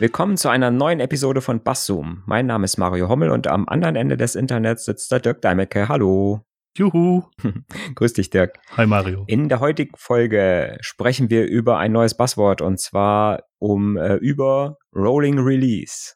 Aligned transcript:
Willkommen 0.00 0.38
zu 0.38 0.48
einer 0.48 0.70
neuen 0.70 0.98
Episode 0.98 1.42
von 1.42 1.62
Basszoom. 1.62 2.22
Mein 2.24 2.46
Name 2.46 2.64
ist 2.64 2.78
Mario 2.78 3.10
Hommel 3.10 3.28
und 3.28 3.46
am 3.46 3.68
anderen 3.68 3.96
Ende 3.96 4.16
des 4.16 4.34
Internets 4.34 4.86
sitzt 4.86 5.12
der 5.12 5.20
Dirk 5.20 5.42
Deimecke. 5.42 5.90
Hallo. 5.90 6.40
Juhu. 6.74 7.24
Grüß 7.96 8.14
dich, 8.14 8.30
Dirk. 8.30 8.58
Hi, 8.78 8.86
Mario. 8.86 9.24
In 9.26 9.50
der 9.50 9.60
heutigen 9.60 9.92
Folge 9.98 10.78
sprechen 10.80 11.28
wir 11.28 11.44
über 11.44 11.76
ein 11.76 11.92
neues 11.92 12.16
Buzzword 12.16 12.62
und 12.62 12.80
zwar 12.80 13.42
um 13.58 13.98
äh, 13.98 14.14
über 14.14 14.78
Rolling 14.96 15.38
Release. 15.38 16.14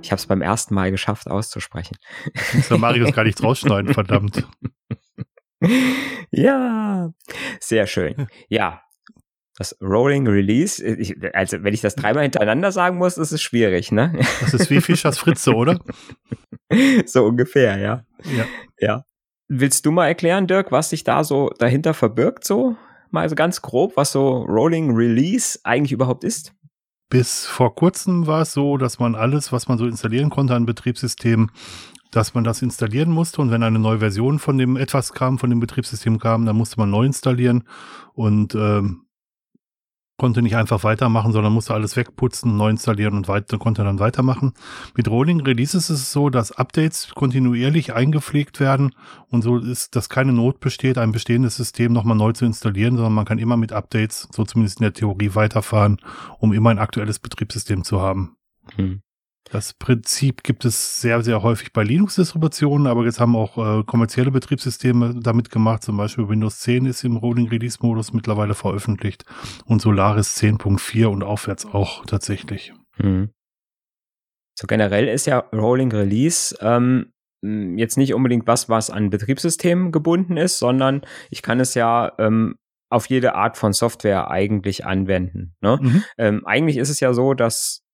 Ich 0.00 0.12
habe 0.12 0.20
es 0.20 0.26
beim 0.26 0.40
ersten 0.40 0.72
Mal 0.72 0.92
geschafft 0.92 1.28
auszusprechen. 1.28 1.96
Soll 2.62 2.78
Marius 2.78 3.12
gar 3.12 3.24
nichts 3.24 3.42
rausschneiden, 3.42 3.92
verdammt. 3.92 4.46
ja, 6.30 7.12
sehr 7.60 7.86
schön. 7.86 8.28
Ja, 8.48 8.82
das 9.58 9.76
Rolling 9.82 10.26
Release, 10.28 10.84
ich, 10.84 11.16
also 11.34 11.64
wenn 11.64 11.74
ich 11.74 11.80
das 11.80 11.96
dreimal 11.96 12.22
hintereinander 12.22 12.70
sagen 12.70 12.96
muss, 12.96 13.18
ist 13.18 13.32
es 13.32 13.42
schwierig, 13.42 13.90
ne? 13.90 14.12
Das 14.40 14.54
ist 14.54 14.70
wie 14.70 14.80
Fischers 14.80 15.18
Fritze, 15.18 15.52
oder? 15.52 15.80
so 17.06 17.24
ungefähr, 17.24 17.76
ja. 17.78 18.04
Ja. 18.36 18.44
Ja. 18.78 19.04
Willst 19.48 19.84
du 19.84 19.90
mal 19.90 20.06
erklären, 20.06 20.46
Dirk, 20.46 20.70
was 20.70 20.90
sich 20.90 21.02
da 21.02 21.24
so 21.24 21.50
dahinter 21.58 21.92
verbirgt, 21.92 22.44
so? 22.44 22.76
Mal 23.10 23.28
so 23.28 23.34
ganz 23.34 23.60
grob, 23.62 23.96
was 23.96 24.12
so 24.12 24.42
Rolling 24.42 24.94
Release 24.94 25.58
eigentlich 25.64 25.92
überhaupt 25.92 26.22
ist? 26.22 26.52
Bis 27.10 27.46
vor 27.46 27.74
kurzem 27.74 28.26
war 28.26 28.42
es 28.42 28.52
so, 28.52 28.76
dass 28.76 28.98
man 28.98 29.14
alles, 29.14 29.50
was 29.50 29.66
man 29.66 29.78
so 29.78 29.86
installieren 29.86 30.28
konnte 30.28 30.54
an 30.54 30.66
Betriebssystemen, 30.66 31.50
dass 32.10 32.34
man 32.34 32.44
das 32.44 32.62
installieren 32.62 33.10
musste 33.10 33.40
und 33.40 33.50
wenn 33.50 33.62
eine 33.62 33.78
neue 33.78 33.98
Version 33.98 34.38
von 34.38 34.58
dem 34.58 34.76
etwas 34.76 35.12
kam, 35.12 35.38
von 35.38 35.50
dem 35.50 35.60
Betriebssystem 35.60 36.18
kam, 36.18 36.46
dann 36.46 36.56
musste 36.56 36.78
man 36.78 36.90
neu 36.90 37.04
installieren 37.04 37.64
und 38.14 38.54
ähm, 38.54 39.08
konnte 40.18 40.42
nicht 40.42 40.56
einfach 40.56 40.82
weitermachen, 40.82 41.32
sondern 41.32 41.52
musste 41.52 41.72
alles 41.72 41.96
wegputzen, 41.96 42.56
neu 42.56 42.70
installieren 42.70 43.14
und 43.14 43.28
weiter, 43.28 43.56
konnte 43.56 43.84
dann 43.84 44.00
weitermachen. 44.00 44.52
Mit 44.96 45.08
Rolling 45.08 45.40
Releases 45.40 45.90
ist 45.90 46.00
es 46.00 46.12
so, 46.12 46.28
dass 46.28 46.50
Updates 46.52 47.12
kontinuierlich 47.14 47.94
eingepflegt 47.94 48.58
werden 48.58 48.94
und 49.28 49.42
so 49.42 49.58
ist, 49.58 49.94
dass 49.94 50.08
keine 50.08 50.32
Not 50.32 50.58
besteht, 50.58 50.98
ein 50.98 51.12
bestehendes 51.12 51.56
System 51.56 51.92
nochmal 51.92 52.16
neu 52.16 52.32
zu 52.32 52.44
installieren, 52.44 52.96
sondern 52.96 53.14
man 53.14 53.24
kann 53.24 53.38
immer 53.38 53.56
mit 53.56 53.72
Updates, 53.72 54.28
so 54.32 54.44
zumindest 54.44 54.80
in 54.80 54.84
der 54.84 54.92
Theorie, 54.92 55.34
weiterfahren, 55.34 55.98
um 56.40 56.52
immer 56.52 56.70
ein 56.70 56.80
aktuelles 56.80 57.20
Betriebssystem 57.20 57.84
zu 57.84 58.00
haben. 58.00 58.36
Hm. 58.74 59.02
Das 59.50 59.72
Prinzip 59.72 60.42
gibt 60.42 60.64
es 60.64 61.00
sehr, 61.00 61.22
sehr 61.22 61.42
häufig 61.42 61.72
bei 61.72 61.82
Linux-Distributionen, 61.82 62.86
aber 62.86 63.04
jetzt 63.04 63.18
haben 63.18 63.34
auch 63.34 63.80
äh, 63.80 63.82
kommerzielle 63.84 64.30
Betriebssysteme 64.30 65.14
damit 65.20 65.50
gemacht. 65.50 65.82
Zum 65.82 65.96
Beispiel 65.96 66.28
Windows 66.28 66.60
10 66.60 66.84
ist 66.84 67.04
im 67.04 67.16
Rolling 67.16 67.48
Release 67.48 67.78
Modus 67.80 68.12
mittlerweile 68.12 68.54
veröffentlicht 68.54 69.24
und 69.64 69.80
Solaris 69.80 70.36
10.4 70.36 71.06
und 71.06 71.22
aufwärts 71.22 71.64
auch 71.66 72.04
tatsächlich. 72.04 72.74
Hm. 72.96 73.30
So 74.54 74.66
generell 74.66 75.08
ist 75.08 75.26
ja 75.26 75.38
Rolling 75.54 75.92
Release 75.92 76.54
ähm, 76.60 77.12
jetzt 77.42 77.96
nicht 77.96 78.12
unbedingt 78.14 78.46
was, 78.46 78.68
was 78.68 78.90
an 78.90 79.10
Betriebssystemen 79.10 79.92
gebunden 79.92 80.36
ist, 80.36 80.58
sondern 80.58 81.02
ich 81.30 81.42
kann 81.42 81.60
es 81.60 81.74
ja 81.74 82.12
ähm, 82.18 82.56
auf 82.90 83.06
jede 83.06 83.34
Art 83.34 83.56
von 83.56 83.72
Software 83.72 84.30
eigentlich 84.30 84.84
anwenden. 84.84 85.54
Ne? 85.60 85.78
Mhm. 85.80 86.04
Ähm, 86.18 86.46
eigentlich 86.46 86.76
ist 86.78 86.88
es 86.88 87.00
ja 87.00 87.12
so, 87.14 87.34
dass 87.34 87.84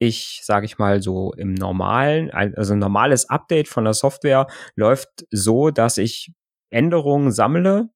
ich, 0.00 0.40
sage 0.42 0.64
ich 0.64 0.78
mal, 0.78 1.02
so 1.02 1.32
im 1.34 1.52
normalen, 1.52 2.30
also 2.30 2.72
ein 2.72 2.78
normales 2.78 3.28
Update 3.28 3.68
von 3.68 3.84
der 3.84 3.92
Software 3.92 4.46
läuft 4.74 5.26
so, 5.30 5.70
dass 5.70 5.98
ich 5.98 6.32
Änderungen 6.70 7.32
sammle 7.32 7.90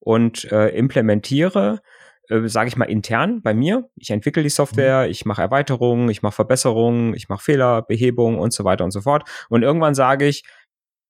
und 0.00 0.50
äh, 0.50 0.68
implementiere, 0.70 1.82
äh, 2.30 2.48
sage 2.48 2.68
ich 2.68 2.76
mal, 2.76 2.86
intern 2.86 3.42
bei 3.42 3.52
mir. 3.52 3.90
Ich 3.96 4.08
entwickle 4.08 4.42
die 4.42 4.48
Software, 4.48 5.04
mhm. 5.04 5.10
ich 5.10 5.26
mache 5.26 5.42
Erweiterungen, 5.42 6.08
ich 6.08 6.22
mache 6.22 6.34
Verbesserungen, 6.34 7.12
ich 7.12 7.28
mache 7.28 7.44
Fehlerbehebung 7.44 8.38
und 8.38 8.54
so 8.54 8.64
weiter 8.64 8.84
und 8.84 8.92
so 8.92 9.02
fort. 9.02 9.28
Und 9.50 9.62
irgendwann 9.62 9.94
sage 9.94 10.26
ich, 10.26 10.44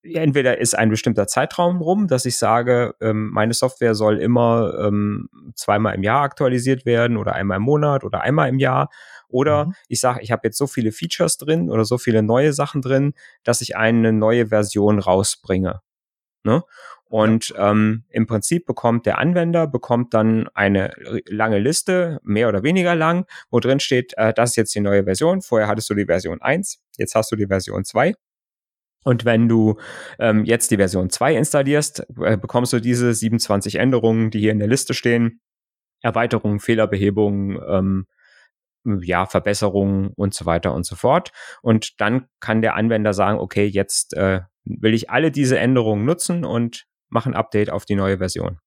entweder 0.03 0.59
ist 0.59 0.77
ein 0.77 0.91
bestimmter 0.91 1.27
Zeitraum 1.27 1.81
rum, 1.81 2.09
dass 2.09 2.27
ich 2.27 2.37
sage, 2.37 2.95
ähm, 3.01 3.31
meine 3.33 3.55
Software 3.55 3.95
soll 3.95 4.19
immer 4.19 4.75
ähm, 4.81 5.29
zweimal 5.55 5.95
im 5.95 6.03
Jahr 6.03 6.23
aktualisiert 6.23 6.85
werden 6.85 7.17
oder 7.17 7.35
einmal 7.35 7.57
im 7.57 7.63
Monat 7.63 8.05
oder 8.05 8.21
einmal 8.21 8.49
im 8.49 8.59
Jahr. 8.59 8.91
Oder 9.29 9.67
mhm. 9.67 9.75
ich 9.89 10.01
sage, 10.01 10.21
ich 10.23 10.33
habe 10.33 10.43
jetzt 10.45 10.59
so 10.59 10.67
viele 10.67 10.93
Features 10.93 11.37
drin 11.39 11.71
oder 11.71 11.85
so 11.85 11.99
viele 11.99 12.23
neue 12.23 12.53
Sachen 12.53 12.83
drin, 12.83 13.15
dass 13.43 13.61
ich 13.61 13.77
eine 13.77 14.13
neue 14.13 14.49
Version 14.49 14.99
rausbringe. 14.99 15.81
Ne? 16.45 16.63
Und 17.05 17.51
ja. 17.51 17.71
ähm, 17.71 18.05
im 18.11 18.27
Prinzip 18.27 18.67
bekommt 18.67 19.07
der 19.07 19.19
Anwender 19.19 19.67
bekommt 19.67 20.15
dann 20.15 20.49
eine 20.55 20.93
lange 21.27 21.59
Liste, 21.59 22.21
mehr 22.25 22.49
oder 22.49 22.63
weniger 22.63 22.95
lang, 22.95 23.27
wo 23.51 23.61
drin 23.61 23.81
steht, 23.81 24.15
äh, 24.17 24.35
das 24.35 24.51
ist 24.51 24.57
jetzt 24.57 24.75
die 24.75 24.81
neue 24.81 25.05
Version. 25.05 25.41
Vorher 25.43 25.69
hattest 25.69 25.89
du 25.91 25.95
die 25.95 26.07
Version 26.07 26.43
1, 26.43 26.81
jetzt 26.99 27.15
hast 27.15 27.31
du 27.31 27.37
die 27.37 27.47
Version 27.47 27.85
2. 27.85 28.15
Und 29.05 29.25
wenn 29.25 29.49
du 29.49 29.79
ähm, 30.19 30.45
jetzt 30.45 30.71
die 30.71 30.77
Version 30.77 31.11
2 31.11 31.37
installierst, 31.37 32.07
äh, 32.23 32.37
bekommst 32.37 32.73
du 32.73 32.81
diese 32.81 33.13
27 33.13 33.77
Änderungen, 33.77 34.31
die 34.31 34.41
hier 34.41 34.53
in 34.53 34.59
der 34.59 34.69
Liste 34.69 34.95
stehen. 34.95 35.41
Erweiterungen, 36.01 36.59
Fehlerbehebungen, 36.59 37.61
ähm, 37.69 38.07
ja, 38.85 39.27
Verbesserungen 39.27 40.13
und 40.17 40.35
so 40.35 40.47
weiter 40.47 40.75
und 40.75 40.85
so 40.87 40.97
fort. 40.97 41.31
Und 41.63 42.01
dann 42.01 42.27
kann 42.41 42.63
der 42.63 42.77
Anwender 42.77 43.15
sagen, 43.15 43.39
okay, 43.39 43.67
jetzt 43.67 44.15
äh, 44.15 44.41
will 44.65 44.95
ich 44.95 45.11
alle 45.11 45.31
diese 45.31 45.59
Änderungen 45.59 46.05
nutzen 46.05 46.45
und 46.45 46.87
mache 47.09 47.31
ein 47.31 47.35
Update 47.35 47.71
auf 47.71 47.85
die 47.85 47.97
neue 47.97 48.19
Version. 48.19 48.59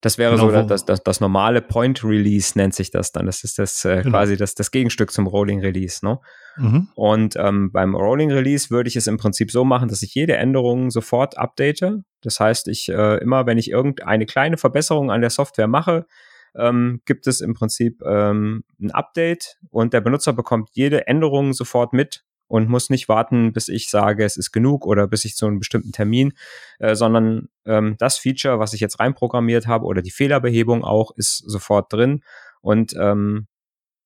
Das 0.00 0.16
wäre 0.16 0.36
genau, 0.36 0.50
so 0.50 0.62
das, 0.62 0.84
das, 0.84 1.02
das 1.02 1.20
normale 1.20 1.60
Point 1.60 2.04
Release 2.04 2.56
nennt 2.56 2.72
sich 2.72 2.92
das 2.92 3.10
dann. 3.10 3.26
Das 3.26 3.42
ist 3.42 3.58
das 3.58 3.84
äh, 3.84 4.02
genau. 4.02 4.10
quasi 4.10 4.36
das, 4.36 4.54
das 4.54 4.70
Gegenstück 4.70 5.10
zum 5.10 5.26
Rolling 5.26 5.60
Release. 5.60 6.06
Ne? 6.06 6.20
Mhm. 6.56 6.88
Und 6.94 7.34
ähm, 7.36 7.72
beim 7.72 7.96
Rolling 7.96 8.30
Release 8.30 8.70
würde 8.70 8.88
ich 8.88 8.94
es 8.94 9.08
im 9.08 9.16
Prinzip 9.16 9.50
so 9.50 9.64
machen, 9.64 9.88
dass 9.88 10.02
ich 10.02 10.14
jede 10.14 10.36
Änderung 10.36 10.90
sofort 10.90 11.36
update. 11.36 11.82
Das 12.22 12.38
heißt, 12.38 12.68
ich 12.68 12.88
äh, 12.90 13.16
immer, 13.16 13.46
wenn 13.46 13.58
ich 13.58 13.72
irgendeine 13.72 14.26
kleine 14.26 14.56
Verbesserung 14.56 15.10
an 15.10 15.20
der 15.20 15.30
Software 15.30 15.66
mache, 15.66 16.06
ähm, 16.54 17.00
gibt 17.04 17.26
es 17.26 17.40
im 17.40 17.54
Prinzip 17.54 18.02
ähm, 18.02 18.64
ein 18.80 18.90
Update 18.90 19.58
und 19.70 19.92
der 19.92 20.00
Benutzer 20.00 20.32
bekommt 20.32 20.70
jede 20.72 21.06
Änderung 21.06 21.52
sofort 21.52 21.92
mit 21.92 22.24
und 22.48 22.68
muss 22.68 22.90
nicht 22.90 23.08
warten, 23.08 23.52
bis 23.52 23.68
ich 23.68 23.90
sage, 23.90 24.24
es 24.24 24.36
ist 24.36 24.52
genug 24.52 24.86
oder 24.86 25.06
bis 25.06 25.24
ich 25.24 25.36
zu 25.36 25.46
einem 25.46 25.58
bestimmten 25.58 25.92
Termin, 25.92 26.32
äh, 26.78 26.94
sondern 26.94 27.48
ähm, 27.66 27.96
das 27.98 28.18
Feature, 28.18 28.58
was 28.58 28.72
ich 28.72 28.80
jetzt 28.80 28.98
reinprogrammiert 28.98 29.66
habe 29.66 29.84
oder 29.84 30.02
die 30.02 30.10
Fehlerbehebung 30.10 30.84
auch, 30.84 31.12
ist 31.16 31.38
sofort 31.38 31.92
drin 31.92 32.22
und 32.60 32.94
ähm, 32.98 33.46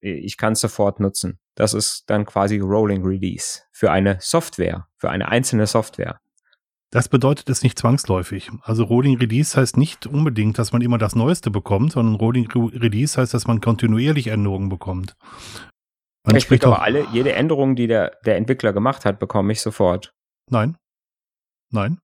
ich 0.01 0.37
kann 0.37 0.55
es 0.55 0.61
sofort 0.61 0.99
nutzen. 0.99 1.39
Das 1.55 1.75
ist 1.75 2.05
dann 2.09 2.27
quasi 2.27 2.59
Rolling 2.59 3.05
Release 3.05 3.61
für 3.71 3.93
eine 3.93 4.19
Software, 4.21 4.89
für 4.97 5.11
eine 5.11 5.29
einzelne 5.29 5.69
Software. 5.69 6.21
Das 6.93 7.09
bedeutet 7.09 7.49
es 7.49 7.63
nicht 7.63 7.79
zwangsläufig. 7.79 8.51
Also 8.61 8.85
Rolling 8.85 9.17
Release 9.17 9.59
heißt 9.59 9.79
nicht 9.79 10.07
unbedingt, 10.07 10.59
dass 10.59 10.73
man 10.73 10.83
immer 10.83 10.99
das 10.99 11.17
Neueste 11.17 11.51
bekommt, 11.51 11.93
sondern 11.93 12.17
Rolling 12.17 12.47
Release 12.53 13.19
heißt, 13.19 13.33
dass 13.33 13.47
man 13.47 13.63
kontinuierlich 13.63 14.27
Änderungen 14.27 14.69
bekommt. 14.69 15.17
Man 16.27 16.37
ich 16.37 16.45
spricht 16.45 16.67
aber 16.67 16.83
alle, 16.83 17.07
jede 17.11 17.33
Änderung, 17.33 17.77
die 17.77 17.87
der, 17.87 18.19
der 18.27 18.37
Entwickler 18.37 18.75
gemacht 18.75 19.07
hat, 19.07 19.19
bekomme 19.19 19.53
ich 19.53 19.63
sofort. 19.63 20.13
Nein. 20.51 20.77
Nein. 21.73 21.99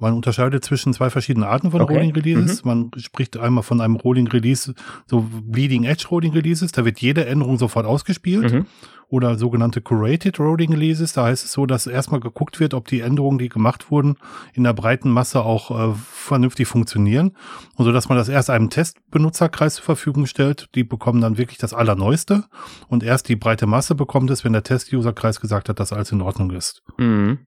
Man 0.00 0.14
unterscheidet 0.14 0.64
zwischen 0.64 0.92
zwei 0.94 1.10
verschiedenen 1.10 1.48
Arten 1.48 1.70
von 1.70 1.82
okay. 1.82 1.94
Rolling 1.94 2.12
Releases. 2.12 2.64
Mhm. 2.64 2.68
Man 2.68 2.90
spricht 2.96 3.36
einmal 3.36 3.62
von 3.62 3.80
einem 3.80 3.96
Rolling 3.96 4.28
Release, 4.28 4.74
so 5.06 5.26
Bleeding 5.44 5.84
Edge 5.84 6.06
Rolling 6.10 6.32
Releases, 6.32 6.72
da 6.72 6.84
wird 6.84 7.00
jede 7.00 7.26
Änderung 7.26 7.58
sofort 7.58 7.86
ausgespielt. 7.86 8.52
Mhm. 8.52 8.66
Oder 9.08 9.36
sogenannte 9.36 9.80
Curated 9.80 10.38
Rolling 10.38 10.70
Releases, 10.70 11.12
da 11.12 11.24
heißt 11.24 11.44
es 11.44 11.52
so, 11.52 11.66
dass 11.66 11.88
erstmal 11.88 12.20
geguckt 12.20 12.60
wird, 12.60 12.74
ob 12.74 12.86
die 12.86 13.00
Änderungen, 13.00 13.38
die 13.38 13.48
gemacht 13.48 13.90
wurden, 13.90 14.14
in 14.54 14.62
der 14.62 14.72
breiten 14.72 15.10
Masse 15.10 15.42
auch 15.42 15.70
äh, 15.72 15.94
vernünftig 16.12 16.68
funktionieren. 16.68 17.32
Und 17.74 17.84
so, 17.84 17.90
dass 17.90 18.08
man 18.08 18.16
das 18.16 18.28
erst 18.28 18.50
einem 18.50 18.70
Testbenutzerkreis 18.70 19.74
zur 19.74 19.84
Verfügung 19.84 20.26
stellt. 20.26 20.68
Die 20.76 20.84
bekommen 20.84 21.20
dann 21.20 21.38
wirklich 21.38 21.58
das 21.58 21.74
Allerneueste. 21.74 22.44
Und 22.86 23.02
erst 23.02 23.28
die 23.28 23.34
breite 23.34 23.66
Masse 23.66 23.96
bekommt 23.96 24.30
es, 24.30 24.44
wenn 24.44 24.52
der 24.52 24.62
Test-User-Kreis 24.62 25.40
gesagt 25.40 25.68
hat, 25.68 25.80
dass 25.80 25.92
alles 25.92 26.12
in 26.12 26.22
Ordnung 26.22 26.52
ist. 26.52 26.84
Mhm. 26.96 27.40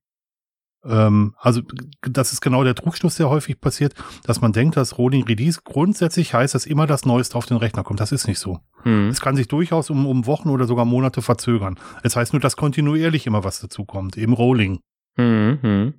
Ähm, 0.85 1.35
also 1.37 1.61
das 2.01 2.33
ist 2.33 2.41
genau 2.41 2.63
der 2.63 2.75
Trugschluss, 2.75 3.15
der 3.15 3.29
häufig 3.29 3.59
passiert, 3.59 3.93
dass 4.23 4.41
man 4.41 4.53
denkt, 4.53 4.77
dass 4.77 4.97
Rolling 4.97 5.23
Release 5.23 5.61
grundsätzlich 5.63 6.33
heißt, 6.33 6.55
dass 6.55 6.65
immer 6.65 6.87
das 6.87 7.05
Neueste 7.05 7.37
auf 7.37 7.45
den 7.45 7.57
Rechner 7.57 7.83
kommt. 7.83 7.99
Das 7.99 8.11
ist 8.11 8.27
nicht 8.27 8.39
so. 8.39 8.59
Hm. 8.83 9.09
Es 9.09 9.21
kann 9.21 9.35
sich 9.35 9.47
durchaus 9.47 9.89
um, 9.89 10.05
um 10.05 10.25
Wochen 10.25 10.49
oder 10.49 10.65
sogar 10.65 10.85
Monate 10.85 11.21
verzögern. 11.21 11.79
Es 12.03 12.15
heißt 12.15 12.33
nur, 12.33 12.41
dass 12.41 12.57
kontinuierlich 12.57 13.27
immer 13.27 13.43
was 13.43 13.59
dazu 13.59 13.85
kommt, 13.85 14.17
eben 14.17 14.33
Rolling. 14.33 14.79
Hm, 15.15 15.59
hm. 15.61 15.93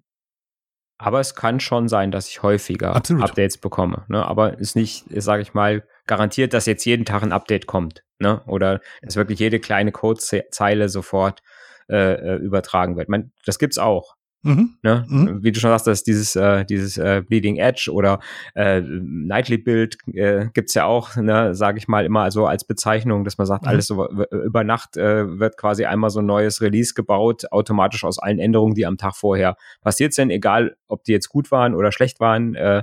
Aber 0.99 1.21
es 1.21 1.35
kann 1.35 1.61
schon 1.61 1.89
sein, 1.89 2.11
dass 2.11 2.29
ich 2.29 2.43
häufiger 2.43 2.95
Absolut. 2.95 3.25
Updates 3.25 3.59
bekomme. 3.59 4.05
Ne? 4.09 4.25
Aber 4.25 4.59
ist 4.59 4.77
nicht, 4.77 5.05
sage 5.11 5.43
ich 5.43 5.55
mal, 5.55 5.87
garantiert, 6.07 6.55
dass 6.55 6.67
jetzt 6.67 6.85
jeden 6.85 7.05
Tag 7.05 7.23
ein 7.23 7.33
Update 7.33 7.67
kommt. 7.67 8.05
Ne? 8.19 8.43
Oder 8.47 8.81
dass 9.03 9.17
wirklich 9.17 9.41
jede 9.41 9.59
kleine 9.59 9.93
Codezeile 9.93 10.89
sofort 10.89 11.41
äh, 11.89 12.15
äh 12.15 12.37
übertragen 12.37 12.97
wird. 12.97 13.09
Man, 13.09 13.33
das 13.45 13.59
gibt's 13.59 13.79
auch. 13.79 14.14
Mhm. 14.45 14.75
Ne? 14.83 15.05
Mhm. 15.09 15.43
Wie 15.43 15.53
du 15.53 15.59
schon 15.59 15.71
sagst, 15.71 15.87
dass 15.87 16.05
dieses, 16.05 16.37
äh, 16.37 16.65
dieses 16.67 16.99
äh, 16.99 17.23
Bleeding 17.27 17.57
Edge 17.57 17.91
oder 17.91 18.21
äh, 18.55 18.83
Nightly 18.83 19.57
Build 19.57 19.97
äh, 20.13 20.49
gibt's 20.53 20.75
ja 20.75 20.85
auch, 20.85 21.17
ne, 21.17 21.55
sage 21.55 21.79
ich 21.79 21.89
mal, 21.89 22.05
immer 22.05 22.31
so 22.31 22.47
als 22.47 22.65
Bezeichnung, 22.65 23.25
dass 23.25 23.39
man 23.39 23.47
sagt, 23.47 23.63
mhm. 23.63 23.69
alles 23.69 23.87
so 23.87 24.07
über 24.31 24.63
Nacht 24.63 24.99
äh, 24.99 25.39
wird 25.39 25.57
quasi 25.57 25.87
einmal 25.87 26.11
so 26.11 26.21
ein 26.21 26.27
neues 26.27 26.61
Release 26.61 26.93
gebaut, 26.93 27.51
automatisch 27.51 28.05
aus 28.05 28.19
allen 28.19 28.39
Änderungen, 28.39 28.75
die 28.75 28.85
am 28.85 28.99
Tag 28.99 29.17
vorher 29.17 29.57
passiert 29.81 30.13
sind, 30.13 30.31
egal 30.31 30.77
ob 30.89 31.05
die 31.05 31.13
jetzt 31.13 31.31
gut 31.31 31.51
waren 31.51 31.75
oder 31.75 31.91
schlecht 31.91 32.21
waren. 32.21 32.55
Äh, 32.55 32.83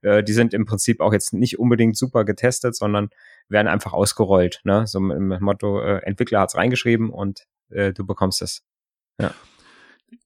äh, 0.00 0.24
die 0.24 0.32
sind 0.32 0.54
im 0.54 0.64
Prinzip 0.64 1.00
auch 1.00 1.12
jetzt 1.12 1.34
nicht 1.34 1.58
unbedingt 1.58 1.96
super 1.96 2.24
getestet, 2.24 2.74
sondern 2.74 3.10
werden 3.48 3.68
einfach 3.68 3.92
ausgerollt. 3.92 4.60
Ne? 4.64 4.86
So 4.86 4.98
mit 4.98 5.16
dem 5.16 5.38
Motto, 5.40 5.80
äh, 5.80 5.98
Entwickler 6.04 6.40
hat's 6.40 6.56
reingeschrieben 6.56 7.10
und 7.10 7.44
äh, 7.70 7.92
du 7.92 8.06
bekommst 8.06 8.42
es. 8.42 8.62
Ja. 9.20 9.32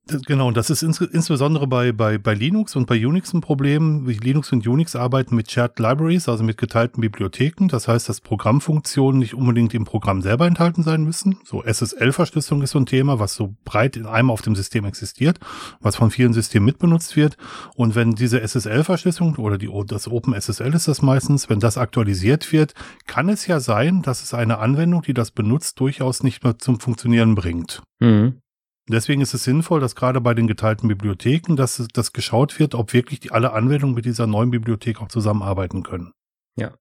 Genau, 0.08 0.52
das 0.52 0.70
ist 0.70 0.84
ins, 0.84 1.00
insbesondere 1.00 1.66
bei, 1.66 1.90
bei, 1.90 2.16
bei 2.16 2.32
Linux 2.32 2.76
und 2.76 2.86
bei 2.86 3.04
Unix 3.04 3.34
ein 3.34 3.40
Problem. 3.40 4.06
Linux 4.06 4.52
und 4.52 4.64
Unix 4.64 4.94
arbeiten 4.94 5.34
mit 5.34 5.50
Shared 5.50 5.80
Libraries, 5.80 6.28
also 6.28 6.44
mit 6.44 6.58
geteilten 6.58 7.00
Bibliotheken. 7.00 7.66
Das 7.66 7.88
heißt, 7.88 8.08
dass 8.08 8.20
Programmfunktionen 8.20 9.18
nicht 9.18 9.34
unbedingt 9.34 9.74
im 9.74 9.84
Programm 9.84 10.22
selber 10.22 10.46
enthalten 10.46 10.84
sein 10.84 11.02
müssen. 11.02 11.38
So 11.44 11.64
SSL-Verschlüsselung 11.64 12.62
ist 12.62 12.70
so 12.70 12.78
ein 12.78 12.86
Thema, 12.86 13.18
was 13.18 13.34
so 13.34 13.56
breit 13.64 13.96
in 13.96 14.06
einem 14.06 14.30
auf 14.30 14.42
dem 14.42 14.54
System 14.54 14.84
existiert, 14.84 15.40
was 15.80 15.96
von 15.96 16.12
vielen 16.12 16.32
Systemen 16.32 16.66
mitbenutzt 16.66 17.16
wird. 17.16 17.36
Und 17.74 17.96
wenn 17.96 18.12
diese 18.12 18.40
SSL-Verschlüsselung 18.40 19.34
oder 19.36 19.58
die, 19.58 19.68
das 19.88 20.06
OpenSSL 20.06 20.72
ist 20.74 20.86
das 20.86 21.02
meistens, 21.02 21.50
wenn 21.50 21.58
das 21.58 21.78
aktualisiert 21.78 22.52
wird, 22.52 22.74
kann 23.08 23.28
es 23.28 23.48
ja 23.48 23.58
sein, 23.58 24.02
dass 24.02 24.22
es 24.22 24.34
eine 24.34 24.58
Anwendung, 24.58 25.02
die 25.02 25.14
das 25.14 25.32
benutzt, 25.32 25.80
durchaus 25.80 26.22
nicht 26.22 26.44
mehr 26.44 26.58
zum 26.58 26.78
Funktionieren 26.78 27.34
bringt. 27.34 27.82
Mhm. 27.98 28.40
Deswegen 28.88 29.20
ist 29.20 29.34
es 29.34 29.42
sinnvoll, 29.42 29.80
dass 29.80 29.96
gerade 29.96 30.20
bei 30.20 30.32
den 30.34 30.46
geteilten 30.46 30.88
Bibliotheken, 30.88 31.56
dass 31.56 31.86
das 31.92 32.12
geschaut 32.12 32.58
wird, 32.58 32.74
ob 32.74 32.92
wirklich 32.92 33.18
die, 33.18 33.32
alle 33.32 33.52
Anwendungen 33.52 33.96
mit 33.96 34.04
dieser 34.04 34.26
neuen 34.26 34.50
Bibliothek 34.50 35.02
auch 35.02 35.08
zusammenarbeiten 35.08 35.82
können. 35.82 36.12
Ja. 36.56 36.74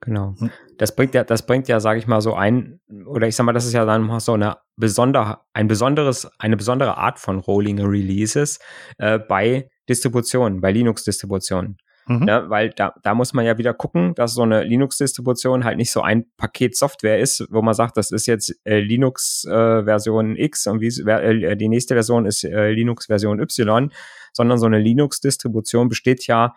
Genau. 0.00 0.34
Hm. 0.38 0.50
Das 0.78 0.96
bringt 0.96 1.14
ja, 1.14 1.24
das 1.24 1.46
bringt 1.46 1.68
ja, 1.68 1.80
sage 1.80 1.98
ich 1.98 2.06
mal, 2.06 2.20
so 2.20 2.34
ein, 2.34 2.80
oder 3.06 3.26
ich 3.26 3.36
sag 3.36 3.44
mal, 3.44 3.52
das 3.52 3.66
ist 3.66 3.72
ja 3.74 3.84
dann 3.84 4.20
so 4.20 4.32
eine 4.32 4.56
besonder, 4.76 5.46
ein 5.52 5.68
besonderes, 5.68 6.28
eine 6.38 6.56
besondere 6.56 6.96
Art 6.96 7.18
von 7.18 7.38
Rolling 7.38 7.80
Releases 7.80 8.58
äh, 8.98 9.18
bei 9.18 9.68
Distributionen, 9.88 10.60
bei 10.60 10.72
Linux-Distributionen. 10.72 11.76
Mhm. 12.06 12.28
Ja, 12.28 12.50
weil 12.50 12.70
da, 12.70 12.94
da 13.02 13.14
muss 13.14 13.32
man 13.32 13.44
ja 13.44 13.58
wieder 13.58 13.74
gucken, 13.74 14.14
dass 14.14 14.34
so 14.34 14.42
eine 14.42 14.62
Linux-Distribution 14.62 15.64
halt 15.64 15.76
nicht 15.76 15.90
so 15.90 16.02
ein 16.02 16.26
Paket 16.36 16.76
Software 16.76 17.18
ist, 17.18 17.46
wo 17.50 17.62
man 17.62 17.74
sagt, 17.74 17.96
das 17.96 18.10
ist 18.10 18.26
jetzt 18.26 18.54
äh, 18.64 18.80
Linux-Version 18.80 20.36
äh, 20.36 20.44
X 20.44 20.66
und 20.66 20.80
wie, 20.80 20.88
äh, 20.88 21.56
die 21.56 21.68
nächste 21.68 21.94
Version 21.94 22.26
ist 22.26 22.44
äh, 22.44 22.70
Linux-Version 22.70 23.40
Y, 23.40 23.90
sondern 24.32 24.58
so 24.58 24.66
eine 24.66 24.78
Linux-Distribution 24.78 25.88
besteht 25.88 26.26
ja 26.26 26.54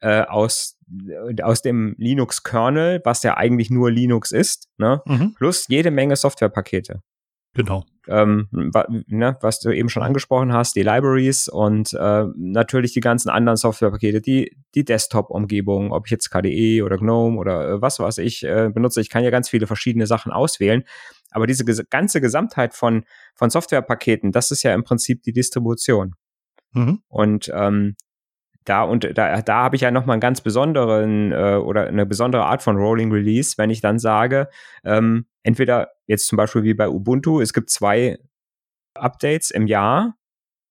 äh, 0.00 0.22
aus, 0.22 0.76
äh, 1.08 1.42
aus 1.42 1.62
dem 1.62 1.94
Linux-Kernel, 1.98 3.00
was 3.04 3.22
ja 3.22 3.36
eigentlich 3.36 3.70
nur 3.70 3.90
Linux 3.90 4.32
ist, 4.32 4.68
ne? 4.76 5.02
Mhm. 5.06 5.34
plus 5.34 5.66
jede 5.68 5.90
Menge 5.90 6.16
Softwarepakete. 6.16 7.02
Genau. 7.54 7.84
Ähm, 8.06 8.48
ne, 8.50 9.38
was 9.40 9.60
du 9.60 9.70
eben 9.70 9.88
schon 9.88 10.02
angesprochen 10.02 10.52
hast, 10.52 10.76
die 10.76 10.82
Libraries 10.82 11.48
und 11.48 11.94
äh, 11.94 12.24
natürlich 12.36 12.92
die 12.92 13.00
ganzen 13.00 13.30
anderen 13.30 13.56
Softwarepakete, 13.56 14.20
die, 14.20 14.56
die 14.74 14.84
Desktop-Umgebung, 14.84 15.92
ob 15.92 16.06
ich 16.06 16.10
jetzt 16.10 16.30
KDE 16.30 16.82
oder 16.82 16.98
GNOME 16.98 17.38
oder 17.38 17.70
äh, 17.70 17.82
was 17.82 18.00
was 18.00 18.18
ich 18.18 18.42
äh, 18.42 18.70
benutze. 18.74 19.00
Ich 19.00 19.08
kann 19.08 19.24
ja 19.24 19.30
ganz 19.30 19.48
viele 19.48 19.66
verschiedene 19.66 20.06
Sachen 20.06 20.32
auswählen. 20.32 20.84
Aber 21.30 21.46
diese 21.46 21.64
ges 21.64 21.82
ganze 21.88 22.20
Gesamtheit 22.20 22.74
von, 22.74 23.04
von 23.34 23.50
Softwarepaketen, 23.50 24.32
das 24.32 24.50
ist 24.50 24.62
ja 24.62 24.74
im 24.74 24.84
Prinzip 24.84 25.22
die 25.22 25.32
Distribution. 25.32 26.14
Mhm. 26.72 27.00
Und 27.08 27.50
ähm, 27.54 27.96
da 28.64 28.82
und 28.82 29.04
da, 29.16 29.42
da 29.42 29.54
habe 29.62 29.76
ich 29.76 29.82
ja 29.82 29.90
nochmal 29.90 30.14
einen 30.14 30.20
ganz 30.20 30.40
besonderen 30.40 31.32
äh, 31.32 31.56
oder 31.56 31.86
eine 31.86 32.06
besondere 32.06 32.44
Art 32.44 32.62
von 32.62 32.76
Rolling 32.76 33.12
Release, 33.12 33.54
wenn 33.58 33.70
ich 33.70 33.80
dann 33.80 33.98
sage, 33.98 34.48
ähm, 34.84 35.26
entweder 35.42 35.90
jetzt 36.06 36.26
zum 36.26 36.36
Beispiel 36.36 36.62
wie 36.62 36.74
bei 36.74 36.88
Ubuntu, 36.88 37.40
es 37.40 37.52
gibt 37.52 37.70
zwei 37.70 38.18
Updates 38.94 39.50
im 39.50 39.66
Jahr, 39.66 40.14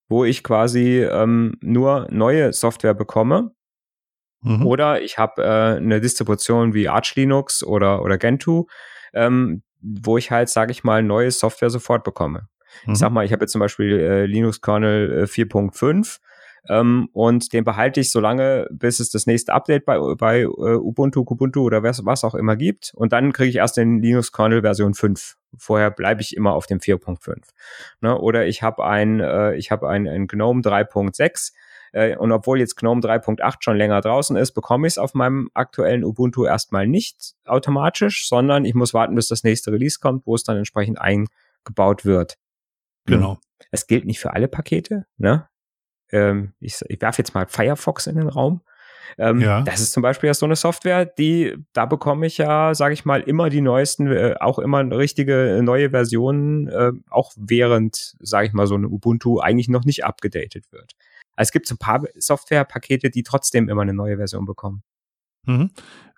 wo 0.09 0.25
ich 0.25 0.43
quasi 0.43 1.01
ähm, 1.01 1.55
nur 1.61 2.07
neue 2.09 2.53
Software 2.53 2.93
bekomme. 2.93 3.51
Mhm. 4.41 4.65
Oder 4.65 5.01
ich 5.01 5.17
habe 5.17 5.43
äh, 5.43 5.77
eine 5.77 6.01
Distribution 6.01 6.73
wie 6.73 6.89
Arch 6.89 7.15
Linux 7.15 7.63
oder, 7.63 8.01
oder 8.01 8.17
Gentoo, 8.17 8.67
ähm, 9.13 9.63
wo 9.81 10.17
ich 10.17 10.31
halt, 10.31 10.49
sage 10.49 10.71
ich 10.71 10.83
mal, 10.83 11.03
neue 11.03 11.31
Software 11.31 11.69
sofort 11.69 12.03
bekomme. 12.03 12.47
Mhm. 12.85 12.93
Ich 12.93 12.99
sag 12.99 13.11
mal, 13.11 13.25
ich 13.25 13.31
habe 13.31 13.43
jetzt 13.43 13.51
zum 13.51 13.59
Beispiel 13.59 13.99
äh, 13.99 14.25
Linux 14.25 14.61
Kernel 14.61 15.23
äh, 15.23 15.23
4.5 15.23 16.19
ähm, 16.69 17.09
und 17.11 17.51
den 17.51 17.63
behalte 17.63 17.99
ich 17.99 18.11
so 18.11 18.19
lange, 18.19 18.67
bis 18.71 18.99
es 18.99 19.09
das 19.09 19.25
nächste 19.25 19.53
Update 19.53 19.85
bei, 19.85 19.99
bei 20.15 20.47
uh, 20.47 20.77
Ubuntu, 20.77 21.25
Kubuntu 21.25 21.61
oder 21.63 21.83
was, 21.83 22.05
was 22.05 22.23
auch 22.23 22.35
immer 22.35 22.55
gibt. 22.55 22.93
Und 22.95 23.11
dann 23.11 23.33
kriege 23.33 23.49
ich 23.49 23.57
erst 23.57 23.77
den 23.77 24.01
Linux-Kernel 24.01 24.61
Version 24.61 24.93
5. 24.93 25.35
Vorher 25.57 25.91
bleibe 25.91 26.21
ich 26.21 26.35
immer 26.35 26.53
auf 26.53 26.65
dem 26.65 26.79
4.5. 26.79 27.49
Ne? 28.01 28.17
Oder 28.17 28.47
ich 28.47 28.63
habe 28.63 28.85
ein, 28.85 29.19
äh, 29.19 29.55
ich 29.55 29.71
habe 29.71 29.89
ein, 29.89 30.07
ein 30.07 30.27
GNOME 30.27 30.61
3.6 30.61 31.51
äh, 31.91 32.15
und 32.15 32.31
obwohl 32.31 32.59
jetzt 32.59 32.75
GNOME 32.75 33.01
3.8 33.01 33.57
schon 33.59 33.75
länger 33.75 33.99
draußen 33.99 34.37
ist, 34.37 34.53
bekomme 34.53 34.87
ich 34.87 34.93
es 34.93 34.97
auf 34.97 35.13
meinem 35.13 35.49
aktuellen 35.53 36.05
Ubuntu 36.05 36.45
erstmal 36.45 36.87
nicht 36.87 37.35
automatisch, 37.45 38.27
sondern 38.27 38.63
ich 38.63 38.73
muss 38.73 38.93
warten, 38.93 39.15
bis 39.15 39.27
das 39.27 39.43
nächste 39.43 39.71
Release 39.73 39.99
kommt, 39.99 40.25
wo 40.25 40.33
es 40.35 40.43
dann 40.43 40.57
entsprechend 40.57 40.99
eingebaut 40.99 42.05
wird. 42.05 42.37
Genau. 43.05 43.37
Es 43.71 43.85
gilt 43.87 44.05
nicht 44.05 44.19
für 44.19 44.33
alle 44.33 44.47
Pakete, 44.47 45.05
ne? 45.17 45.47
Ähm, 46.13 46.53
ich, 46.59 46.79
ich 46.87 47.01
werfe 47.01 47.19
jetzt 47.19 47.33
mal 47.33 47.47
Firefox 47.47 48.07
in 48.07 48.15
den 48.15 48.29
Raum. 48.29 48.61
Ähm, 49.17 49.41
ja. 49.41 49.61
Das 49.61 49.79
ist 49.79 49.91
zum 49.91 50.01
Beispiel 50.01 50.27
ja 50.27 50.33
so 50.33 50.45
eine 50.45 50.55
Software, 50.55 51.05
die, 51.05 51.55
da 51.73 51.85
bekomme 51.85 52.25
ich 52.25 52.37
ja, 52.37 52.73
sage 52.73 52.93
ich 52.93 53.05
mal, 53.05 53.21
immer 53.21 53.49
die 53.49 53.61
neuesten, 53.61 54.07
äh, 54.07 54.35
auch 54.39 54.57
immer 54.59 54.79
richtige 54.91 55.59
neue 55.63 55.91
Versionen, 55.91 56.67
äh, 56.67 56.91
auch 57.09 57.31
während, 57.35 58.15
sage 58.19 58.47
ich 58.47 58.53
mal, 58.53 58.65
so 58.65 58.75
eine 58.75 58.87
Ubuntu 58.87 59.39
eigentlich 59.39 59.69
noch 59.69 59.85
nicht 59.85 60.05
abgedatet 60.05 60.71
wird. 60.71 60.93
Also 61.35 61.49
es 61.49 61.51
gibt 61.51 61.67
so 61.67 61.75
ein 61.75 61.79
paar 61.79 62.03
Softwarepakete, 62.15 63.09
die 63.09 63.23
trotzdem 63.23 63.69
immer 63.69 63.81
eine 63.81 63.93
neue 63.93 64.17
Version 64.17 64.45
bekommen. 64.45 64.83
Mhm. 65.45 65.71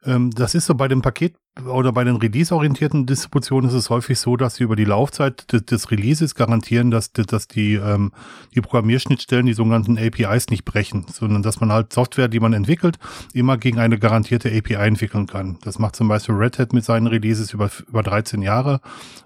Ähm, 0.03 0.31
das 0.31 0.55
ist 0.55 0.65
so 0.65 0.75
bei 0.75 0.87
dem 0.87 1.01
Paket 1.01 1.35
oder 1.63 1.93
bei 1.93 2.03
den 2.03 2.17
Release-orientierten 2.17 3.05
Distributionen 3.05 3.69
ist 3.69 3.75
es 3.75 3.89
häufig 3.89 4.19
so, 4.19 4.35
dass 4.35 4.55
sie 4.55 4.65
über 4.65 4.75
die 4.75 4.83
Laufzeit 4.83 5.51
des, 5.53 5.65
des 5.65 5.89
Releases 5.89 6.35
garantieren, 6.35 6.91
dass, 6.91 7.13
dass 7.13 7.47
die, 7.47 7.75
ähm, 7.75 8.11
die 8.53 8.61
Programmierschnittstellen, 8.61 9.45
die 9.45 9.53
sogenannten 9.53 9.97
APIs 9.97 10.49
nicht 10.49 10.65
brechen, 10.65 11.05
sondern 11.09 11.43
dass 11.43 11.61
man 11.61 11.71
halt 11.71 11.93
Software, 11.93 12.27
die 12.27 12.41
man 12.41 12.51
entwickelt, 12.51 12.97
immer 13.33 13.57
gegen 13.57 13.79
eine 13.79 13.97
garantierte 13.97 14.49
API 14.49 14.85
entwickeln 14.85 15.27
kann. 15.27 15.57
Das 15.63 15.79
macht 15.79 15.95
zum 15.95 16.09
Beispiel 16.09 16.35
Red 16.35 16.59
Hat 16.59 16.73
mit 16.73 16.83
seinen 16.83 17.07
Releases 17.07 17.53
über, 17.53 17.69
über 17.87 18.03
13 18.03 18.41
Jahre. 18.41 18.81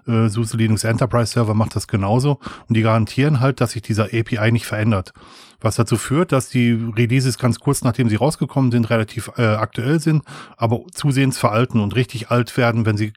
Äh, 0.06 0.28
SUSE 0.28 0.56
Linux 0.56 0.84
Enterprise 0.84 1.32
Server 1.32 1.54
macht 1.54 1.74
das 1.74 1.88
genauso. 1.88 2.38
Und 2.68 2.76
die 2.76 2.82
garantieren 2.82 3.40
halt, 3.40 3.60
dass 3.60 3.72
sich 3.72 3.82
dieser 3.82 4.04
API 4.04 4.52
nicht 4.52 4.66
verändert 4.66 5.12
was 5.60 5.76
dazu 5.76 5.96
führt, 5.96 6.32
dass 6.32 6.48
die 6.48 6.72
Releases 6.72 7.38
ganz 7.38 7.60
kurz 7.60 7.82
nachdem 7.82 8.08
sie 8.08 8.16
rausgekommen 8.16 8.72
sind, 8.72 8.90
relativ 8.90 9.30
äh, 9.36 9.42
aktuell 9.42 10.00
sind, 10.00 10.24
aber 10.56 10.80
zusehends 10.92 11.38
veralten 11.38 11.80
und 11.80 11.94
richtig 11.94 12.19
alt 12.28 12.56
werden, 12.56 12.86
wenn 12.86 12.96
sie 12.96 13.12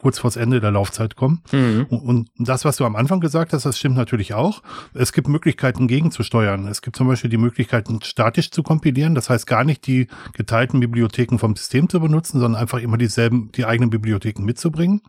kurz 0.00 0.18
vors 0.18 0.36
Ende 0.36 0.60
der 0.60 0.70
Laufzeit 0.70 1.16
kommen. 1.16 1.42
Mhm. 1.52 1.86
Und 1.88 2.28
das, 2.38 2.64
was 2.64 2.76
du 2.76 2.84
am 2.84 2.96
Anfang 2.96 3.20
gesagt 3.20 3.52
hast, 3.52 3.64
das 3.64 3.78
stimmt 3.78 3.96
natürlich 3.96 4.34
auch. 4.34 4.62
Es 4.94 5.12
gibt 5.12 5.28
Möglichkeiten 5.28 5.88
gegenzusteuern. 5.88 6.66
Es 6.66 6.82
gibt 6.82 6.96
zum 6.96 7.08
Beispiel 7.08 7.30
die 7.30 7.38
Möglichkeiten, 7.38 8.00
statisch 8.02 8.50
zu 8.50 8.62
kompilieren. 8.62 9.14
Das 9.14 9.30
heißt, 9.30 9.46
gar 9.46 9.64
nicht 9.64 9.86
die 9.86 10.08
geteilten 10.34 10.80
Bibliotheken 10.80 11.38
vom 11.38 11.56
System 11.56 11.88
zu 11.88 12.00
benutzen, 12.00 12.40
sondern 12.40 12.60
einfach 12.60 12.78
immer 12.78 12.98
dieselben, 12.98 13.50
die 13.52 13.64
eigenen 13.64 13.90
Bibliotheken 13.90 14.44
mitzubringen. 14.44 15.00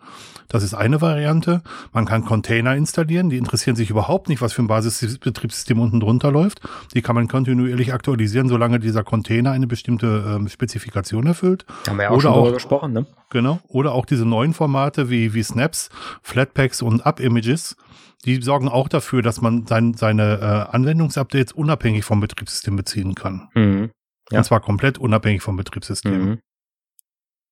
Das 0.48 0.64
ist 0.64 0.74
eine 0.74 1.02
Variante. 1.02 1.62
Man 1.92 2.06
kann 2.06 2.26
Container 2.26 2.76
installieren. 2.76 3.30
Die 3.30 3.38
interessieren 3.38 3.76
sich 3.76 3.90
überhaupt 3.90 4.30
nicht, 4.30 4.42
was 4.42 4.54
für 4.54 4.62
ein 4.62 4.68
Basisbetriebssystem 4.68 5.80
unten 5.80 6.00
drunter 6.00 6.32
läuft. 6.32 6.62
Die 6.94 7.02
kann 7.02 7.16
man 7.16 7.28
kontinuierlich 7.28 7.94
aktualisieren, 7.94 8.48
solange 8.48 8.80
dieser 8.80 9.04
Container 9.04 9.52
eine 9.52 9.68
bestimmte 9.68 10.36
ähm, 10.36 10.48
Spezifikation 10.48 11.28
erfüllt. 11.28 11.66
Haben 11.88 11.98
wir 11.98 12.04
ja 12.04 12.10
auch 12.10 12.14
Oder 12.14 12.22
schon 12.22 12.32
auch, 12.32 12.54
gesprochen, 12.54 12.94
ne? 12.94 13.06
Genau. 13.34 13.60
Oder 13.68 13.94
auch 13.94 14.06
diese 14.06 14.26
neuen 14.26 14.54
Formate 14.54 15.10
wie, 15.10 15.34
wie 15.34 15.42
Snaps, 15.44 15.90
Flatpaks 16.22 16.84
und 16.84 17.04
Up-Images, 17.04 17.76
die 18.26 18.42
sorgen 18.42 18.70
auch 18.70 18.88
dafür, 18.88 19.24
dass 19.24 19.42
man 19.42 19.66
sein, 19.66 19.96
seine 19.96 20.40
äh, 20.40 20.76
Anwendungsupdates 20.76 21.52
unabhängig 21.52 22.06
vom 22.06 22.20
Betriebssystem 22.22 22.76
beziehen 22.76 23.16
kann. 23.16 23.50
Mhm. 23.56 23.92
Ja. 24.30 24.38
Und 24.38 24.44
zwar 24.46 24.62
komplett 24.62 25.00
unabhängig 25.00 25.42
vom 25.42 25.58
Betriebssystem. 25.58 26.26
Mhm. 26.26 26.40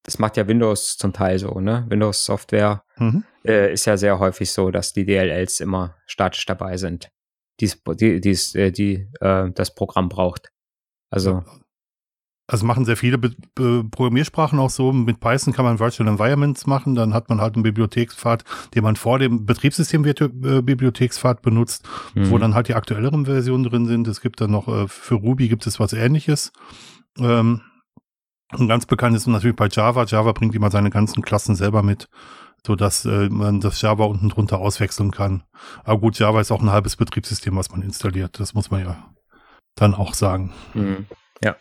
Das 0.04 0.20
macht 0.20 0.38
ja 0.38 0.48
Windows 0.48 0.98
zum 0.98 1.14
Teil 1.14 1.40
so, 1.40 1.60
ne? 1.60 1.86
Windows 1.90 2.26
Software 2.26 2.84
mhm. 2.98 3.24
äh, 3.44 3.74
ist 3.74 3.86
ja 3.86 3.98
sehr 3.98 4.20
häufig 4.20 4.52
so, 4.52 4.70
dass 4.70 4.94
die 4.94 5.06
DLLs 5.06 5.60
immer 5.62 5.96
statisch 6.06 6.46
dabei 6.46 6.78
sind, 6.78 7.10
die's, 7.60 7.82
die, 8.00 8.22
die's, 8.22 8.54
äh, 8.54 8.72
die 8.72 9.08
äh, 9.20 9.50
das 9.52 9.74
Programm 9.74 10.10
braucht. 10.10 10.52
Also 11.10 11.44
Also 12.52 12.66
machen 12.66 12.84
sehr 12.84 12.98
viele 12.98 13.18
Be 13.18 13.32
Be 13.56 13.86
Programmiersprachen 13.90 14.60
auch 14.60 14.70
so. 14.70 14.92
Mit 14.92 15.22
Python 15.22 15.54
kann 15.54 15.64
man 15.64 15.80
Virtual 15.80 16.10
Environments 16.10 16.68
machen. 16.68 16.96
Dann 16.96 17.14
hat 17.14 17.30
man 17.30 17.40
halt 17.40 17.56
einen 17.56 17.64
Bibliothekspfad, 17.64 18.44
den 18.76 18.84
man 18.84 18.98
vor 18.98 19.20
dem 19.20 19.46
Betriebssystem-Bibliothekspfad 19.46 21.38
äh, 21.38 21.42
benutzt, 21.42 21.88
mhm. 22.14 22.30
wo 22.30 22.38
dann 22.38 22.54
halt 22.54 22.68
die 22.68 22.76
aktuelleren 22.76 23.26
Versionen 23.26 23.64
drin 23.64 23.86
sind. 23.86 24.06
Es 24.10 24.20
gibt 24.20 24.42
dann 24.42 24.52
noch, 24.52 24.68
äh, 24.68 24.90
für 24.90 25.16
Ruby 25.16 25.48
gibt 25.48 25.66
es 25.66 25.80
was 25.80 25.94
ähnliches. 25.94 26.52
Ähm, 27.18 27.62
und 28.52 28.68
ganz 28.68 28.86
bekannt 28.86 29.16
ist 29.16 29.28
natürlich 29.28 29.56
bei 29.56 29.70
Java. 29.72 30.04
Java 30.04 30.34
bringt 30.34 30.54
immer 30.54 30.72
seine 30.72 30.90
ganzen 30.90 31.22
Klassen 31.22 31.56
selber 31.56 31.84
mit, 31.84 32.10
so 32.68 32.76
dass 32.76 33.06
äh, 33.06 33.30
man 33.30 33.62
das 33.62 33.82
Java 33.82 34.04
unten 34.04 34.28
drunter 34.28 34.60
auswechseln 34.60 35.12
kann. 35.12 35.44
Aber 35.86 36.02
gut, 36.02 36.20
Java 36.20 36.42
ist 36.42 36.52
auch 36.52 36.62
ein 36.62 36.72
halbes 36.72 36.98
Betriebssystem, 36.98 37.56
was 37.56 37.72
man 37.72 37.82
installiert. 37.82 38.42
Das 38.42 38.54
muss 38.54 38.72
man 38.72 38.82
ja 38.82 39.10
dann 39.76 39.96
auch 39.96 40.14
sagen. 40.14 40.52
Mhm. 40.74 41.06
Ja. 41.42 41.56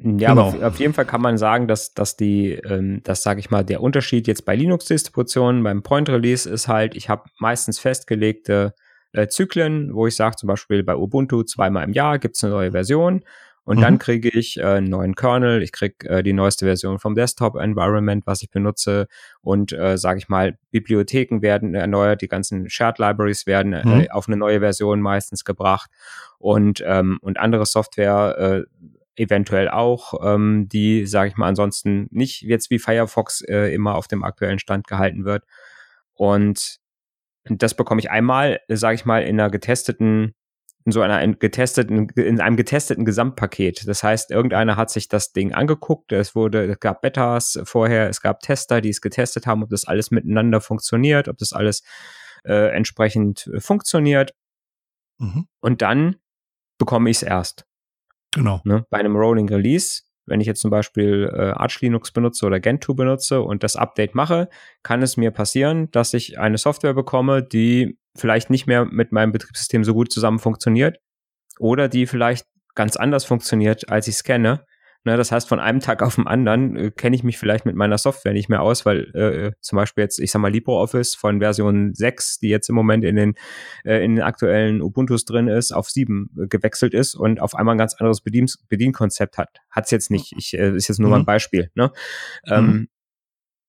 Ja, 0.00 0.30
genau. 0.30 0.30
aber 0.30 0.44
auf, 0.44 0.62
auf, 0.62 0.78
jeden 0.78 0.94
Fall 0.94 1.06
kann 1.06 1.20
man 1.20 1.38
sagen, 1.38 1.66
dass, 1.66 1.92
dass 1.92 2.16
die, 2.16 2.52
ähm, 2.52 3.00
das 3.02 3.22
sage 3.22 3.40
ich 3.40 3.50
mal, 3.50 3.64
der 3.64 3.82
Unterschied 3.82 4.28
jetzt 4.28 4.44
bei 4.44 4.54
Linux-Distributionen, 4.54 5.62
beim 5.64 5.82
Point 5.82 6.08
Release 6.08 6.48
ist 6.48 6.68
halt, 6.68 6.94
ich 6.94 7.08
habe 7.08 7.24
meistens 7.38 7.80
festgelegte 7.80 8.74
äh, 9.12 9.26
Zyklen, 9.26 9.92
wo 9.94 10.06
ich 10.06 10.14
sage, 10.14 10.36
zum 10.36 10.46
Beispiel 10.46 10.84
bei 10.84 10.94
Ubuntu 10.94 11.42
zweimal 11.42 11.84
im 11.84 11.92
Jahr 11.92 12.20
gibt 12.20 12.36
es 12.36 12.44
eine 12.44 12.52
neue 12.52 12.70
Version 12.70 13.24
und 13.64 13.78
mhm. 13.78 13.82
dann 13.82 13.98
kriege 13.98 14.28
ich 14.28 14.56
äh, 14.58 14.62
einen 14.62 14.88
neuen 14.88 15.16
Kernel, 15.16 15.62
ich 15.64 15.72
kriege 15.72 16.08
äh, 16.08 16.22
die 16.22 16.32
neueste 16.32 16.64
Version 16.64 17.00
vom 17.00 17.16
Desktop-Environment, 17.16 18.24
was 18.24 18.40
ich 18.42 18.50
benutze 18.50 19.08
und 19.40 19.72
äh, 19.72 19.98
sage 19.98 20.20
ich 20.20 20.28
mal, 20.28 20.56
Bibliotheken 20.70 21.42
werden 21.42 21.74
erneuert, 21.74 22.22
die 22.22 22.28
ganzen 22.28 22.70
Shared 22.70 23.00
Libraries 23.00 23.46
werden 23.46 23.72
äh, 23.72 23.84
mhm. 23.84 24.06
auf 24.10 24.28
eine 24.28 24.36
neue 24.36 24.60
Version 24.60 25.00
meistens 25.00 25.44
gebracht 25.44 25.90
und, 26.38 26.84
ähm, 26.86 27.18
und 27.20 27.38
andere 27.38 27.66
Software 27.66 28.38
äh, 28.38 28.88
eventuell 29.18 29.68
auch, 29.68 30.14
ähm, 30.22 30.68
die, 30.68 31.06
sage 31.06 31.30
ich 31.30 31.36
mal, 31.36 31.48
ansonsten 31.48 32.08
nicht 32.10 32.42
jetzt 32.42 32.70
wie 32.70 32.78
Firefox 32.78 33.42
äh, 33.42 33.74
immer 33.74 33.94
auf 33.94 34.08
dem 34.08 34.24
aktuellen 34.24 34.58
Stand 34.58 34.86
gehalten 34.86 35.24
wird. 35.24 35.44
Und 36.14 36.78
das 37.44 37.74
bekomme 37.74 38.00
ich 38.00 38.10
einmal, 38.10 38.60
sage 38.68 38.94
ich 38.94 39.04
mal, 39.04 39.22
in 39.22 39.40
einer 39.40 39.50
getesteten, 39.50 40.34
in 40.84 40.92
so 40.92 41.00
einer 41.00 41.26
getesteten, 41.34 42.08
in 42.10 42.40
einem 42.40 42.56
getesteten 42.56 43.04
Gesamtpaket. 43.04 43.86
Das 43.86 44.02
heißt, 44.02 44.30
irgendeiner 44.30 44.76
hat 44.76 44.90
sich 44.90 45.08
das 45.08 45.32
Ding 45.32 45.52
angeguckt, 45.52 46.12
es 46.12 46.34
wurde, 46.34 46.64
es 46.66 46.80
gab 46.80 47.02
Betas 47.02 47.58
vorher, 47.64 48.08
es 48.08 48.20
gab 48.20 48.40
Tester, 48.40 48.80
die 48.80 48.90
es 48.90 49.00
getestet 49.00 49.46
haben, 49.46 49.62
ob 49.62 49.70
das 49.70 49.84
alles 49.84 50.10
miteinander 50.10 50.60
funktioniert, 50.60 51.28
ob 51.28 51.38
das 51.38 51.52
alles 51.52 51.82
äh, 52.44 52.74
entsprechend 52.74 53.50
funktioniert. 53.58 54.34
Mhm. 55.18 55.46
Und 55.60 55.82
dann 55.82 56.16
bekomme 56.78 57.10
ich 57.10 57.18
es 57.18 57.22
erst. 57.22 57.67
Genau. 58.34 58.60
Ne? 58.64 58.84
Bei 58.90 58.98
einem 58.98 59.16
Rolling 59.16 59.48
Release, 59.48 60.02
wenn 60.26 60.40
ich 60.40 60.46
jetzt 60.46 60.60
zum 60.60 60.70
Beispiel 60.70 61.30
äh, 61.32 61.50
Arch 61.50 61.80
Linux 61.80 62.12
benutze 62.12 62.46
oder 62.46 62.60
Gentoo 62.60 62.94
benutze 62.94 63.40
und 63.40 63.62
das 63.62 63.76
Update 63.76 64.14
mache, 64.14 64.48
kann 64.82 65.02
es 65.02 65.16
mir 65.16 65.30
passieren, 65.30 65.90
dass 65.90 66.12
ich 66.14 66.38
eine 66.38 66.58
Software 66.58 66.94
bekomme, 66.94 67.42
die 67.42 67.98
vielleicht 68.16 68.50
nicht 68.50 68.66
mehr 68.66 68.84
mit 68.84 69.12
meinem 69.12 69.32
Betriebssystem 69.32 69.84
so 69.84 69.94
gut 69.94 70.12
zusammen 70.12 70.38
funktioniert 70.38 70.98
oder 71.58 71.88
die 71.88 72.06
vielleicht 72.06 72.46
ganz 72.74 72.96
anders 72.96 73.24
funktioniert, 73.24 73.88
als 73.88 74.08
ich 74.08 74.16
es 74.16 74.24
kenne 74.24 74.64
Ne, 75.04 75.16
das 75.16 75.30
heißt, 75.30 75.48
von 75.48 75.60
einem 75.60 75.78
Tag 75.80 76.02
auf 76.02 76.16
den 76.16 76.26
anderen 76.26 76.76
äh, 76.76 76.90
kenne 76.90 77.14
ich 77.14 77.22
mich 77.22 77.38
vielleicht 77.38 77.64
mit 77.64 77.76
meiner 77.76 77.98
Software 77.98 78.32
nicht 78.32 78.48
mehr 78.48 78.62
aus, 78.62 78.84
weil 78.84 79.10
äh, 79.14 79.46
äh 79.46 79.52
zum 79.60 79.76
Beispiel 79.76 80.02
jetzt, 80.02 80.18
ich 80.18 80.32
sag 80.32 80.40
mal, 80.40 80.50
LibreOffice 80.50 81.14
von 81.14 81.38
Version 81.38 81.94
6, 81.94 82.40
die 82.40 82.48
jetzt 82.48 82.68
im 82.68 82.74
Moment 82.74 83.04
in 83.04 83.14
den, 83.14 83.34
äh, 83.84 84.04
in 84.04 84.16
den 84.16 84.24
aktuellen 84.24 84.82
Ubuntus 84.82 85.24
drin 85.24 85.46
ist, 85.46 85.72
auf 85.72 85.88
7 85.88 86.30
äh, 86.36 86.46
gewechselt 86.48 86.94
ist 86.94 87.14
und 87.14 87.40
auf 87.40 87.54
einmal 87.54 87.76
ein 87.76 87.78
ganz 87.78 87.94
anderes 87.94 88.22
Bedien 88.22 88.46
Bedienkonzept 88.68 89.38
hat. 89.38 89.48
Hat's 89.70 89.92
jetzt 89.92 90.10
nicht. 90.10 90.34
Ich, 90.36 90.54
äh, 90.54 90.74
ist 90.74 90.88
jetzt 90.88 90.98
nur 90.98 91.08
mhm. 91.08 91.12
mal 91.12 91.18
ein 91.20 91.26
Beispiel. 91.26 91.70
Ne? 91.74 91.92
Mhm. 92.46 92.52
Ähm, 92.52 92.88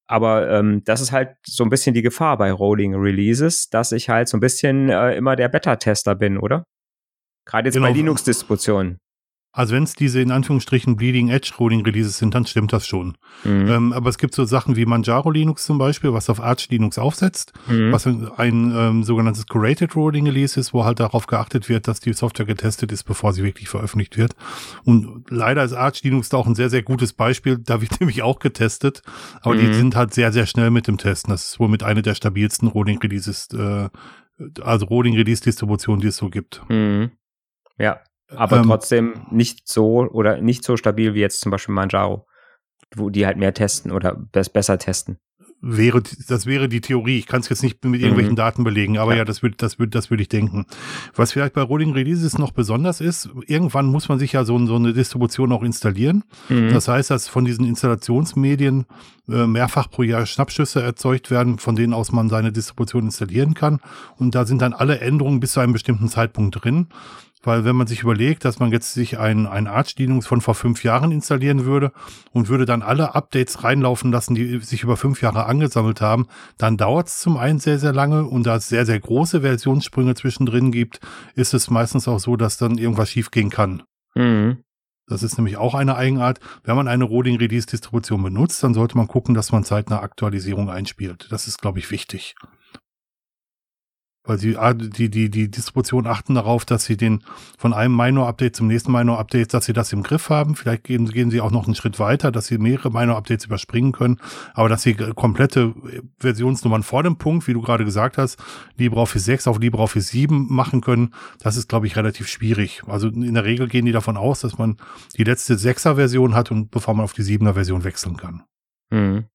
aber 0.08 0.50
ähm, 0.50 0.82
das 0.86 1.02
ist 1.02 1.12
halt 1.12 1.36
so 1.46 1.64
ein 1.64 1.70
bisschen 1.70 1.94
die 1.94 2.02
Gefahr 2.02 2.38
bei 2.40 2.52
Rolling 2.52 2.96
Releases, 2.96 3.70
dass 3.70 3.92
ich 3.92 4.10
halt 4.10 4.28
so 4.28 4.38
ein 4.38 4.40
bisschen 4.40 4.90
äh, 4.90 5.16
immer 5.16 5.36
der 5.36 5.50
Beta-Tester 5.50 6.16
bin, 6.16 6.40
oder? 6.40 6.66
Gerade 7.46 7.68
jetzt 7.68 7.76
genau. 7.76 7.88
bei 7.88 7.94
Linux-Distributionen. 7.94 8.98
Also 9.51 9.74
wenn 9.74 9.84
es 9.84 9.96
diese 9.96 10.22
in 10.22 10.32
Anführungsstrichen 10.32 10.96
Bleeding 10.96 11.29
Edge 11.29 11.51
Rolling 11.60 11.84
Releases 11.84 12.20
sind, 12.20 12.36
dann 12.36 12.46
stimmt 12.46 12.72
das 12.72 12.86
schon. 12.86 13.18
Mhm. 13.44 13.68
Ähm, 13.68 13.94
aber 13.94 14.10
es 14.10 14.20
gibt 14.20 14.36
so 14.36 14.46
Sachen 14.46 14.75
wie 14.75 14.86
Manjaro 14.86 15.32
Linux 15.32 15.65
zum 15.65 15.79
Beispiel, 15.79 16.13
was 16.13 16.29
auf 16.29 16.39
Arch 16.39 16.70
Linux 16.70 17.00
aufsetzt, 17.00 17.53
mhm. 17.68 17.91
was 17.91 18.06
ein, 18.06 18.29
ein 18.38 18.72
ähm, 18.75 19.03
sogenanntes 19.03 19.48
Curated 19.48 19.96
Rolling 19.96 20.27
Release 20.27 20.60
ist, 20.60 20.72
wo 20.74 20.86
halt 20.86 21.00
darauf 21.00 21.25
geachtet 21.25 21.68
wird, 21.68 21.88
dass 21.88 22.00
die 22.00 22.13
Software 22.13 22.46
getestet 22.46 22.91
ist, 22.91 23.06
bevor 23.06 23.34
sie 23.34 23.44
wirklich 23.44 23.70
veröffentlicht 23.70 24.18
wird. 24.18 24.36
Und 24.86 25.25
leider 25.32 25.63
ist 25.63 25.74
Arch 25.74 26.03
Linux 26.03 26.29
da 26.29 26.38
auch 26.38 26.48
ein 26.48 26.56
sehr, 26.56 26.70
sehr 26.70 26.84
gutes 26.84 27.13
Beispiel. 27.13 27.58
Da 27.58 27.82
wird 27.82 28.00
nämlich 28.00 28.22
auch 28.22 28.38
getestet, 28.38 29.01
aber 29.41 29.56
mhm. 29.56 29.60
die 29.60 29.74
sind 29.74 29.96
halt 29.96 30.13
sehr, 30.13 30.32
sehr 30.32 30.46
schnell 30.46 30.70
mit 30.70 30.88
dem 30.88 31.00
Testen. 31.00 31.32
Das 31.32 31.46
ist 31.46 31.60
wohl 31.60 31.70
mit 31.70 31.82
einer 31.82 32.03
der 32.03 32.13
stabilsten 32.13 32.68
Rolling 32.68 33.00
Releases, 33.00 33.48
äh, 33.53 33.89
also 34.62 34.86
Rolling 34.86 35.15
Release 35.15 35.41
Distributionen, 35.41 36.01
die 36.01 36.08
es 36.08 36.18
so 36.18 36.29
gibt. 36.29 36.62
Mhm. 36.70 37.12
Ja, 37.79 38.00
aber 38.36 38.58
ähm, 38.58 38.64
trotzdem 38.64 39.14
nicht 39.32 39.68
so 39.68 40.08
oder 40.10 40.42
nicht 40.42 40.64
so 40.64 40.78
stabil 40.78 41.14
wie 41.14 41.20
jetzt 41.20 41.42
zum 41.42 41.52
Beispiel 41.52 41.76
Manjaro, 41.76 42.28
wo 42.96 43.10
die 43.10 43.26
halt 43.26 43.38
mehr 43.38 43.54
testen 43.54 43.92
oder 43.92 44.16
besser 44.32 44.78
testen 44.78 45.20
wäre, 45.62 46.02
das 46.28 46.46
wäre 46.46 46.70
die 46.70 46.82
Theorie. 46.82 47.18
Ich 47.18 47.28
kann 47.28 47.42
es 47.42 47.50
jetzt 47.50 47.64
nicht 47.64 47.84
mit 47.84 48.02
irgendwelchen 48.02 48.34
mhm. 48.34 48.38
Daten 48.38 48.64
belegen, 48.64 48.98
aber 48.98 49.12
ja, 49.12 49.20
ja 49.20 49.26
das 49.26 49.44
würde, 49.44 49.58
das 49.58 49.78
würde, 49.78 49.90
das 49.90 50.10
würde 50.10 50.24
ich 50.24 50.30
denken. 50.30 50.66
Was 51.16 51.34
vielleicht 51.34 51.54
bei 51.54 51.62
Rolling 51.62 51.92
Releases 51.92 52.38
noch 52.38 52.52
besonders 52.52 53.02
ist, 53.02 53.30
irgendwann 53.46 53.88
muss 53.88 54.08
man 54.08 54.20
sich 54.20 54.34
ja 54.34 54.46
so, 54.46 54.66
so 54.66 54.76
eine 54.76 54.94
Distribution 54.94 55.52
auch 55.52 55.64
installieren. 55.64 56.24
Mhm. 56.48 56.70
Das 56.70 56.88
heißt, 56.88 57.10
dass 57.10 57.28
von 57.28 57.46
diesen 57.46 57.66
Installationsmedien 57.66 58.86
äh, 59.28 59.48
mehrfach 59.48 59.90
pro 59.90 60.04
Jahr 60.04 60.26
Schnappschüsse 60.26 60.82
erzeugt 60.82 61.30
werden, 61.30 61.60
von 61.60 61.76
denen 61.76 61.94
aus 61.94 62.12
man 62.12 62.30
seine 62.30 62.52
Distribution 62.52 63.06
installieren 63.06 63.54
kann. 63.54 63.80
Und 64.18 64.36
da 64.36 64.46
sind 64.46 64.62
dann 64.62 64.74
alle 64.74 65.00
Änderungen 65.00 65.40
bis 65.40 65.54
zu 65.54 65.60
einem 65.60 65.74
bestimmten 65.74 66.08
Zeitpunkt 66.08 66.64
drin. 66.64 66.88
Weil 67.41 67.63
wenn 67.63 67.75
man 67.75 67.88
sich 67.88 68.01
überlegt, 68.03 68.43
dass 68.43 68.60
man 68.60 68.72
jetzt 68.72 68.93
sich 68.93 69.17
ein, 69.17 69.48
ein 69.48 69.67
Arch 69.67 69.96
Linux 69.98 70.27
von 70.27 70.41
vor 70.41 70.55
fünf 70.55 70.84
Jahren 70.84 71.12
installieren 71.12 71.63
würde 71.63 71.93
und 72.31 72.50
würde 72.50 72.65
dann 72.65 72.81
alle 72.81 73.15
Updates 73.15 73.63
reinlaufen 73.63 74.12
lassen, 74.12 74.36
die 74.36 74.60
sich 74.60 74.84
über 74.84 74.98
fünf 74.98 75.22
Jahre 75.22 75.46
angesammelt 75.46 76.01
haben, 76.01 76.27
dann 76.58 76.75
dauert 76.75 77.08
es 77.08 77.19
zum 77.19 77.38
einen 77.38 77.60
sehr, 77.60 77.79
sehr 77.79 77.93
lange 77.93 78.25
und 78.25 78.46
da 78.46 78.58
es 78.58 78.67
sehr, 78.67 78.86
sehr 78.86 79.00
große 79.00 79.41
Versionssprünge 79.41 80.15
zwischendrin 80.15 80.72
gibt, 80.72 81.00
ist 81.36 81.53
es 81.53 81.69
meistens 81.69 82.10
auch 82.10 82.19
so, 82.19 82.36
dass 82.36 82.58
dann 82.58 82.77
irgendwas 82.77 83.10
schiefgehen 83.10 83.50
kann. 83.50 83.84
Mhm. 84.15 84.63
Das 85.08 85.24
ist 85.24 85.38
nämlich 85.38 85.58
auch 85.58 85.75
eine 85.75 85.96
Eigenart. 85.96 86.39
Wenn 86.63 86.75
man 86.75 86.88
eine 86.88 87.05
Rolling 87.05 87.38
Release 87.38 87.65
Distribution 87.65 88.22
benutzt, 88.22 88.62
dann 88.63 88.74
sollte 88.74 88.98
man 88.98 89.08
gucken, 89.08 89.34
dass 89.34 89.51
man 89.51 89.63
zeitnah 89.63 90.01
Aktualisierung 90.01 90.69
einspielt. 90.69 91.27
Das 91.31 91.48
ist, 91.48 91.62
glaube 91.62 91.79
ich, 91.79 91.89
wichtig 91.89 92.36
weil 94.30 94.58
ah, 94.58 94.74
die, 94.74 95.10
die, 95.10 95.30
die 95.30 95.50
Distribution 95.50 96.08
achten 96.08 96.36
darauf, 96.36 96.64
dass 96.64 96.86
sie 96.86 96.96
den 96.96 97.24
von 97.58 97.74
einem 97.74 97.96
Minor-Update 97.96 98.56
zum 98.56 98.68
nächsten 98.68 98.92
Minor-Update, 98.92 99.54
dass 99.54 99.66
sie 99.66 99.74
das 99.74 99.92
im 99.92 100.04
Griff 100.04 100.30
haben. 100.30 100.56
Vielleicht 100.56 100.84
gehen, 100.84 101.08
gehen 101.10 101.32
sie 101.32 101.42
auch 101.42 101.52
noch 101.52 101.66
einen 101.66 101.76
Schritt 101.76 102.00
weiter, 102.00 102.32
dass 102.32 102.48
sie 102.48 102.58
mehrere 102.58 102.92
Minor-Updates 102.92 103.46
überspringen 103.46 103.92
können, 103.92 104.18
aber 104.54 104.70
dass 104.70 104.84
sie 104.84 104.94
komplette 104.94 105.74
Versionsnummern 106.20 106.84
vor 106.84 107.04
dem 107.04 107.18
Punkt, 107.18 107.48
wie 107.48 107.54
du 107.54 107.62
gerade 107.62 107.84
gesagt 107.84 108.18
hast, 108.18 108.38
LibreOffice 108.78 109.26
6 109.26 109.48
auf 109.48 109.60
LibreOffice 109.60 110.10
7 110.10 110.48
machen 110.50 110.82
können, 110.82 111.14
das 111.42 111.58
ist, 111.58 111.68
glaube 111.68 111.88
ich, 111.88 111.96
relativ 111.96 112.28
schwierig. 112.28 112.84
Also 112.88 113.08
in 113.08 113.34
der 113.34 113.46
Regel 113.46 113.68
gehen 113.68 113.86
die 113.86 113.92
davon 113.92 114.16
aus, 114.16 114.42
dass 114.42 114.58
man 114.58 114.78
die 115.18 115.24
letzte 115.24 115.56
6er-Version 115.56 116.36
hat 116.36 116.52
und 116.52 116.72
bevor 116.72 116.94
man 116.94 117.04
auf 117.04 117.14
die 117.14 117.24
7er-Version 117.24 117.84
wechseln 117.84 118.18
kann. 118.18 118.44
Mhm. 118.92 119.26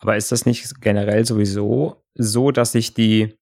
Aber 0.00 0.16
ist 0.16 0.32
das 0.32 0.46
nicht 0.46 0.80
generell 0.80 1.26
sowieso 1.26 2.02
so, 2.14 2.50
dass 2.50 2.72
sich 2.72 2.94
die 2.94 3.34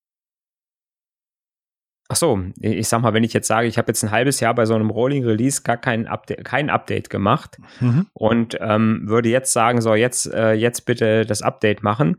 Ach 2.11 2.17
so, 2.17 2.43
ich 2.61 2.89
sag 2.89 3.03
mal, 3.03 3.13
wenn 3.13 3.23
ich 3.23 3.35
jetzt 3.35 3.49
sage, 3.49 3.69
ich 3.69 3.77
habe 3.77 3.89
jetzt 3.89 4.03
ein 4.03 4.11
halbes 4.11 4.41
Jahr 4.41 4.55
bei 4.55 4.65
so 4.65 4.75
einem 4.75 4.89
Rolling 4.89 5.27
Release 5.27 5.63
gar 5.63 5.77
kein 5.77 6.07
Update, 6.07 6.43
kein 6.43 6.71
Update 6.71 7.11
gemacht 7.11 7.59
mhm. 7.81 8.07
und 8.15 8.57
ähm, 8.61 9.03
würde 9.05 9.29
jetzt 9.29 9.53
sagen, 9.53 9.83
so 9.83 9.95
jetzt 9.95 10.33
äh, 10.33 10.53
jetzt 10.53 10.87
bitte 10.87 11.27
das 11.27 11.43
Update 11.43 11.83
machen, 11.83 12.17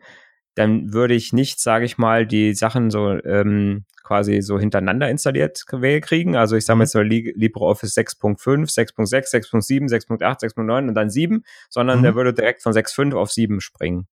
dann 0.54 0.94
würde 0.94 1.16
ich 1.16 1.34
nicht, 1.34 1.60
sage 1.60 1.86
ich 1.86 1.98
mal, 1.98 2.28
die 2.28 2.54
Sachen 2.54 2.92
so 2.92 3.18
ähm, 3.24 3.86
quasi 4.04 4.42
so 4.42 4.60
hintereinander 4.60 5.10
installiert 5.10 5.66
kriegen. 5.68 6.36
Also 6.36 6.56
ich 6.56 6.66
sage 6.66 6.78
mhm. 6.78 6.82
jetzt 6.82 6.92
so 6.92 7.02
LibreOffice 7.02 7.96
6.5, 7.96 8.72
6.6, 8.72 9.34
6.7, 9.52 9.90
6.8, 9.90 10.42
6.9 10.42 10.88
und 10.88 10.94
dann 10.94 11.10
7, 11.10 11.44
sondern 11.70 12.00
mhm. 12.00 12.04
der 12.04 12.16
würde 12.16 12.34
direkt 12.34 12.62
von 12.62 12.74
6.5 12.74 13.16
auf 13.16 13.32
7 13.32 13.60
springen. 13.60 14.08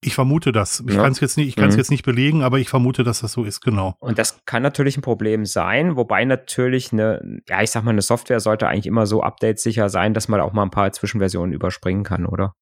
Ich 0.00 0.14
vermute 0.14 0.52
das. 0.52 0.84
Ich 0.86 0.94
ja. 0.94 1.02
kann 1.02 1.12
es 1.12 1.18
jetzt 1.18 1.36
nicht, 1.36 1.48
ich 1.48 1.56
kann 1.56 1.68
es 1.68 1.74
mhm. 1.74 1.78
jetzt 1.78 1.90
nicht 1.90 2.04
belegen, 2.04 2.42
aber 2.42 2.58
ich 2.60 2.68
vermute, 2.68 3.02
dass 3.02 3.20
das 3.20 3.32
so 3.32 3.42
ist, 3.42 3.60
genau. 3.60 3.96
Und 3.98 4.18
das 4.18 4.38
kann 4.44 4.62
natürlich 4.62 4.96
ein 4.96 5.02
Problem 5.02 5.44
sein, 5.44 5.96
wobei 5.96 6.24
natürlich 6.24 6.92
eine, 6.92 7.40
ja, 7.48 7.62
ich 7.62 7.72
sag 7.72 7.82
mal, 7.82 7.90
eine 7.90 8.02
Software 8.02 8.38
sollte 8.38 8.68
eigentlich 8.68 8.86
immer 8.86 9.06
so 9.06 9.22
updatesicher 9.22 9.88
sein, 9.88 10.14
dass 10.14 10.28
man 10.28 10.40
auch 10.40 10.52
mal 10.52 10.62
ein 10.62 10.70
paar 10.70 10.92
Zwischenversionen 10.92 11.52
überspringen 11.52 12.04
kann, 12.04 12.26
oder? 12.26 12.54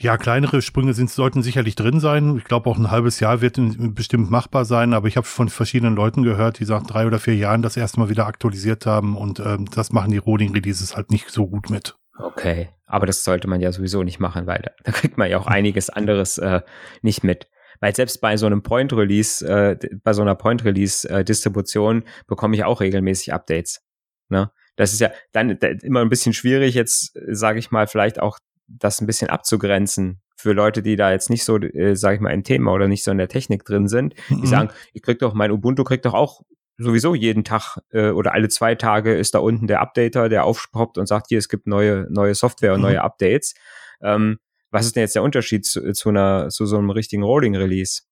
Ja, 0.00 0.16
kleinere 0.16 0.62
Sprünge 0.62 0.94
sind, 0.94 1.10
sollten 1.10 1.42
sicherlich 1.42 1.76
drin 1.76 2.00
sein. 2.00 2.36
Ich 2.36 2.44
glaube, 2.44 2.68
auch 2.68 2.76
ein 2.76 2.90
halbes 2.90 3.20
Jahr 3.20 3.40
wird 3.40 3.60
bestimmt 3.94 4.30
machbar 4.32 4.64
sein, 4.64 4.94
aber 4.94 5.06
ich 5.06 5.16
habe 5.16 5.26
von 5.26 5.48
verschiedenen 5.48 5.94
Leuten 5.94 6.24
gehört, 6.24 6.58
die 6.58 6.64
sagen, 6.64 6.88
drei 6.88 7.06
oder 7.06 7.20
vier 7.20 7.36
Jahren 7.36 7.62
das 7.62 7.76
erste 7.76 8.00
Mal 8.00 8.08
wieder 8.08 8.26
aktualisiert 8.26 8.84
haben 8.84 9.16
und 9.16 9.38
ähm, 9.38 9.66
das 9.66 9.92
machen 9.92 10.10
die 10.10 10.18
Rolling-Releases 10.18 10.96
halt 10.96 11.12
nicht 11.12 11.30
so 11.30 11.46
gut 11.46 11.70
mit. 11.70 11.96
Okay, 12.18 12.68
aber 12.86 13.06
das 13.06 13.24
sollte 13.24 13.48
man 13.48 13.60
ja 13.60 13.72
sowieso 13.72 14.02
nicht 14.02 14.20
machen, 14.20 14.46
weil 14.46 14.60
da, 14.62 14.70
da 14.84 14.92
kriegt 14.92 15.16
man 15.16 15.30
ja 15.30 15.38
auch 15.38 15.46
einiges 15.46 15.90
anderes 15.90 16.38
äh, 16.38 16.60
nicht 17.00 17.24
mit. 17.24 17.48
Weil 17.80 17.96
selbst 17.96 18.20
bei 18.20 18.36
so 18.36 18.46
einem 18.46 18.62
Point-Release, 18.62 19.46
äh, 19.46 19.76
bei 20.04 20.12
so 20.12 20.22
einer 20.22 20.34
Point-Release-Distribution 20.34 22.02
äh, 22.02 22.04
bekomme 22.28 22.54
ich 22.54 22.64
auch 22.64 22.80
regelmäßig 22.80 23.32
Updates. 23.32 23.82
Ne? 24.28 24.52
Das 24.76 24.92
ist 24.92 25.00
ja 25.00 25.10
dann 25.32 25.50
immer 25.50 26.00
ein 26.00 26.08
bisschen 26.08 26.32
schwierig, 26.32 26.74
jetzt 26.74 27.18
sage 27.28 27.58
ich 27.58 27.70
mal, 27.70 27.86
vielleicht 27.86 28.20
auch 28.20 28.38
das 28.68 29.00
ein 29.00 29.06
bisschen 29.06 29.30
abzugrenzen 29.30 30.22
für 30.36 30.52
Leute, 30.52 30.82
die 30.82 30.96
da 30.96 31.12
jetzt 31.12 31.30
nicht 31.30 31.44
so, 31.44 31.58
äh, 31.58 31.94
sage 31.94 32.16
ich 32.16 32.20
mal, 32.20 32.30
im 32.30 32.44
Thema 32.44 32.72
oder 32.72 32.88
nicht 32.88 33.04
so 33.04 33.10
in 33.10 33.18
der 33.18 33.28
Technik 33.28 33.64
drin 33.64 33.88
sind. 33.88 34.14
Die 34.28 34.34
mhm. 34.34 34.46
sagen, 34.46 34.70
ich 34.92 35.02
krieg 35.02 35.18
doch, 35.18 35.34
mein 35.34 35.50
Ubuntu 35.50 35.84
kriegt 35.84 36.04
doch 36.04 36.14
auch 36.14 36.42
sowieso 36.78 37.14
jeden 37.14 37.44
Tag 37.44 37.78
äh, 37.90 38.10
oder 38.10 38.34
alle 38.34 38.48
zwei 38.48 38.74
Tage 38.74 39.14
ist 39.14 39.34
da 39.34 39.38
unten 39.38 39.66
der 39.66 39.80
Updater, 39.80 40.28
der 40.28 40.44
aufsproppt 40.44 40.98
und 40.98 41.06
sagt, 41.06 41.26
hier, 41.28 41.38
es 41.38 41.48
gibt 41.48 41.66
neue, 41.66 42.06
neue 42.10 42.34
Software 42.34 42.74
und 42.74 42.80
mhm. 42.80 42.86
neue 42.86 43.02
Updates. 43.02 43.54
Ähm, 44.02 44.38
was 44.70 44.86
ist 44.86 44.96
denn 44.96 45.02
jetzt 45.02 45.14
der 45.14 45.22
Unterschied 45.22 45.66
zu, 45.66 45.92
zu, 45.92 46.08
einer, 46.08 46.48
zu 46.48 46.66
so 46.66 46.78
einem 46.78 46.90
richtigen 46.90 47.22
Rolling-Release? 47.22 48.02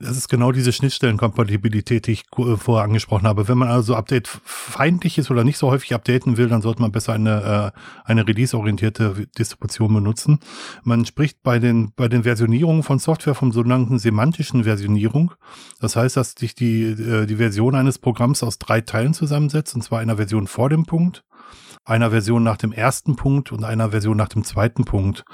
Das 0.00 0.16
ist 0.16 0.28
genau 0.28 0.52
diese 0.52 0.72
Schnittstellenkompatibilität, 0.72 2.06
die 2.06 2.12
ich 2.12 2.24
äh, 2.38 2.56
vorher 2.56 2.84
angesprochen 2.84 3.26
habe. 3.26 3.48
Wenn 3.48 3.58
man 3.58 3.68
also 3.68 3.96
Update 3.96 4.28
feindlich 4.28 5.18
ist 5.18 5.28
oder 5.28 5.42
nicht 5.42 5.58
so 5.58 5.70
häufig 5.70 5.92
updaten 5.92 6.36
will, 6.36 6.48
dann 6.48 6.62
sollte 6.62 6.80
man 6.80 6.92
besser 6.92 7.14
eine, 7.14 7.72
äh, 7.74 7.80
eine 8.04 8.26
release-orientierte 8.26 9.26
Distribution 9.36 9.92
benutzen. 9.92 10.38
Man 10.84 11.04
spricht 11.04 11.42
bei 11.42 11.58
den, 11.58 11.92
bei 11.96 12.06
den 12.06 12.22
Versionierungen 12.22 12.84
von 12.84 13.00
Software 13.00 13.34
vom 13.34 13.50
sogenannten 13.50 13.98
semantischen 13.98 14.62
Versionierung. 14.62 15.32
Das 15.80 15.96
heißt, 15.96 16.16
dass 16.16 16.32
sich 16.38 16.54
die, 16.54 16.82
äh, 16.84 17.26
die 17.26 17.36
Version 17.36 17.74
eines 17.74 17.98
Programms 17.98 18.44
aus 18.44 18.60
drei 18.60 18.80
Teilen 18.80 19.14
zusammensetzt, 19.14 19.74
und 19.74 19.82
zwar 19.82 19.98
einer 19.98 20.16
Version 20.16 20.46
vor 20.46 20.68
dem 20.68 20.86
Punkt, 20.86 21.24
einer 21.88 22.10
Version 22.10 22.42
nach 22.42 22.56
dem 22.56 22.72
ersten 22.72 23.16
Punkt 23.16 23.50
und 23.52 23.64
einer 23.64 23.90
Version 23.90 24.16
nach 24.16 24.28
dem 24.28 24.44
zweiten 24.44 24.84
Punkt. 24.84 25.24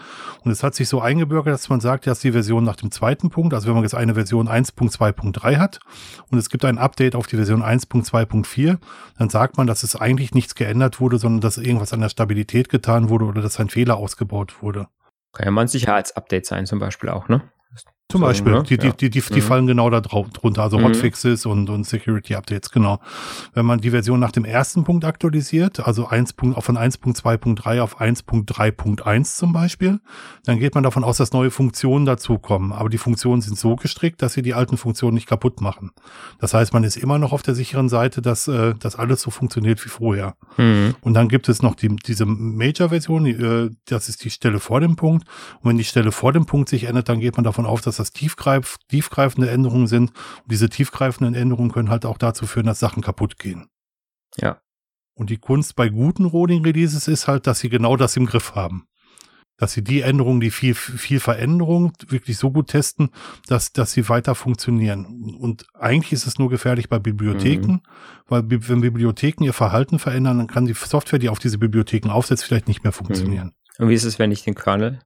Und 0.42 0.50
es 0.50 0.62
hat 0.62 0.74
sich 0.74 0.88
so 0.88 1.00
eingebürgert, 1.00 1.52
dass 1.54 1.68
man 1.68 1.80
sagt, 1.80 2.06
dass 2.06 2.20
die 2.20 2.32
Version 2.32 2.64
nach 2.64 2.76
dem 2.76 2.90
zweiten 2.90 3.30
Punkt, 3.30 3.54
also 3.54 3.66
wenn 3.66 3.74
man 3.74 3.82
jetzt 3.82 3.94
eine 3.94 4.14
Version 4.14 4.48
1.2.3 4.48 5.56
hat 5.58 5.80
und 6.30 6.38
es 6.38 6.48
gibt 6.48 6.64
ein 6.64 6.78
Update 6.78 7.16
auf 7.16 7.26
die 7.26 7.36
Version 7.36 7.62
1.2.4, 7.62 8.78
dann 9.18 9.28
sagt 9.30 9.56
man, 9.56 9.66
dass 9.66 9.82
es 9.82 9.96
eigentlich 9.96 10.34
nichts 10.34 10.54
geändert 10.54 11.00
wurde, 11.00 11.18
sondern 11.18 11.40
dass 11.40 11.58
irgendwas 11.58 11.92
an 11.92 12.00
der 12.00 12.08
Stabilität 12.08 12.68
getan 12.68 13.08
wurde 13.08 13.24
oder 13.24 13.42
dass 13.42 13.58
ein 13.58 13.68
Fehler 13.68 13.96
ausgebaut 13.96 14.62
wurde. 14.62 14.86
Kann 15.32 15.46
ja 15.46 15.50
mal 15.50 15.62
ein 15.62 15.68
Sicherheitsupdate 15.68 16.46
sein 16.46 16.66
zum 16.66 16.78
Beispiel 16.78 17.08
auch, 17.08 17.28
ne? 17.28 17.42
Zum 18.10 18.20
so, 18.20 18.26
Beispiel, 18.26 18.52
ne? 18.52 18.62
die, 18.62 18.76
die, 18.76 18.92
die, 18.92 19.10
die, 19.10 19.20
die 19.20 19.40
mhm. 19.40 19.40
fallen 19.40 19.66
genau 19.66 19.88
da 19.88 20.02
drauf, 20.02 20.28
drunter, 20.28 20.62
also 20.62 20.78
mhm. 20.78 20.84
Hotfixes 20.84 21.46
und, 21.46 21.70
und 21.70 21.84
Security 21.84 22.34
Updates, 22.34 22.70
genau. 22.70 23.00
Wenn 23.54 23.64
man 23.64 23.80
die 23.80 23.90
Version 23.90 24.20
nach 24.20 24.30
dem 24.30 24.44
ersten 24.44 24.84
Punkt 24.84 25.06
aktualisiert, 25.06 25.80
also 25.80 26.06
1. 26.06 26.34
von 26.36 26.54
1.2.3 26.54 27.80
auf 27.80 28.00
1.3.1 28.00 29.36
zum 29.36 29.54
Beispiel, 29.54 30.00
dann 30.44 30.58
geht 30.58 30.74
man 30.74 30.84
davon 30.84 31.02
aus, 31.02 31.16
dass 31.16 31.32
neue 31.32 31.50
Funktionen 31.50 32.04
dazukommen. 32.04 32.72
Aber 32.72 32.90
die 32.90 32.98
Funktionen 32.98 33.40
sind 33.40 33.58
so 33.58 33.74
gestrickt, 33.74 34.20
dass 34.20 34.34
sie 34.34 34.42
die 34.42 34.52
alten 34.52 34.76
Funktionen 34.76 35.14
nicht 35.14 35.26
kaputt 35.26 35.62
machen. 35.62 35.90
Das 36.38 36.52
heißt, 36.52 36.74
man 36.74 36.84
ist 36.84 36.96
immer 36.96 37.18
noch 37.18 37.32
auf 37.32 37.42
der 37.42 37.54
sicheren 37.54 37.88
Seite, 37.88 38.20
dass, 38.20 38.46
äh, 38.48 38.74
dass 38.74 38.96
alles 38.96 39.22
so 39.22 39.30
funktioniert 39.30 39.82
wie 39.82 39.88
vorher. 39.88 40.36
Mhm. 40.58 40.94
Und 41.00 41.14
dann 41.14 41.28
gibt 41.28 41.48
es 41.48 41.62
noch 41.62 41.74
die, 41.74 41.88
diese 41.88 42.26
Major-Version, 42.26 43.26
äh, 43.26 43.70
das 43.86 44.10
ist 44.10 44.24
die 44.24 44.30
Stelle 44.30 44.60
vor 44.60 44.80
dem 44.80 44.94
Punkt. 44.94 45.26
Und 45.62 45.70
wenn 45.70 45.78
die 45.78 45.84
Stelle 45.84 46.12
vor 46.12 46.34
dem 46.34 46.44
Punkt 46.44 46.68
sich 46.68 46.84
ändert, 46.84 47.08
dann 47.08 47.18
geht 47.18 47.36
man 47.36 47.44
davon 47.44 47.64
aus, 47.64 47.80
dass 47.80 47.93
das 47.96 48.12
tiefgreif, 48.12 48.76
tiefgreifende 48.88 49.50
Änderungen 49.50 49.86
sind. 49.86 50.10
Und 50.10 50.52
diese 50.52 50.68
tiefgreifenden 50.68 51.34
Änderungen 51.34 51.72
können 51.72 51.90
halt 51.90 52.06
auch 52.06 52.18
dazu 52.18 52.46
führen, 52.46 52.66
dass 52.66 52.80
Sachen 52.80 53.02
kaputt 53.02 53.38
gehen. 53.38 53.68
Ja. 54.36 54.60
Und 55.14 55.30
die 55.30 55.38
Kunst 55.38 55.76
bei 55.76 55.88
guten 55.88 56.24
Rolling-Releases 56.24 57.08
ist 57.08 57.28
halt, 57.28 57.46
dass 57.46 57.60
sie 57.60 57.68
genau 57.68 57.96
das 57.96 58.16
im 58.16 58.26
Griff 58.26 58.54
haben. 58.54 58.86
Dass 59.56 59.72
sie 59.72 59.84
die 59.84 60.00
Änderungen, 60.00 60.40
die 60.40 60.50
viel, 60.50 60.74
viel 60.74 61.20
Veränderung 61.20 61.92
wirklich 62.08 62.36
so 62.36 62.50
gut 62.50 62.68
testen, 62.68 63.10
dass, 63.46 63.72
dass 63.72 63.92
sie 63.92 64.08
weiter 64.08 64.34
funktionieren. 64.34 65.36
Und 65.38 65.66
eigentlich 65.74 66.12
ist 66.12 66.26
es 66.26 66.40
nur 66.40 66.50
gefährlich 66.50 66.88
bei 66.88 66.98
Bibliotheken, 66.98 67.74
mhm. 67.74 67.80
weil 68.26 68.42
wenn 68.48 68.80
Bibliotheken 68.80 69.44
ihr 69.44 69.52
Verhalten 69.52 70.00
verändern, 70.00 70.38
dann 70.38 70.46
kann 70.48 70.66
die 70.66 70.74
Software, 70.74 71.20
die 71.20 71.28
auf 71.28 71.38
diese 71.38 71.58
Bibliotheken 71.58 72.10
aufsetzt, 72.10 72.44
vielleicht 72.44 72.66
nicht 72.66 72.82
mehr 72.82 72.92
funktionieren. 72.92 73.54
Mhm. 73.78 73.84
Und 73.84 73.88
wie 73.90 73.94
ist 73.94 74.04
es, 74.04 74.18
wenn 74.18 74.32
ich 74.32 74.42
den 74.42 74.56
Kernel 74.56 75.00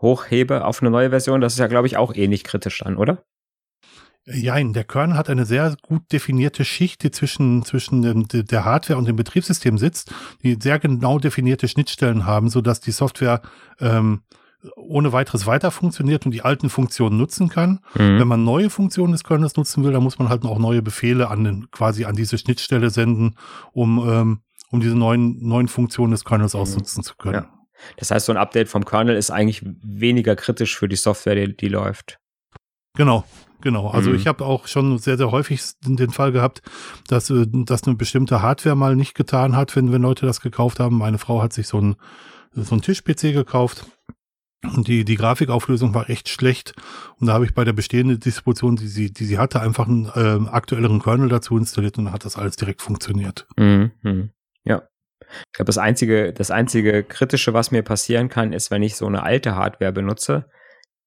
hochhebe 0.00 0.64
auf 0.64 0.82
eine 0.82 0.90
neue 0.90 1.10
Version, 1.10 1.40
das 1.40 1.54
ist 1.54 1.58
ja, 1.58 1.66
glaube 1.66 1.86
ich, 1.86 1.96
auch 1.96 2.14
ähnlich 2.14 2.44
kritisch 2.44 2.78
dann, 2.78 2.96
oder? 2.96 3.22
Jein, 4.26 4.74
der 4.74 4.84
Kernel 4.84 5.16
hat 5.16 5.30
eine 5.30 5.46
sehr 5.46 5.76
gut 5.82 6.12
definierte 6.12 6.64
Schicht, 6.64 7.02
die 7.02 7.10
zwischen, 7.10 7.64
zwischen 7.64 8.02
dem, 8.02 8.28
der 8.28 8.64
Hardware 8.64 8.98
und 8.98 9.08
dem 9.08 9.16
Betriebssystem 9.16 9.78
sitzt, 9.78 10.12
die 10.42 10.58
sehr 10.60 10.78
genau 10.78 11.18
definierte 11.18 11.68
Schnittstellen 11.68 12.26
haben, 12.26 12.50
so 12.50 12.60
dass 12.60 12.80
die 12.80 12.92
Software 12.92 13.40
ähm, 13.80 14.22
ohne 14.76 15.12
weiteres 15.14 15.46
weiter 15.46 15.70
funktioniert 15.70 16.26
und 16.26 16.32
die 16.32 16.42
alten 16.42 16.68
Funktionen 16.68 17.16
nutzen 17.16 17.48
kann. 17.48 17.80
Mhm. 17.94 18.18
Wenn 18.18 18.28
man 18.28 18.44
neue 18.44 18.68
Funktionen 18.68 19.12
des 19.12 19.24
Kernels 19.24 19.56
nutzen 19.56 19.82
will, 19.84 19.92
dann 19.92 20.02
muss 20.02 20.18
man 20.18 20.28
halt 20.28 20.44
auch 20.44 20.58
neue 20.58 20.82
Befehle 20.82 21.30
an 21.30 21.44
den, 21.44 21.70
quasi 21.70 22.04
an 22.04 22.14
diese 22.14 22.36
Schnittstelle 22.36 22.90
senden, 22.90 23.36
um, 23.72 23.98
ähm, 24.06 24.40
um 24.70 24.80
diese 24.80 24.96
neuen, 24.96 25.42
neuen 25.46 25.68
Funktionen 25.68 26.10
des 26.10 26.26
Kernels 26.26 26.52
mhm. 26.52 26.60
ausnutzen 26.60 27.02
zu 27.02 27.14
können. 27.16 27.44
Ja. 27.44 27.59
Das 27.96 28.10
heißt, 28.10 28.26
so 28.26 28.32
ein 28.32 28.38
Update 28.38 28.68
vom 28.68 28.84
Kernel 28.84 29.16
ist 29.16 29.30
eigentlich 29.30 29.62
weniger 29.82 30.36
kritisch 30.36 30.76
für 30.76 30.88
die 30.88 30.96
Software, 30.96 31.34
die, 31.34 31.56
die 31.56 31.68
läuft. 31.68 32.18
Genau, 32.96 33.24
genau. 33.60 33.88
Also 33.88 34.10
mhm. 34.10 34.16
ich 34.16 34.26
habe 34.26 34.44
auch 34.44 34.66
schon 34.66 34.98
sehr, 34.98 35.16
sehr 35.16 35.30
häufig 35.30 35.62
den 35.82 36.10
Fall 36.10 36.32
gehabt, 36.32 36.62
dass, 37.08 37.30
äh, 37.30 37.46
dass 37.48 37.84
eine 37.84 37.96
bestimmte 37.96 38.42
Hardware 38.42 38.76
mal 38.76 38.96
nicht 38.96 39.14
getan 39.14 39.56
hat, 39.56 39.76
wenn, 39.76 39.92
wenn 39.92 40.02
Leute 40.02 40.26
das 40.26 40.40
gekauft 40.40 40.80
haben. 40.80 40.98
Meine 40.98 41.18
Frau 41.18 41.42
hat 41.42 41.52
sich 41.52 41.68
so 41.68 41.80
ein, 41.80 41.96
so 42.52 42.74
ein 42.74 42.82
Tisch-PC 42.82 43.32
gekauft. 43.32 43.86
Und 44.62 44.88
die, 44.88 45.06
die 45.06 45.14
Grafikauflösung 45.14 45.94
war 45.94 46.10
echt 46.10 46.28
schlecht. 46.28 46.74
Und 47.18 47.28
da 47.28 47.32
habe 47.32 47.46
ich 47.46 47.54
bei 47.54 47.64
der 47.64 47.72
bestehenden 47.72 48.20
Distribution, 48.20 48.76
die 48.76 48.88
sie, 48.88 49.10
die 49.10 49.24
sie 49.24 49.38
hatte, 49.38 49.60
einfach 49.60 49.88
einen 49.88 50.04
äh, 50.06 50.48
aktuelleren 50.50 51.00
Kernel 51.00 51.30
dazu 51.30 51.56
installiert 51.56 51.96
und 51.96 52.04
dann 52.04 52.12
hat 52.12 52.26
das 52.26 52.36
alles 52.36 52.56
direkt 52.56 52.82
funktioniert. 52.82 53.46
Mhm. 53.56 53.92
mhm. 54.02 54.30
Ja. 54.64 54.82
Ich 55.46 55.52
glaube, 55.54 55.66
das 55.66 55.78
einzige, 55.78 56.32
das 56.32 56.50
einzige 56.50 57.02
kritische, 57.02 57.54
was 57.54 57.70
mir 57.70 57.82
passieren 57.82 58.28
kann, 58.28 58.52
ist, 58.52 58.70
wenn 58.70 58.82
ich 58.82 58.96
so 58.96 59.06
eine 59.06 59.22
alte 59.22 59.56
Hardware 59.56 59.92
benutze, 59.92 60.46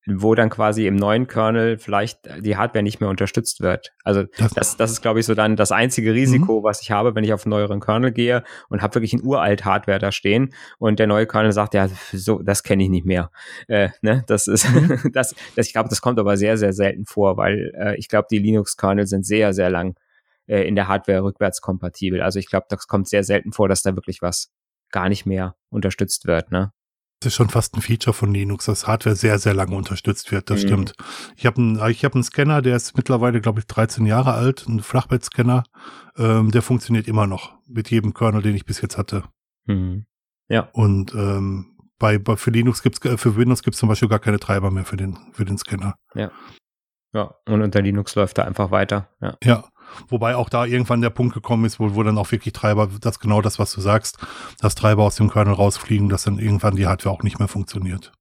wo 0.05 0.35
dann 0.35 0.49
quasi 0.49 0.85
im 0.85 0.95
neuen 0.95 1.27
Kernel 1.27 1.77
vielleicht 1.77 2.19
die 2.41 2.57
Hardware 2.57 2.83
nicht 2.83 2.99
mehr 2.99 3.09
unterstützt 3.09 3.61
wird. 3.61 3.93
Also 4.03 4.25
das, 4.53 4.75
das 4.75 4.91
ist, 4.91 5.01
glaube 5.01 5.21
ich, 5.21 5.25
so 5.25 5.33
dann 5.33 5.55
das 5.55 5.71
einzige 5.71 6.13
Risiko, 6.13 6.59
mhm. 6.59 6.63
was 6.63 6.81
ich 6.81 6.91
habe, 6.91 7.15
wenn 7.15 7.23
ich 7.23 7.31
auf 7.31 7.45
einen 7.45 7.51
neueren 7.51 7.79
Kernel 7.79 8.11
gehe 8.11 8.43
und 8.69 8.81
habe 8.81 8.95
wirklich 8.95 9.13
ein 9.13 9.23
uralt 9.23 9.63
Hardware 9.63 9.99
da 9.99 10.11
stehen 10.11 10.53
und 10.77 10.99
der 10.99 11.07
neue 11.07 11.25
Kernel 11.25 11.53
sagt, 11.53 11.73
ja, 11.73 11.87
so, 12.11 12.41
das 12.41 12.63
kenne 12.63 12.83
ich 12.83 12.89
nicht 12.89 13.05
mehr. 13.05 13.31
Äh, 13.67 13.89
ne? 14.01 14.23
Das 14.27 14.47
ist, 14.47 14.69
mhm. 14.69 14.99
das, 15.13 15.35
das, 15.55 15.67
ich 15.67 15.73
glaube, 15.73 15.89
das 15.89 16.01
kommt 16.01 16.19
aber 16.19 16.35
sehr, 16.35 16.57
sehr 16.57 16.73
selten 16.73 17.05
vor, 17.05 17.37
weil 17.37 17.71
äh, 17.77 17.95
ich 17.95 18.09
glaube, 18.09 18.27
die 18.29 18.39
Linux-Kernel 18.39 19.07
sind 19.07 19.25
sehr, 19.25 19.53
sehr 19.53 19.69
lang 19.69 19.95
äh, 20.47 20.67
in 20.67 20.75
der 20.75 20.87
Hardware 20.87 21.23
rückwärtskompatibel. 21.23 22.21
Also 22.21 22.39
ich 22.39 22.47
glaube, 22.47 22.65
das 22.69 22.87
kommt 22.87 23.07
sehr 23.07 23.23
selten 23.23 23.53
vor, 23.53 23.69
dass 23.69 23.81
da 23.81 23.95
wirklich 23.95 24.21
was 24.21 24.51
gar 24.91 25.09
nicht 25.09 25.25
mehr 25.25 25.55
unterstützt 25.69 26.25
wird, 26.25 26.51
ne? 26.51 26.71
Das 27.19 27.31
ist 27.31 27.37
schon 27.37 27.49
fast 27.49 27.73
ein 27.73 27.81
Feature 27.81 28.13
von 28.13 28.33
Linux, 28.33 28.65
dass 28.65 28.85
Hardware 28.85 29.15
sehr, 29.15 29.39
sehr 29.39 29.53
lange 29.53 29.77
unterstützt 29.77 30.33
wird. 30.33 30.49
Das 30.49 30.63
mhm. 30.63 30.67
stimmt. 30.67 30.93
Ich 31.37 31.45
habe 31.45 31.61
einen, 31.61 31.89
ich 31.89 32.03
hab 32.03 32.15
einen 32.15 32.23
Scanner, 32.23 32.61
der 32.61 32.75
ist 32.75 32.97
mittlerweile, 32.97 33.39
glaube 33.39 33.61
ich, 33.61 33.67
13 33.67 34.05
Jahre 34.05 34.33
alt, 34.33 34.67
ein 34.67 34.81
Flachbettscanner. 34.81 35.63
Ähm, 36.17 36.51
der 36.51 36.61
funktioniert 36.61 37.07
immer 37.07 37.25
noch 37.25 37.53
mit 37.65 37.89
jedem 37.91 38.13
Kernel, 38.13 38.41
den 38.41 38.55
ich 38.55 38.65
bis 38.65 38.81
jetzt 38.81 38.97
hatte. 38.97 39.23
Mhm. 39.65 40.05
Ja. 40.49 40.69
Und 40.73 41.15
ähm, 41.15 41.77
bei, 41.97 42.17
bei 42.17 42.35
für 42.35 42.51
Linux 42.51 42.83
gibt's, 42.83 43.03
äh, 43.05 43.17
für 43.17 43.37
Windows 43.37 43.63
gibt's 43.63 43.79
zum 43.79 43.87
Beispiel 43.87 44.09
gar 44.09 44.19
keine 44.19 44.39
Treiber 44.39 44.69
mehr 44.69 44.83
für 44.83 44.97
den, 44.97 45.17
für 45.31 45.45
den 45.45 45.57
Scanner. 45.57 45.95
Ja. 46.15 46.29
Ja, 47.13 47.35
und 47.47 47.61
unter 47.61 47.81
Linux 47.81 48.15
läuft 48.15 48.39
er 48.39 48.45
einfach 48.47 48.71
weiter. 48.71 49.07
Ja. 49.21 49.37
ja. 49.43 49.63
Wobei 50.07 50.35
auch 50.35 50.49
da 50.49 50.65
irgendwann 50.65 51.01
der 51.01 51.09
Punkt 51.09 51.33
gekommen 51.33 51.65
ist, 51.65 51.79
wo, 51.79 51.95
wo 51.95 52.03
dann 52.03 52.17
auch 52.17 52.31
wirklich 52.31 52.53
Treiber, 52.53 52.89
das 52.99 53.19
genau 53.19 53.41
das, 53.41 53.59
was 53.59 53.71
du 53.73 53.81
sagst, 53.81 54.17
dass 54.59 54.75
Treiber 54.75 55.03
aus 55.03 55.15
dem 55.15 55.29
Kernel 55.29 55.53
rausfliegen, 55.53 56.09
dass 56.09 56.23
dann 56.23 56.39
irgendwann 56.39 56.75
die 56.75 56.87
Hardware 56.87 57.15
auch 57.15 57.23
nicht 57.23 57.39
mehr 57.39 57.47
funktioniert. 57.47 58.11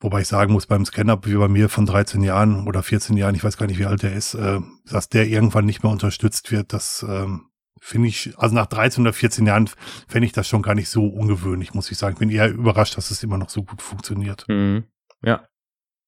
Wobei 0.00 0.20
ich 0.20 0.28
sagen 0.28 0.52
muss, 0.52 0.66
beim 0.66 0.84
Scanner, 0.84 1.18
wie 1.24 1.36
bei 1.36 1.48
mir 1.48 1.68
von 1.68 1.86
13 1.86 2.22
Jahren 2.22 2.66
oder 2.66 2.82
14 2.82 3.16
Jahren, 3.16 3.34
ich 3.34 3.42
weiß 3.42 3.56
gar 3.56 3.66
nicht, 3.66 3.78
wie 3.78 3.86
alt 3.86 4.02
der 4.02 4.12
ist, 4.12 4.34
äh, 4.34 4.60
dass 4.84 5.08
der 5.08 5.26
irgendwann 5.26 5.64
nicht 5.64 5.82
mehr 5.82 5.92
unterstützt 5.92 6.52
wird, 6.52 6.72
das 6.74 7.04
ähm, 7.08 7.46
finde 7.80 8.08
ich, 8.08 8.34
also 8.36 8.54
nach 8.54 8.66
13 8.66 9.02
oder 9.02 9.12
14 9.12 9.46
Jahren 9.46 9.70
fände 10.06 10.26
ich 10.26 10.32
das 10.32 10.48
schon 10.48 10.62
gar 10.62 10.74
nicht 10.74 10.90
so 10.90 11.06
ungewöhnlich, 11.06 11.72
muss 11.72 11.90
ich 11.90 11.96
sagen. 11.96 12.14
Ich 12.14 12.18
bin 12.18 12.30
eher 12.30 12.50
überrascht, 12.50 12.96
dass 12.96 13.10
es 13.10 13.22
immer 13.22 13.38
noch 13.38 13.48
so 13.48 13.62
gut 13.62 13.80
funktioniert. 13.80 14.44
Mhm. 14.48 14.84
Ja, 15.22 15.46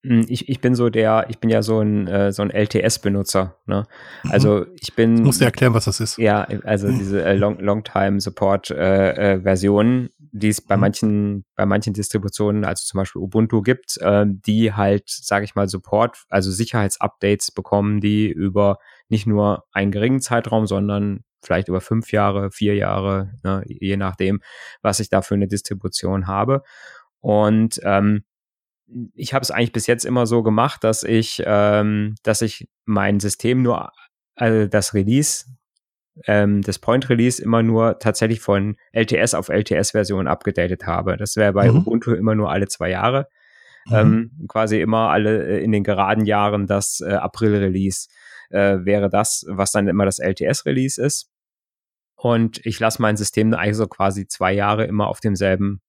ich, 0.02 0.48
ich 0.48 0.60
bin 0.60 0.74
so 0.74 0.90
der, 0.90 1.26
ich 1.28 1.38
bin 1.38 1.50
ja 1.50 1.62
so 1.62 1.80
ein, 1.80 2.06
äh, 2.06 2.32
so 2.32 2.42
ein 2.42 2.50
LTS-Benutzer. 2.50 3.56
Ne? 3.66 3.84
Mhm. 4.22 4.30
Also 4.30 4.66
ich 4.80 4.94
bin. 4.94 5.22
Musst 5.22 5.40
du 5.40 5.44
erklären, 5.44 5.74
was 5.74 5.86
das 5.86 6.00
ist? 6.00 6.18
Ja, 6.18 6.46
also 6.64 6.88
mhm. 6.88 6.98
diese 6.98 7.24
äh, 7.24 7.34
Long, 7.34 7.58
Long 7.58 7.82
Time 7.82 8.20
Support 8.20 8.70
äh, 8.70 9.34
äh, 9.34 10.08
die 10.30 10.48
es 10.48 10.60
bei 10.60 10.76
mhm. 10.76 10.80
manchen, 10.80 11.44
bei 11.56 11.66
manchen 11.66 11.94
Distributionen, 11.94 12.64
also 12.64 12.84
zum 12.84 12.98
Beispiel 12.98 13.22
Ubuntu 13.22 13.62
gibt, 13.62 13.96
äh, 13.98 14.24
die 14.26 14.72
halt, 14.72 15.08
sage 15.08 15.44
ich 15.44 15.54
mal, 15.54 15.68
Support, 15.68 16.24
also 16.28 16.50
Sicherheitsupdates 16.50 17.50
bekommen, 17.50 18.00
die 18.00 18.28
über 18.28 18.78
nicht 19.08 19.26
nur 19.26 19.64
einen 19.72 19.90
geringen 19.90 20.20
Zeitraum, 20.20 20.66
sondern 20.66 21.24
vielleicht 21.42 21.68
über 21.68 21.80
fünf 21.80 22.12
Jahre, 22.12 22.50
vier 22.50 22.74
Jahre, 22.74 23.32
ne, 23.42 23.62
je 23.66 23.96
nachdem, 23.96 24.40
was 24.82 25.00
ich 25.00 25.08
da 25.08 25.22
für 25.22 25.34
eine 25.34 25.48
Distribution 25.48 26.26
habe. 26.26 26.62
Und 27.20 27.80
ähm, 27.84 28.22
ich 29.14 29.34
habe 29.34 29.42
es 29.42 29.50
eigentlich 29.50 29.72
bis 29.72 29.86
jetzt 29.86 30.04
immer 30.04 30.26
so 30.26 30.42
gemacht, 30.42 30.84
dass 30.84 31.02
ich, 31.02 31.42
ähm, 31.44 32.14
dass 32.22 32.42
ich 32.42 32.68
mein 32.84 33.20
System 33.20 33.62
nur, 33.62 33.92
also 34.34 34.66
das 34.66 34.94
Release, 34.94 35.44
ähm, 36.26 36.62
das 36.62 36.78
Point 36.78 37.08
Release 37.08 37.42
immer 37.42 37.62
nur 37.62 37.98
tatsächlich 37.98 38.40
von 38.40 38.76
LTS 38.92 39.34
auf 39.34 39.48
LTS-Version 39.48 40.26
abgedatet 40.26 40.86
habe. 40.86 41.16
Das 41.16 41.36
wäre 41.36 41.52
bei 41.52 41.70
mhm. 41.70 41.78
Ubuntu 41.78 42.12
immer 42.12 42.34
nur 42.34 42.50
alle 42.50 42.68
zwei 42.68 42.90
Jahre. 42.90 43.28
Mhm. 43.86 43.94
Ähm, 43.94 44.30
quasi 44.48 44.80
immer 44.80 45.10
alle 45.10 45.46
äh, 45.46 45.62
in 45.62 45.72
den 45.72 45.84
geraden 45.84 46.24
Jahren 46.24 46.66
das 46.66 47.00
äh, 47.00 47.12
April-Release 47.12 48.08
äh, 48.50 48.78
wäre 48.84 49.08
das, 49.08 49.44
was 49.48 49.72
dann 49.72 49.88
immer 49.88 50.04
das 50.04 50.18
LTS-Release 50.18 51.00
ist. 51.00 51.30
Und 52.16 52.64
ich 52.66 52.80
lasse 52.80 53.00
mein 53.00 53.16
System 53.16 53.54
also 53.54 53.86
quasi 53.86 54.26
zwei 54.26 54.52
Jahre 54.52 54.84
immer 54.84 55.06
auf 55.06 55.20
demselben, 55.20 55.80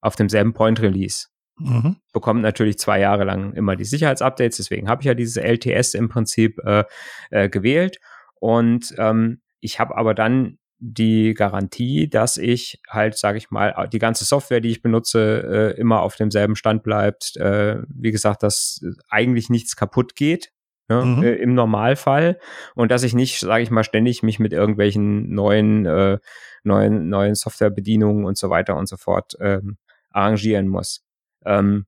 auf 0.00 0.16
demselben 0.16 0.52
Point-Release. 0.52 1.28
Mhm. 1.58 1.96
Bekommt 2.12 2.42
natürlich 2.42 2.78
zwei 2.78 3.00
Jahre 3.00 3.24
lang 3.24 3.52
immer 3.54 3.76
die 3.76 3.84
Sicherheitsupdates, 3.84 4.58
deswegen 4.58 4.88
habe 4.88 5.02
ich 5.02 5.06
ja 5.06 5.14
diese 5.14 5.42
LTS 5.42 5.94
im 5.94 6.08
Prinzip 6.08 6.58
äh, 6.64 6.84
äh, 7.30 7.48
gewählt. 7.48 7.98
Und 8.40 8.94
ähm, 8.98 9.40
ich 9.60 9.80
habe 9.80 9.96
aber 9.96 10.14
dann 10.14 10.58
die 10.78 11.32
Garantie, 11.32 12.08
dass 12.08 12.36
ich 12.36 12.80
halt, 12.88 13.16
sage 13.16 13.38
ich 13.38 13.50
mal, 13.50 13.88
die 13.90 13.98
ganze 13.98 14.24
Software, 14.24 14.60
die 14.60 14.70
ich 14.70 14.82
benutze, 14.82 15.74
äh, 15.74 15.80
immer 15.80 16.02
auf 16.02 16.16
demselben 16.16 16.54
Stand 16.54 16.82
bleibt. 16.82 17.36
Äh, 17.36 17.78
wie 17.88 18.10
gesagt, 18.10 18.42
dass 18.42 18.84
eigentlich 19.08 19.48
nichts 19.48 19.76
kaputt 19.76 20.16
geht. 20.16 20.52
Ne, 20.88 21.04
mhm. 21.04 21.22
äh, 21.24 21.34
im 21.34 21.54
Normalfall 21.54 22.38
und 22.76 22.92
dass 22.92 23.02
ich 23.02 23.12
nicht, 23.12 23.40
sage 23.40 23.60
ich 23.60 23.72
mal, 23.72 23.82
ständig 23.82 24.22
mich 24.22 24.38
mit 24.38 24.52
irgendwelchen 24.52 25.34
neuen, 25.34 25.84
äh, 25.84 26.18
neuen, 26.62 27.08
neuen 27.08 27.34
Softwarebedienungen 27.34 28.24
und 28.24 28.38
so 28.38 28.50
weiter 28.50 28.76
und 28.76 28.88
so 28.88 28.96
fort 28.96 29.36
ähm, 29.40 29.78
arrangieren 30.10 30.68
muss. 30.68 31.05
Ähm, 31.46 31.86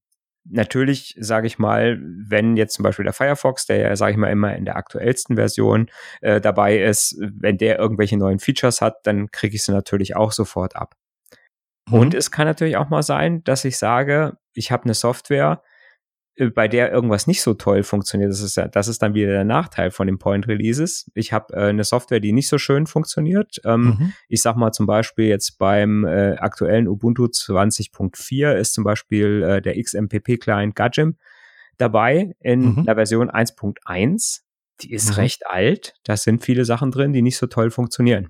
natürlich, 0.50 1.14
sage 1.18 1.46
ich 1.46 1.58
mal, 1.58 1.98
wenn 2.00 2.56
jetzt 2.56 2.74
zum 2.74 2.82
Beispiel 2.82 3.04
der 3.04 3.12
Firefox, 3.12 3.66
der 3.66 3.78
ja, 3.78 3.96
sage 3.96 4.12
ich 4.12 4.18
mal, 4.18 4.30
immer 4.30 4.54
in 4.56 4.64
der 4.64 4.76
aktuellsten 4.76 5.36
Version 5.36 5.90
äh, 6.20 6.40
dabei 6.40 6.78
ist, 6.78 7.16
wenn 7.20 7.58
der 7.58 7.78
irgendwelche 7.78 8.16
neuen 8.16 8.38
Features 8.38 8.80
hat, 8.80 8.98
dann 9.04 9.30
kriege 9.30 9.56
ich 9.56 9.64
sie 9.64 9.72
natürlich 9.72 10.16
auch 10.16 10.32
sofort 10.32 10.76
ab. 10.76 10.94
Mhm. 11.88 11.94
Und 11.94 12.14
es 12.14 12.30
kann 12.30 12.46
natürlich 12.46 12.76
auch 12.76 12.88
mal 12.88 13.02
sein, 13.02 13.44
dass 13.44 13.64
ich 13.64 13.78
sage, 13.78 14.38
ich 14.54 14.72
habe 14.72 14.84
eine 14.84 14.94
Software, 14.94 15.62
bei 16.54 16.68
der 16.68 16.92
irgendwas 16.92 17.26
nicht 17.26 17.42
so 17.42 17.54
toll 17.54 17.82
funktioniert. 17.82 18.30
Das 18.30 18.40
ist 18.40 18.56
ja, 18.56 18.68
das 18.68 18.88
ist 18.88 19.02
dann 19.02 19.14
wieder 19.14 19.32
der 19.32 19.44
Nachteil 19.44 19.90
von 19.90 20.06
den 20.06 20.18
Point 20.18 20.46
Releases. 20.46 21.10
Ich 21.14 21.32
habe 21.32 21.52
äh, 21.54 21.68
eine 21.68 21.84
Software, 21.84 22.20
die 22.20 22.32
nicht 22.32 22.48
so 22.48 22.58
schön 22.58 22.86
funktioniert. 22.86 23.60
Ähm, 23.64 23.84
mhm. 23.84 24.12
Ich 24.28 24.42
sag 24.42 24.56
mal 24.56 24.72
zum 24.72 24.86
Beispiel 24.86 25.26
jetzt 25.26 25.58
beim 25.58 26.04
äh, 26.04 26.36
aktuellen 26.36 26.86
Ubuntu 26.86 27.24
20.4 27.24 28.52
ist 28.52 28.74
zum 28.74 28.84
Beispiel 28.84 29.42
äh, 29.42 29.62
der 29.62 29.82
XMPP 29.82 30.38
Client 30.40 30.76
Gajim 30.76 31.16
dabei 31.76 32.34
in 32.40 32.76
mhm. 32.76 32.84
der 32.84 32.94
Version 32.94 33.30
1.1. 33.30 34.40
Die 34.80 34.92
ist 34.92 35.10
mhm. 35.10 35.14
recht 35.14 35.46
alt. 35.46 35.94
Da 36.04 36.16
sind 36.16 36.44
viele 36.44 36.64
Sachen 36.64 36.92
drin, 36.92 37.12
die 37.12 37.22
nicht 37.22 37.36
so 37.36 37.46
toll 37.46 37.70
funktionieren. 37.70 38.28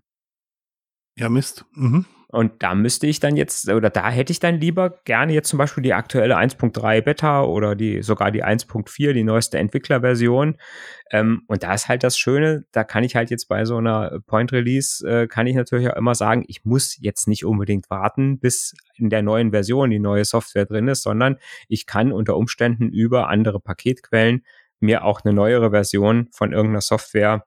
Ja, 1.16 1.28
Mist. 1.28 1.66
Mhm. 1.74 2.06
Und 2.30 2.62
da 2.62 2.74
müsste 2.74 3.06
ich 3.06 3.20
dann 3.20 3.36
jetzt, 3.36 3.70
oder 3.70 3.88
da 3.88 4.10
hätte 4.10 4.32
ich 4.32 4.38
dann 4.38 4.60
lieber 4.60 4.90
gerne 5.04 5.32
jetzt 5.32 5.48
zum 5.48 5.58
Beispiel 5.58 5.82
die 5.82 5.94
aktuelle 5.94 6.36
1.3 6.36 7.00
Beta 7.00 7.42
oder 7.42 7.74
die 7.74 8.02
sogar 8.02 8.30
die 8.30 8.44
1.4, 8.44 9.14
die 9.14 9.24
neueste 9.24 9.58
Entwicklerversion. 9.58 10.58
Ähm, 11.10 11.44
und 11.46 11.62
da 11.62 11.72
ist 11.72 11.88
halt 11.88 12.02
das 12.02 12.18
Schöne, 12.18 12.66
da 12.70 12.84
kann 12.84 13.02
ich 13.02 13.16
halt 13.16 13.30
jetzt 13.30 13.48
bei 13.48 13.64
so 13.64 13.78
einer 13.78 14.20
Point 14.26 14.52
Release, 14.52 15.06
äh, 15.08 15.26
kann 15.26 15.46
ich 15.46 15.56
natürlich 15.56 15.88
auch 15.88 15.96
immer 15.96 16.14
sagen, 16.14 16.44
ich 16.48 16.66
muss 16.66 16.98
jetzt 17.00 17.28
nicht 17.28 17.46
unbedingt 17.46 17.88
warten, 17.88 18.38
bis 18.38 18.74
in 18.96 19.08
der 19.08 19.22
neuen 19.22 19.50
Version 19.50 19.88
die 19.88 19.98
neue 19.98 20.26
Software 20.26 20.66
drin 20.66 20.88
ist, 20.88 21.04
sondern 21.04 21.38
ich 21.66 21.86
kann 21.86 22.12
unter 22.12 22.36
Umständen 22.36 22.90
über 22.90 23.28
andere 23.28 23.58
Paketquellen 23.58 24.44
mir 24.80 25.02
auch 25.02 25.22
eine 25.24 25.32
neuere 25.32 25.70
Version 25.70 26.28
von 26.30 26.52
irgendeiner 26.52 26.82
Software 26.82 27.44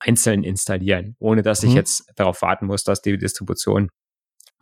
einzeln 0.00 0.44
installieren, 0.44 1.16
ohne 1.18 1.42
dass 1.42 1.62
mhm. 1.62 1.70
ich 1.70 1.74
jetzt 1.74 2.12
darauf 2.16 2.42
warten 2.42 2.66
muss, 2.66 2.84
dass 2.84 3.02
die 3.02 3.18
Distribution 3.18 3.90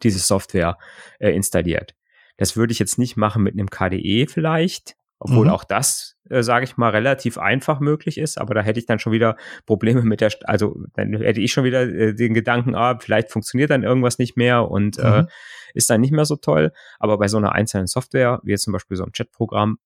diese 0.02 0.18
Software 0.18 0.78
äh, 1.18 1.30
installiert. 1.30 1.94
Das 2.36 2.56
würde 2.56 2.72
ich 2.72 2.78
jetzt 2.78 2.98
nicht 2.98 3.16
machen 3.16 3.42
mit 3.42 3.54
einem 3.54 3.70
KDE 3.70 4.26
vielleicht, 4.28 4.96
obwohl 5.18 5.46
mhm. 5.46 5.52
auch 5.52 5.64
das, 5.64 6.16
äh, 6.28 6.42
sage 6.42 6.64
ich 6.64 6.76
mal, 6.76 6.90
relativ 6.90 7.38
einfach 7.38 7.80
möglich 7.80 8.18
ist, 8.18 8.38
aber 8.38 8.54
da 8.54 8.60
hätte 8.60 8.78
ich 8.78 8.86
dann 8.86 8.98
schon 8.98 9.12
wieder 9.12 9.36
Probleme 9.64 10.02
mit 10.02 10.20
der, 10.20 10.30
also 10.44 10.76
dann 10.94 11.14
hätte 11.14 11.40
ich 11.40 11.52
schon 11.52 11.64
wieder 11.64 11.82
äh, 11.82 12.14
den 12.14 12.34
Gedanken, 12.34 12.74
ah, 12.74 12.98
vielleicht 12.98 13.30
funktioniert 13.30 13.70
dann 13.70 13.82
irgendwas 13.82 14.18
nicht 14.18 14.36
mehr 14.36 14.70
und 14.70 14.98
äh, 14.98 15.02
mhm. 15.02 15.14
äh, 15.14 15.26
ist 15.72 15.88
dann 15.88 16.00
nicht 16.00 16.12
mehr 16.12 16.24
so 16.24 16.36
toll. 16.36 16.72
Aber 16.98 17.18
bei 17.18 17.28
so 17.28 17.38
einer 17.38 17.52
einzelnen 17.52 17.86
Software, 17.86 18.40
wie 18.42 18.52
jetzt 18.52 18.64
zum 18.64 18.72
Beispiel 18.72 18.96
so 18.96 19.04
ein 19.04 19.12
Chatprogramm, 19.12 19.78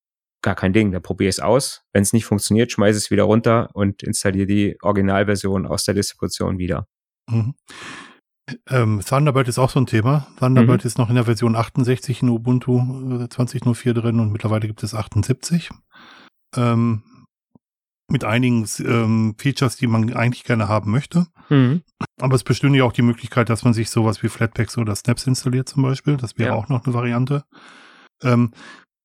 gar 0.42 0.54
kein 0.54 0.72
Ding, 0.72 0.92
da 0.92 1.00
probiere 1.00 1.28
es 1.28 1.40
aus. 1.40 1.82
Wenn 1.92 2.02
es 2.02 2.12
nicht 2.12 2.24
funktioniert, 2.24 2.72
schmeiße 2.72 2.98
es 2.98 3.10
wieder 3.10 3.24
runter 3.24 3.70
und 3.74 4.02
installiere 4.02 4.46
die 4.46 4.76
Originalversion 4.82 5.66
aus 5.66 5.84
der 5.84 5.94
Distribution 5.94 6.58
wieder. 6.58 6.86
Mhm. 7.28 7.54
Ähm, 8.68 9.00
Thunderbird 9.06 9.48
ist 9.48 9.58
auch 9.58 9.70
so 9.70 9.80
ein 9.80 9.86
Thema. 9.86 10.26
Thunderbird 10.38 10.82
mhm. 10.82 10.86
ist 10.86 10.98
noch 10.98 11.08
in 11.08 11.14
der 11.14 11.24
Version 11.24 11.54
68 11.54 12.22
in 12.22 12.30
Ubuntu 12.30 12.78
20.04 12.78 13.90
äh, 13.90 13.94
drin 13.94 14.20
und 14.20 14.32
mittlerweile 14.32 14.66
gibt 14.66 14.82
es 14.82 14.94
78. 14.94 15.70
Ähm, 16.56 17.02
mit 18.10 18.24
einigen 18.24 18.66
ähm, 18.80 19.36
Features, 19.38 19.76
die 19.76 19.86
man 19.86 20.12
eigentlich 20.14 20.42
gerne 20.42 20.66
haben 20.66 20.90
möchte. 20.90 21.28
Mhm. 21.48 21.82
Aber 22.20 22.34
es 22.34 22.42
bestünde 22.42 22.78
ja 22.78 22.84
auch 22.84 22.92
die 22.92 23.02
Möglichkeit, 23.02 23.48
dass 23.48 23.62
man 23.62 23.72
sich 23.72 23.88
sowas 23.88 24.22
wie 24.22 24.28
Flatpaks 24.28 24.76
oder 24.78 24.96
Snaps 24.96 25.26
installiert 25.28 25.68
zum 25.68 25.84
Beispiel. 25.84 26.16
Das 26.16 26.36
wäre 26.36 26.50
ja. 26.50 26.56
auch 26.56 26.68
noch 26.68 26.84
eine 26.84 26.94
Variante. 26.94 27.44
Ähm, 28.22 28.50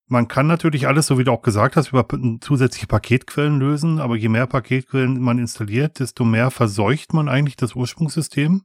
man 0.07 0.27
kann 0.27 0.47
natürlich 0.47 0.87
alles, 0.87 1.07
so 1.07 1.17
wie 1.17 1.23
du 1.23 1.31
auch 1.31 1.41
gesagt 1.41 1.75
hast, 1.75 1.89
über 1.89 2.05
zusätzliche 2.41 2.87
Paketquellen 2.87 3.59
lösen, 3.59 3.99
aber 3.99 4.15
je 4.15 4.29
mehr 4.29 4.47
Paketquellen 4.47 5.19
man 5.19 5.39
installiert, 5.39 5.99
desto 5.99 6.25
mehr 6.25 6.51
verseucht 6.51 7.13
man 7.13 7.27
eigentlich 7.27 7.55
das 7.55 7.75
Ursprungssystem 7.75 8.63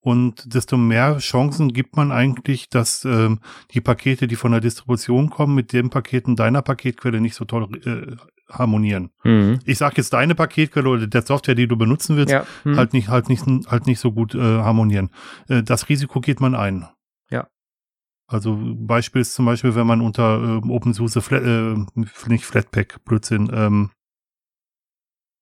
und 0.00 0.54
desto 0.54 0.76
mehr 0.76 1.18
Chancen 1.18 1.72
gibt 1.72 1.96
man 1.96 2.12
eigentlich, 2.12 2.68
dass 2.68 3.04
ähm, 3.04 3.40
die 3.72 3.80
Pakete, 3.80 4.28
die 4.28 4.36
von 4.36 4.52
der 4.52 4.60
Distribution 4.60 5.30
kommen, 5.30 5.54
mit 5.54 5.72
den 5.72 5.90
Paketen 5.90 6.36
deiner 6.36 6.62
Paketquelle 6.62 7.20
nicht 7.20 7.34
so 7.34 7.44
toll 7.44 7.68
äh, 7.84 8.16
harmonieren. 8.48 9.10
Mhm. 9.24 9.58
Ich 9.64 9.78
sage 9.78 9.96
jetzt 9.98 10.12
deine 10.12 10.34
Paketquelle 10.34 10.88
oder 10.88 11.06
der 11.06 11.22
Software, 11.22 11.56
die 11.56 11.66
du 11.66 11.76
benutzen 11.76 12.16
willst, 12.16 12.32
ja. 12.32 12.46
mhm. 12.64 12.76
halt 12.76 12.92
nicht 12.92 13.08
halt 13.08 13.28
nicht 13.28 13.44
halt 13.68 13.86
nicht 13.86 14.00
so 14.00 14.12
gut 14.12 14.34
äh, 14.34 14.38
harmonieren. 14.38 15.10
Äh, 15.48 15.62
das 15.62 15.88
Risiko 15.88 16.20
geht 16.20 16.40
man 16.40 16.54
ein. 16.54 16.86
Also 18.28 18.58
Beispiel 18.60 19.22
ist 19.22 19.34
zum 19.34 19.46
Beispiel, 19.46 19.74
wenn 19.74 19.86
man 19.86 20.02
unter 20.02 20.60
äh, 20.62 20.68
OpenSUSE, 20.68 21.22
Flat, 21.22 21.42
äh, 21.42 21.74
nicht 22.28 22.44
Flatpak, 22.44 23.02
Blödsinn, 23.04 23.50
ähm, 23.52 23.90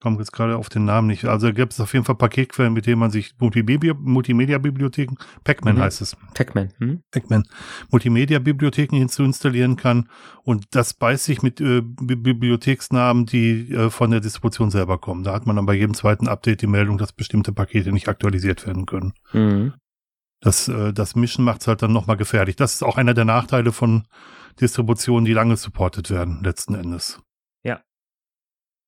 komme 0.01 0.19
jetzt 0.19 0.33
gerade 0.33 0.57
auf 0.57 0.69
den 0.69 0.85
Namen 0.85 1.09
nicht. 1.09 1.25
Also 1.25 1.53
gibt 1.53 1.73
es 1.73 1.81
auf 1.81 1.93
jeden 1.93 2.05
Fall 2.05 2.15
Paketquellen, 2.15 2.73
mit 2.73 2.87
denen 2.87 3.01
man 3.01 3.11
sich 3.11 3.35
Multimedia-Bibliotheken, 3.41 5.17
Pacman 5.43 5.75
mhm. 5.77 5.81
heißt 5.81 6.01
es. 6.01 6.17
Pacman. 6.35 6.73
Mhm. 6.79 7.03
Pacman. 7.11 7.43
Multimedia-Bibliotheken 7.91 8.97
hinzuinstallieren 8.97 9.75
kann. 9.75 10.09
Und 10.45 10.67
das 10.71 10.95
beißt 10.95 11.25
sich 11.25 11.43
mit 11.43 11.61
äh, 11.61 11.83
Bibliotheksnamen, 11.83 13.27
die 13.27 13.73
äh, 13.73 13.91
von 13.91 14.13
der 14.13 14.21
Distribution 14.21 14.71
selber 14.71 14.99
kommen. 14.99 15.25
Da 15.25 15.33
hat 15.33 15.45
man 15.45 15.57
dann 15.57 15.67
bei 15.67 15.75
jedem 15.75 15.95
zweiten 15.95 16.29
Update 16.29 16.63
die 16.63 16.69
Meldung, 16.69 16.99
dass 16.99 17.13
bestimmte 17.13 17.53
Pakete 17.53 17.91
nicht 17.91 18.09
aktualisiert 18.09 18.65
werden 18.65 18.87
können. 18.87 19.13
Mhm 19.33 19.73
das, 20.47 20.69
äh, 20.69 20.93
das 20.93 21.17
Mischen 21.17 21.45
macht 21.45 21.63
es 21.63 21.67
halt 21.67 21.83
dann 21.83 21.93
nochmal 21.93 22.17
gefährlich. 22.17 22.55
Das 22.55 22.75
ist 22.75 22.85
auch 22.85 22.97
einer 22.97 23.15
der 23.15 23.25
Nachteile 23.25 23.73
von 23.73 24.07
Distributionen, 24.61 25.25
die 25.25 25.33
lange 25.33 25.57
supportet 25.57 26.09
werden, 26.09 26.41
letzten 26.45 26.77
Endes. 26.77 27.21
Ja. 27.65 27.81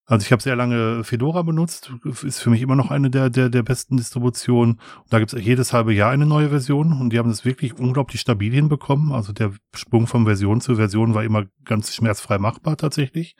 Also 0.07 0.25
ich 0.25 0.31
habe 0.31 0.41
sehr 0.41 0.55
lange 0.55 1.03
Fedora 1.03 1.43
benutzt, 1.43 1.93
ist 2.23 2.39
für 2.39 2.51
mich 2.51 2.63
immer 2.63 2.77
noch 2.77 2.93
eine 2.93 3.11
der, 3.11 3.29
der, 3.29 3.49
der 3.49 3.65
besten 3.65 3.97
Distributionen. 3.97 4.75
Und 4.75 5.13
da 5.13 5.19
gibt 5.19 5.33
es 5.33 5.45
jedes 5.45 5.73
halbe 5.73 5.93
Jahr 5.93 6.13
eine 6.13 6.27
neue 6.27 6.51
Version 6.51 6.93
und 6.93 7.13
die 7.13 7.19
haben 7.19 7.29
das 7.29 7.45
wirklich 7.45 7.77
unglaublich 7.77 8.21
stabil 8.21 8.53
hinbekommen. 8.55 9.11
Also 9.11 9.33
der 9.33 9.53
Sprung 9.75 10.07
von 10.07 10.27
Version 10.27 10.61
zu 10.61 10.77
Version 10.77 11.15
war 11.15 11.25
immer 11.25 11.47
ganz 11.65 11.93
schmerzfrei 11.93 12.39
machbar 12.39 12.77
tatsächlich. 12.77 13.35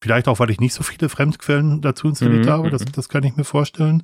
Vielleicht 0.00 0.28
auch, 0.28 0.38
weil 0.38 0.50
ich 0.50 0.60
nicht 0.60 0.74
so 0.74 0.82
viele 0.82 1.08
Fremdquellen 1.08 1.80
dazu 1.80 2.08
installiert 2.08 2.46
mhm. 2.46 2.50
habe, 2.50 2.70
das, 2.70 2.84
mhm. 2.84 2.92
das 2.92 3.08
kann 3.08 3.24
ich 3.24 3.36
mir 3.36 3.44
vorstellen. 3.44 4.02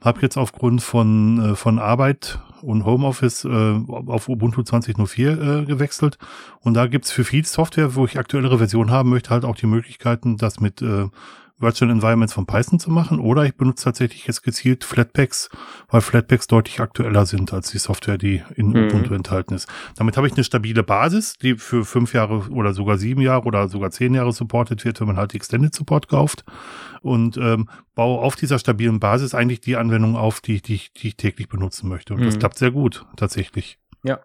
Habe 0.00 0.20
jetzt 0.22 0.36
aufgrund 0.36 0.82
von, 0.82 1.52
äh, 1.52 1.56
von 1.56 1.78
Arbeit 1.78 2.38
und 2.62 2.84
Homeoffice 2.84 3.44
äh, 3.44 3.80
auf 3.86 4.28
Ubuntu 4.28 4.62
20.04 4.62 5.62
äh, 5.62 5.64
gewechselt. 5.66 6.18
Und 6.60 6.74
da 6.74 6.86
gibt's 6.86 7.12
für 7.12 7.24
viel 7.24 7.44
Software, 7.44 7.94
wo 7.94 8.04
ich 8.06 8.18
aktuellere 8.18 8.58
Version 8.58 8.90
haben 8.90 9.10
möchte, 9.10 9.30
halt 9.30 9.44
auch 9.44 9.56
die 9.56 9.66
Möglichkeiten, 9.66 10.36
das 10.36 10.60
mit 10.60 10.80
äh, 10.80 11.08
Virtual 11.58 11.90
Environments 11.90 12.34
von 12.34 12.46
Python 12.46 12.78
zu 12.78 12.90
machen 12.90 13.18
oder 13.18 13.44
ich 13.44 13.56
benutze 13.56 13.84
tatsächlich 13.84 14.26
jetzt 14.26 14.42
gezielt 14.42 14.84
Flatpaks, 14.84 15.48
weil 15.88 16.02
Flatpaks 16.02 16.46
deutlich 16.46 16.80
aktueller 16.80 17.24
sind 17.24 17.52
als 17.52 17.70
die 17.70 17.78
Software, 17.78 18.18
die 18.18 18.42
in 18.54 18.68
mhm. 18.68 18.86
Ubuntu 18.86 19.14
enthalten 19.14 19.54
ist. 19.54 19.68
Damit 19.96 20.16
habe 20.16 20.26
ich 20.26 20.34
eine 20.34 20.44
stabile 20.44 20.82
Basis, 20.82 21.34
die 21.38 21.56
für 21.56 21.84
fünf 21.84 22.12
Jahre 22.12 22.48
oder 22.50 22.74
sogar 22.74 22.98
sieben 22.98 23.22
Jahre 23.22 23.44
oder 23.44 23.68
sogar 23.68 23.90
zehn 23.90 24.14
Jahre 24.14 24.32
supportet 24.32 24.84
wird, 24.84 25.00
wenn 25.00 25.06
man 25.06 25.16
halt 25.16 25.34
Extended 25.34 25.74
Support 25.74 26.08
kauft 26.08 26.44
und 27.00 27.36
ähm, 27.38 27.68
baue 27.94 28.20
auf 28.20 28.36
dieser 28.36 28.58
stabilen 28.58 29.00
Basis 29.00 29.34
eigentlich 29.34 29.60
die 29.60 29.76
Anwendung 29.76 30.16
auf, 30.16 30.40
die, 30.40 30.60
die, 30.60 30.80
die 30.96 31.08
ich 31.08 31.16
täglich 31.16 31.48
benutzen 31.48 31.88
möchte. 31.88 32.12
Und 32.12 32.20
mhm. 32.20 32.26
das 32.26 32.38
klappt 32.38 32.58
sehr 32.58 32.70
gut, 32.70 33.06
tatsächlich. 33.16 33.78
Ja, 34.02 34.20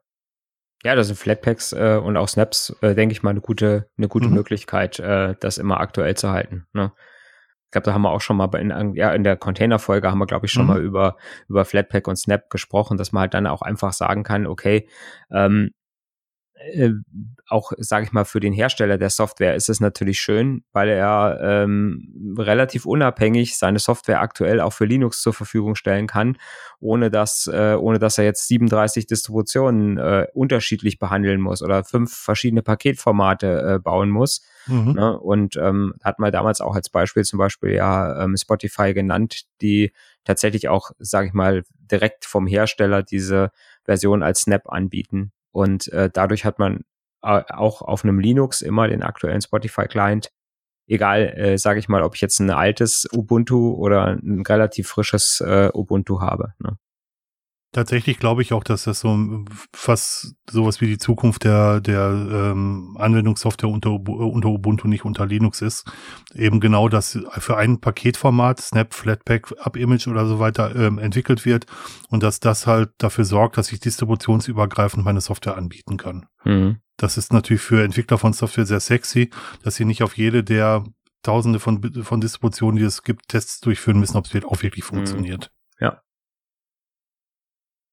ja, 0.83 0.95
das 0.95 1.07
sind 1.07 1.19
Flatpaks 1.19 1.73
äh, 1.73 1.99
und 2.03 2.17
auch 2.17 2.27
Snaps, 2.27 2.75
äh, 2.81 2.95
denke 2.95 3.13
ich 3.13 3.23
mal, 3.23 3.29
eine 3.29 3.41
gute, 3.41 3.87
eine 3.97 4.07
gute 4.07 4.27
mhm. 4.27 4.33
Möglichkeit, 4.33 4.99
äh, 4.99 5.35
das 5.39 5.57
immer 5.57 5.79
aktuell 5.79 6.15
zu 6.15 6.31
halten. 6.31 6.65
Ne? 6.73 6.91
Ich 7.71 7.73
glaube, 7.73 7.85
da 7.85 7.93
haben 7.93 8.01
wir 8.01 8.11
auch 8.11 8.19
schon 8.19 8.35
mal 8.35 8.53
in, 8.55 8.95
ja, 8.95 9.13
in 9.13 9.23
der 9.23 9.37
Container-Folge 9.37 10.11
haben 10.11 10.17
wir, 10.17 10.25
glaube 10.25 10.45
ich, 10.45 10.51
schon 10.51 10.63
mhm. 10.63 10.67
mal 10.67 10.81
über, 10.81 11.15
über 11.47 11.63
Flatpak 11.63 12.05
und 12.09 12.17
Snap 12.17 12.49
gesprochen, 12.49 12.97
dass 12.97 13.13
man 13.13 13.21
halt 13.21 13.33
dann 13.33 13.47
auch 13.47 13.61
einfach 13.61 13.93
sagen 13.93 14.23
kann, 14.23 14.45
okay, 14.45 14.89
ähm, 15.31 15.71
äh, 16.73 16.91
auch, 17.47 17.73
sage 17.77 18.05
ich 18.05 18.11
mal, 18.11 18.23
für 18.23 18.39
den 18.39 18.53
Hersteller 18.53 18.97
der 18.97 19.09
Software 19.09 19.55
ist 19.55 19.69
es 19.69 19.79
natürlich 19.79 20.21
schön, 20.21 20.63
weil 20.71 20.89
er 20.89 21.39
ähm, 21.41 22.35
relativ 22.37 22.85
unabhängig 22.85 23.57
seine 23.57 23.79
Software 23.79 24.21
aktuell 24.21 24.61
auch 24.61 24.71
für 24.71 24.85
Linux 24.85 25.21
zur 25.21 25.33
Verfügung 25.33 25.75
stellen 25.75 26.07
kann, 26.07 26.37
ohne 26.79 27.11
dass, 27.11 27.47
äh, 27.47 27.75
ohne 27.77 27.99
dass 27.99 28.17
er 28.17 28.23
jetzt 28.23 28.47
37 28.47 29.05
Distributionen 29.05 29.97
äh, 29.97 30.27
unterschiedlich 30.33 30.97
behandeln 30.97 31.41
muss 31.41 31.61
oder 31.61 31.83
fünf 31.83 32.15
verschiedene 32.15 32.61
Paketformate 32.61 33.75
äh, 33.75 33.79
bauen 33.79 34.09
muss. 34.09 34.41
Mhm. 34.67 34.93
Ne? 34.93 35.19
Und 35.19 35.57
ähm, 35.57 35.93
hat 36.03 36.19
man 36.19 36.31
damals 36.31 36.61
auch 36.61 36.75
als 36.75 36.89
Beispiel 36.89 37.23
zum 37.23 37.39
Beispiel 37.39 37.71
ja 37.71 38.23
ähm, 38.23 38.37
Spotify 38.37 38.93
genannt, 38.93 39.43
die 39.61 39.91
tatsächlich 40.23 40.69
auch, 40.69 40.91
sage 40.99 41.27
ich 41.27 41.33
mal, 41.33 41.63
direkt 41.91 42.25
vom 42.25 42.47
Hersteller 42.47 43.03
diese 43.03 43.51
Version 43.83 44.23
als 44.23 44.41
Snap 44.41 44.69
anbieten. 44.69 45.31
Und 45.51 45.87
äh, 45.89 46.09
dadurch 46.11 46.45
hat 46.45 46.59
man 46.59 46.83
äh, 47.23 47.43
auch 47.49 47.81
auf 47.81 48.03
einem 48.03 48.19
Linux 48.19 48.61
immer 48.61 48.87
den 48.87 49.03
aktuellen 49.03 49.41
Spotify-Client. 49.41 50.31
Egal, 50.87 51.33
äh, 51.37 51.57
sage 51.57 51.79
ich 51.79 51.87
mal, 51.87 52.03
ob 52.03 52.15
ich 52.15 52.21
jetzt 52.21 52.39
ein 52.39 52.49
altes 52.49 53.07
Ubuntu 53.11 53.73
oder 53.75 54.07
ein 54.07 54.43
relativ 54.47 54.87
frisches 54.89 55.41
äh, 55.41 55.69
Ubuntu 55.73 56.21
habe. 56.21 56.53
Ne? 56.59 56.77
Tatsächlich 57.73 58.19
glaube 58.19 58.41
ich 58.41 58.51
auch, 58.51 58.65
dass 58.65 58.83
das 58.83 58.99
so 58.99 59.45
fast 59.71 60.35
sowas 60.49 60.81
wie 60.81 60.87
die 60.87 60.97
Zukunft 60.97 61.45
der, 61.45 61.79
der 61.79 62.09
ähm, 62.09 62.97
Anwendungssoftware 62.99 63.69
unter, 63.69 63.91
unter 63.91 64.49
Ubuntu 64.49 64.89
nicht 64.89 65.05
unter 65.05 65.25
Linux 65.25 65.61
ist. 65.61 65.89
Eben 66.35 66.59
genau, 66.59 66.89
dass 66.89 67.17
für 67.37 67.55
ein 67.55 67.79
Paketformat, 67.79 68.59
Snap, 68.59 68.93
Flatpak, 68.93 69.53
Up-Image 69.59 70.07
oder 70.09 70.27
so 70.27 70.39
weiter 70.39 70.75
ähm, 70.75 70.99
entwickelt 70.99 71.45
wird 71.45 71.65
und 72.09 72.23
dass 72.23 72.41
das 72.41 72.67
halt 72.67 72.89
dafür 72.97 73.23
sorgt, 73.23 73.57
dass 73.57 73.71
ich 73.71 73.79
distributionsübergreifend 73.79 75.05
meine 75.05 75.21
Software 75.21 75.55
anbieten 75.55 75.95
kann. 75.95 76.25
Mhm. 76.43 76.79
Das 76.97 77.17
ist 77.17 77.31
natürlich 77.31 77.61
für 77.61 77.83
Entwickler 77.85 78.17
von 78.17 78.33
Software 78.33 78.65
sehr 78.65 78.81
sexy, 78.81 79.29
dass 79.63 79.75
sie 79.75 79.85
nicht 79.85 80.03
auf 80.03 80.17
jede 80.17 80.43
der 80.43 80.83
Tausende 81.23 81.59
von, 81.59 82.03
von 82.03 82.19
Distributionen, 82.19 82.77
die 82.77 82.83
es 82.83 83.03
gibt, 83.03 83.29
Tests 83.29 83.61
durchführen 83.61 83.99
müssen, 83.99 84.17
ob 84.17 84.25
es 84.25 84.43
auch 84.43 84.61
wirklich 84.61 84.83
mhm. 84.85 84.95
funktioniert. 84.95 85.45
Ja. 85.45 85.60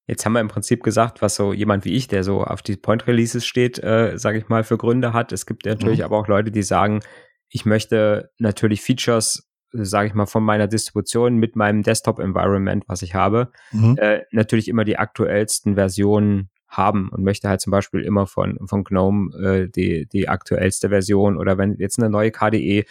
Jetzt 0.09 0.25
haben 0.25 0.33
wir 0.33 0.41
im 0.41 0.47
Prinzip 0.47 0.81
gesagt, 0.81 1.21
was 1.21 1.35
so 1.35 1.53
jemand 1.53 1.85
wie 1.85 1.95
ich, 1.95 2.07
der 2.07 2.23
so 2.23 2.43
auf 2.43 2.63
die 2.63 2.75
Point 2.75 3.05
Releases 3.05 3.45
steht, 3.45 3.77
äh, 3.77 4.17
sage 4.17 4.39
ich 4.39 4.49
mal, 4.49 4.63
für 4.63 4.75
Gründe 4.75 5.13
hat. 5.13 5.31
Es 5.31 5.45
gibt 5.45 5.67
natürlich 5.67 5.99
mhm. 5.99 6.05
aber 6.05 6.17
auch 6.17 6.27
Leute, 6.27 6.49
die 6.49 6.63
sagen, 6.63 7.01
ich 7.47 7.67
möchte 7.67 8.31
natürlich 8.39 8.81
Features, 8.81 9.47
sage 9.71 10.07
ich 10.07 10.15
mal, 10.15 10.25
von 10.25 10.43
meiner 10.43 10.65
Distribution 10.67 11.35
mit 11.35 11.55
meinem 11.55 11.83
Desktop-Environment, 11.83 12.85
was 12.87 13.03
ich 13.03 13.13
habe, 13.13 13.51
mhm. 13.71 13.97
äh, 13.99 14.21
natürlich 14.31 14.67
immer 14.67 14.83
die 14.83 14.97
aktuellsten 14.97 15.75
Versionen 15.75 16.49
haben 16.67 17.09
und 17.09 17.23
möchte 17.23 17.47
halt 17.47 17.61
zum 17.61 17.69
Beispiel 17.69 18.01
immer 18.01 18.25
von, 18.25 18.57
von 18.65 18.83
GNOME 18.83 19.29
äh, 19.37 19.69
die, 19.69 20.07
die 20.07 20.27
aktuellste 20.27 20.89
Version 20.89 21.37
oder 21.37 21.59
wenn 21.59 21.75
jetzt 21.77 21.99
eine 21.99 22.09
neue 22.09 22.31
KDE 22.31 22.83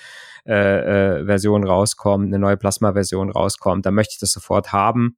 äh, 0.47 0.53
äh, 0.53 1.27
Version 1.27 1.65
rauskommt, 1.65 2.27
eine 2.27 2.39
neue 2.39 2.57
Plasma-Version 2.57 3.31
rauskommt, 3.31 3.87
dann 3.87 3.95
möchte 3.95 4.13
ich 4.15 4.21
das 4.21 4.31
sofort 4.31 4.73
haben 4.73 5.17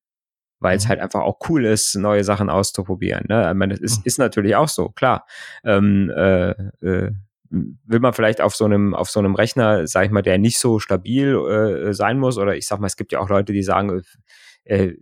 weil 0.61 0.77
es 0.77 0.85
mhm. 0.85 0.89
halt 0.91 1.01
einfach 1.01 1.21
auch 1.21 1.39
cool 1.49 1.65
ist, 1.65 1.97
neue 1.97 2.25
Sachen 2.25 2.51
auszuprobieren. 2.51 3.25
Ne? 3.29 3.49
Ich 3.49 3.57
meine, 3.57 3.75
das 3.75 3.81
ist, 3.81 3.99
mhm. 3.99 4.03
ist 4.05 4.19
natürlich 4.19 4.55
auch 4.55 4.69
so, 4.69 4.91
klar. 4.91 5.27
Ähm, 5.65 6.11
äh, 6.11 6.51
äh, 6.51 7.11
will 7.51 8.01
man 8.01 8.13
vielleicht 8.13 8.41
auf 8.41 8.55
so 8.55 8.65
einem 8.65 8.95
auf 8.95 9.11
so 9.11 9.19
einem 9.19 9.35
Rechner, 9.35 9.87
sag 9.87 10.05
ich 10.05 10.13
mal, 10.13 10.23
der 10.23 10.39
nicht 10.39 10.61
so 10.61 10.79
stabil 10.79 11.35
äh, 11.35 11.93
sein 11.93 12.19
muss, 12.19 12.39
oder 12.39 12.55
ich 12.55 12.67
sag 12.67 12.79
mal, 12.79 12.87
es 12.87 12.97
gibt 12.97 13.11
ja 13.13 13.19
auch 13.19 13.29
Leute, 13.29 13.53
die 13.53 13.65
sagen, 13.65 14.03
äh, 14.65 14.93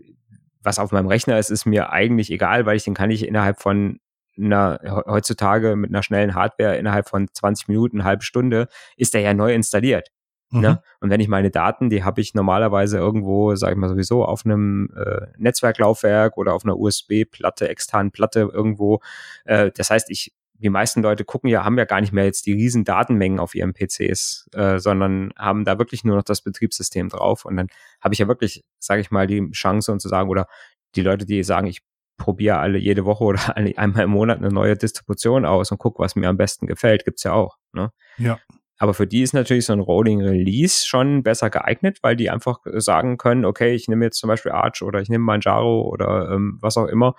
was 0.62 0.79
auf 0.79 0.92
meinem 0.92 1.09
Rechner 1.09 1.38
ist, 1.38 1.51
ist 1.51 1.66
mir 1.66 1.92
eigentlich 1.92 2.31
egal, 2.31 2.64
weil 2.64 2.77
ich 2.77 2.85
den 2.85 2.94
kann 2.94 3.11
ich 3.11 3.27
innerhalb 3.27 3.61
von 3.61 4.01
einer, 4.38 4.81
heutzutage 5.07 5.77
mit 5.77 5.90
einer 5.90 6.03
schnellen 6.03 6.35
Hardware 6.35 6.77
innerhalb 6.77 7.09
von 7.09 7.29
20 7.33 7.68
Minuten, 7.68 8.01
eine 8.01 8.09
halbe 8.09 8.23
Stunde, 8.23 8.68
ist 8.97 9.14
der 9.14 9.21
ja 9.21 9.35
neu 9.35 9.53
installiert. 9.53 10.11
Ne? 10.50 10.58
Mhm. 10.58 10.62
Ne? 10.62 10.82
Und 11.00 11.11
wenn 11.11 11.20
ich 11.20 11.28
meine 11.28 11.50
Daten, 11.50 11.90
die 11.90 12.04
habe 12.04 12.20
ich 12.20 12.34
normalerweise 12.34 12.98
irgendwo, 12.98 13.54
sage 13.54 13.72
ich 13.72 13.78
mal 13.78 13.88
sowieso, 13.88 14.24
auf 14.24 14.44
einem 14.44 14.90
äh, 14.96 15.26
Netzwerklaufwerk 15.37 16.37
oder 16.37 16.54
auf 16.54 16.64
einer 16.64 16.78
USB-Platte, 16.78 17.68
externen 17.68 18.12
Platte 18.12 18.50
irgendwo. 18.52 19.00
Äh, 19.44 19.70
das 19.74 19.90
heißt, 19.90 20.11
ich, 20.11 20.34
die 20.54 20.70
meisten 20.70 21.02
Leute 21.02 21.24
gucken 21.24 21.50
ja, 21.50 21.64
haben 21.64 21.78
ja 21.78 21.84
gar 21.84 22.00
nicht 22.00 22.12
mehr 22.12 22.24
jetzt 22.24 22.46
die 22.46 22.52
riesen 22.52 22.84
Datenmengen 22.84 23.38
auf 23.38 23.54
ihren 23.54 23.74
PCs, 23.74 24.48
äh, 24.54 24.78
sondern 24.78 25.32
haben 25.37 25.64
da 25.64 25.78
wirklich 25.78 26.04
nur 26.04 26.16
noch 26.16 26.24
das 26.24 26.42
Betriebssystem 26.42 27.08
drauf. 27.08 27.44
Und 27.44 27.56
dann 27.56 27.68
habe 28.00 28.14
ich 28.14 28.18
ja 28.18 28.28
wirklich, 28.28 28.64
sage 28.78 29.00
ich 29.00 29.11
mal, 29.11 29.26
die 29.26 29.50
Chance 29.52 29.92
und 29.92 30.00
zu 30.00 30.08
sagen, 30.08 30.30
oder 30.30 30.46
die 30.94 31.02
Leute, 31.02 31.26
die 31.26 31.42
sagen, 31.42 31.66
ich 31.66 31.82
probiere 32.16 32.58
alle 32.58 32.78
jede 32.78 33.04
Woche 33.04 33.24
oder 33.24 33.56
einmal 33.56 34.04
im 34.04 34.11
Monat 34.11 34.38
eine 34.38 34.48
neue 34.48 34.76
Distribution 34.76 35.44
aus 35.44 35.70
und 35.70 35.78
gucke, 35.78 36.00
was 36.00 36.16
mir 36.16 36.28
am 36.28 36.37
besten 36.37 36.66
gefällt, 36.66 37.04
gibt's 37.04 37.22
ja 37.22 37.32
auch. 37.32 37.56
Ne? 37.72 37.92
Ja. 38.16 38.38
Aber 38.78 38.94
für 38.94 39.06
die 39.06 39.22
ist 39.22 39.34
natürlich 39.34 39.66
so 39.66 39.72
ein 39.72 39.80
Rolling 39.80 40.22
Release 40.22 40.86
schon 40.86 41.22
besser 41.22 41.50
geeignet, 41.50 41.98
weil 42.02 42.16
die 42.16 42.30
einfach 42.30 42.60
sagen 42.76 43.18
können, 43.18 43.44
okay, 43.44 43.74
ich 43.74 43.88
nehme 43.88 44.04
jetzt 44.04 44.18
zum 44.18 44.28
Beispiel 44.28 44.52
Arch 44.52 44.82
oder 44.82 45.00
ich 45.00 45.08
nehme 45.08 45.24
Manjaro 45.24 45.82
oder 45.82 46.30
ähm, 46.30 46.58
was 46.60 46.76
auch 46.76 46.86
immer 46.86 47.14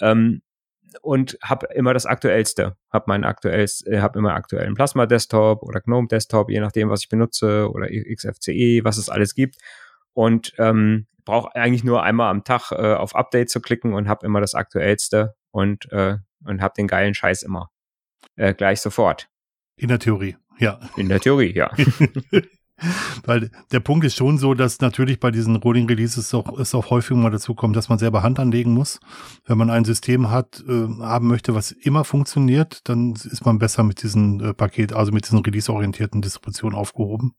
ähm, 0.00 0.42
und 1.00 1.38
habe 1.42 1.68
immer 1.74 1.94
das 1.94 2.06
Aktuellste. 2.06 2.76
Habe 2.90 3.04
meinen 3.08 3.24
aktuellst, 3.24 3.86
äh, 3.86 4.00
habe 4.00 4.18
immer 4.18 4.34
aktuellen 4.34 4.74
Plasma 4.74 5.06
Desktop 5.06 5.62
oder 5.62 5.80
GNOME 5.80 6.08
Desktop, 6.08 6.50
je 6.50 6.60
nachdem, 6.60 6.90
was 6.90 7.02
ich 7.02 7.08
benutze 7.08 7.70
oder 7.70 7.88
XFCE, 7.88 8.84
was 8.84 8.98
es 8.98 9.08
alles 9.08 9.34
gibt 9.34 9.56
und 10.12 10.52
ähm, 10.58 11.06
brauche 11.24 11.54
eigentlich 11.54 11.84
nur 11.84 12.02
einmal 12.02 12.30
am 12.30 12.44
Tag 12.44 12.72
äh, 12.72 12.94
auf 12.94 13.14
Update 13.14 13.50
zu 13.50 13.60
klicken 13.60 13.94
und 13.94 14.08
habe 14.08 14.26
immer 14.26 14.40
das 14.40 14.54
Aktuellste 14.54 15.34
und 15.50 15.90
äh, 15.90 16.18
und 16.44 16.62
habe 16.62 16.74
den 16.76 16.86
geilen 16.86 17.14
Scheiß 17.14 17.42
immer 17.42 17.70
äh, 18.36 18.54
gleich 18.54 18.80
sofort. 18.80 19.28
In 19.76 19.88
der 19.88 19.98
Theorie. 19.98 20.36
Ja. 20.58 20.80
In 20.96 21.08
der 21.08 21.20
Theorie, 21.20 21.54
ja. 21.54 21.70
Weil 23.24 23.50
der 23.72 23.80
Punkt 23.80 24.04
ist 24.04 24.14
schon 24.14 24.38
so, 24.38 24.54
dass 24.54 24.80
natürlich 24.80 25.18
bei 25.18 25.30
diesen 25.30 25.56
Rolling 25.56 25.88
Releases 25.88 26.32
auch, 26.32 26.58
es 26.58 26.74
auch 26.74 26.90
häufig 26.90 27.16
mal 27.16 27.30
dazu 27.30 27.54
kommt, 27.54 27.74
dass 27.74 27.88
man 27.88 27.98
selber 27.98 28.22
Hand 28.22 28.38
anlegen 28.38 28.72
muss. 28.72 29.00
Wenn 29.46 29.58
man 29.58 29.70
ein 29.70 29.84
System 29.84 30.30
hat, 30.30 30.62
äh, 30.68 30.86
haben 31.02 31.26
möchte, 31.26 31.54
was 31.54 31.72
immer 31.72 32.04
funktioniert, 32.04 32.88
dann 32.88 33.14
ist 33.14 33.44
man 33.44 33.58
besser 33.58 33.82
mit 33.82 34.02
diesen 34.02 34.40
äh, 34.40 34.54
Paket, 34.54 34.92
also 34.92 35.10
mit 35.10 35.26
diesen 35.26 35.40
release-orientierten 35.40 36.22
Distributionen 36.22 36.78
aufgehoben. 36.78 37.32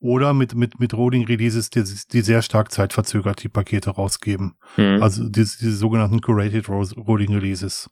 Oder 0.00 0.32
mit, 0.32 0.54
mit, 0.54 0.80
mit 0.80 0.94
Rolling 0.94 1.26
Releases, 1.26 1.68
die, 1.68 1.84
die 2.12 2.22
sehr 2.22 2.40
stark 2.40 2.72
zeitverzögert 2.72 3.42
die 3.42 3.48
Pakete 3.48 3.90
rausgeben. 3.90 4.54
Mhm. 4.78 5.02
Also 5.02 5.28
diese, 5.28 5.58
diese 5.58 5.76
sogenannten 5.76 6.22
Curated 6.22 6.68
Rolling 6.68 7.34
Releases. 7.34 7.90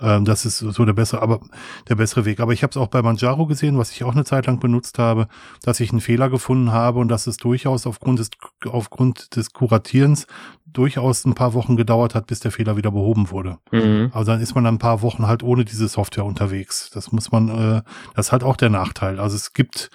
Ähm, 0.00 0.24
das 0.24 0.44
ist 0.44 0.58
so 0.58 0.84
der 0.84 0.92
bessere, 0.92 1.22
aber 1.22 1.40
der 1.88 1.94
bessere 1.94 2.24
Weg. 2.24 2.40
Aber 2.40 2.52
ich 2.52 2.62
habe 2.62 2.70
es 2.70 2.76
auch 2.76 2.88
bei 2.88 3.02
Manjaro 3.02 3.46
gesehen, 3.46 3.78
was 3.78 3.92
ich 3.92 4.04
auch 4.04 4.12
eine 4.12 4.24
Zeit 4.24 4.46
lang 4.46 4.58
benutzt 4.60 4.98
habe, 4.98 5.28
dass 5.62 5.80
ich 5.80 5.90
einen 5.90 6.00
Fehler 6.00 6.30
gefunden 6.30 6.72
habe 6.72 6.98
und 6.98 7.08
dass 7.08 7.26
es 7.26 7.36
durchaus 7.36 7.86
aufgrund 7.86 8.18
des 8.18 8.30
aufgrund 8.66 9.36
des 9.36 9.52
Kuratierens 9.52 10.26
durchaus 10.66 11.24
ein 11.24 11.34
paar 11.34 11.54
Wochen 11.54 11.76
gedauert 11.76 12.14
hat, 12.14 12.26
bis 12.26 12.40
der 12.40 12.50
Fehler 12.50 12.76
wieder 12.76 12.90
behoben 12.90 13.30
wurde. 13.30 13.58
Mhm. 13.70 14.10
Also 14.12 14.32
dann 14.32 14.40
ist 14.40 14.54
man 14.54 14.64
dann 14.64 14.76
ein 14.76 14.78
paar 14.78 15.02
Wochen 15.02 15.26
halt 15.26 15.42
ohne 15.42 15.64
diese 15.64 15.88
Software 15.88 16.24
unterwegs. 16.24 16.90
Das 16.90 17.12
muss 17.12 17.30
man, 17.30 17.48
äh, 17.48 17.82
das 18.14 18.26
ist 18.26 18.32
halt 18.32 18.42
auch 18.42 18.56
der 18.56 18.70
Nachteil. 18.70 19.20
Also 19.20 19.36
es 19.36 19.52
gibt 19.52 19.90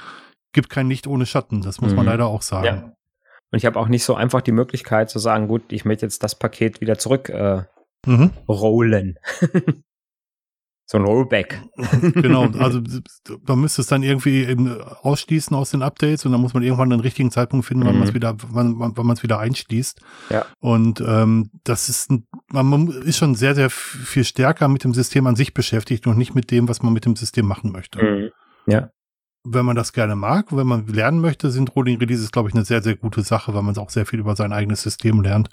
gibt 0.54 0.70
kein 0.70 0.90
Licht 0.90 1.08
ohne 1.08 1.26
Schatten. 1.26 1.62
Das 1.62 1.82
muss 1.82 1.92
mhm. 1.92 1.98
man 1.98 2.06
leider 2.08 2.28
auch 2.28 2.42
sagen. 2.42 2.66
Ja. 2.66 2.94
Und 3.52 3.60
ich 3.60 3.66
habe 3.66 3.80
auch 3.80 3.88
nicht 3.88 4.04
so 4.04 4.16
einfach 4.16 4.42
die 4.42 4.52
Möglichkeit 4.52 5.10
zu 5.10 5.20
sagen, 5.20 5.48
gut, 5.48 5.64
ich 5.70 5.86
möchte 5.86 6.06
jetzt 6.06 6.24
das 6.24 6.36
Paket 6.36 6.82
wieder 6.82 6.98
zurück 6.98 7.30
äh, 7.30 7.64
mhm. 8.06 8.32
rollen. 8.48 9.16
So 10.90 10.98
ein 10.98 11.04
Rollback. 11.04 11.62
genau, 12.14 12.46
also 12.60 12.80
man 13.46 13.60
müsste 13.60 13.82
es 13.82 13.88
dann 13.88 14.04
irgendwie 14.04 14.46
eben 14.46 14.82
ausschließen 14.82 15.54
aus 15.54 15.72
den 15.72 15.82
Updates 15.82 16.26
und 16.26 16.32
dann 16.32 16.40
muss 16.40 16.54
man 16.54 16.64
irgendwann 16.64 16.90
den 16.90 17.02
richtigen 17.02 17.30
Zeitpunkt 17.30 17.66
finden, 17.66 17.86
wann 17.86 17.96
mhm. 17.96 18.00
man 18.00 18.08
es 18.08 18.14
wieder, 18.14 18.38
wann, 18.48 18.76
wann 18.80 19.06
man 19.06 19.18
es 19.18 19.22
wieder 19.22 19.38
einschließt. 19.38 20.00
Ja. 20.30 20.46
Und 20.60 21.02
ähm, 21.02 21.52
das 21.66 21.90
ist, 21.90 22.10
man 22.54 22.88
ist 22.88 23.18
schon 23.18 23.36
sehr, 23.36 23.54
sehr 23.54 23.70
viel 23.70 24.24
stärker 24.24 24.70
mit 24.70 24.86
dem 24.86 24.94
System 24.94 25.28
an 25.28 25.36
sich 25.36 25.54
beschäftigt 25.54 26.08
und 26.08 26.18
nicht 26.18 26.36
mit 26.36 26.52
dem, 26.52 26.70
was 26.70 26.82
man 26.82 26.94
mit 26.94 27.04
dem 27.04 27.18
System 27.18 27.46
machen 27.46 27.74
möchte. 27.74 28.02
Mhm. 28.02 28.30
Ja. 28.66 28.90
Wenn 29.50 29.66
man 29.66 29.76
das 29.76 29.94
gerne 29.94 30.16
mag, 30.16 30.56
wenn 30.56 30.68
man 30.68 30.88
lernen 30.88 31.20
möchte, 31.20 31.52
sind 31.52 31.76
Rolling 31.76 31.98
Releases, 32.00 32.32
glaube 32.32 32.50
ich, 32.50 32.56
eine 32.56 32.66
sehr, 32.66 32.82
sehr 32.82 32.96
gute 32.96 33.22
Sache, 33.22 33.54
weil 33.54 33.62
man 33.62 33.78
auch 33.78 33.90
sehr 33.90 34.06
viel 34.06 34.20
über 34.20 34.36
sein 34.36 34.52
eigenes 34.52 34.82
System 34.82 35.22
lernt. 35.22 35.50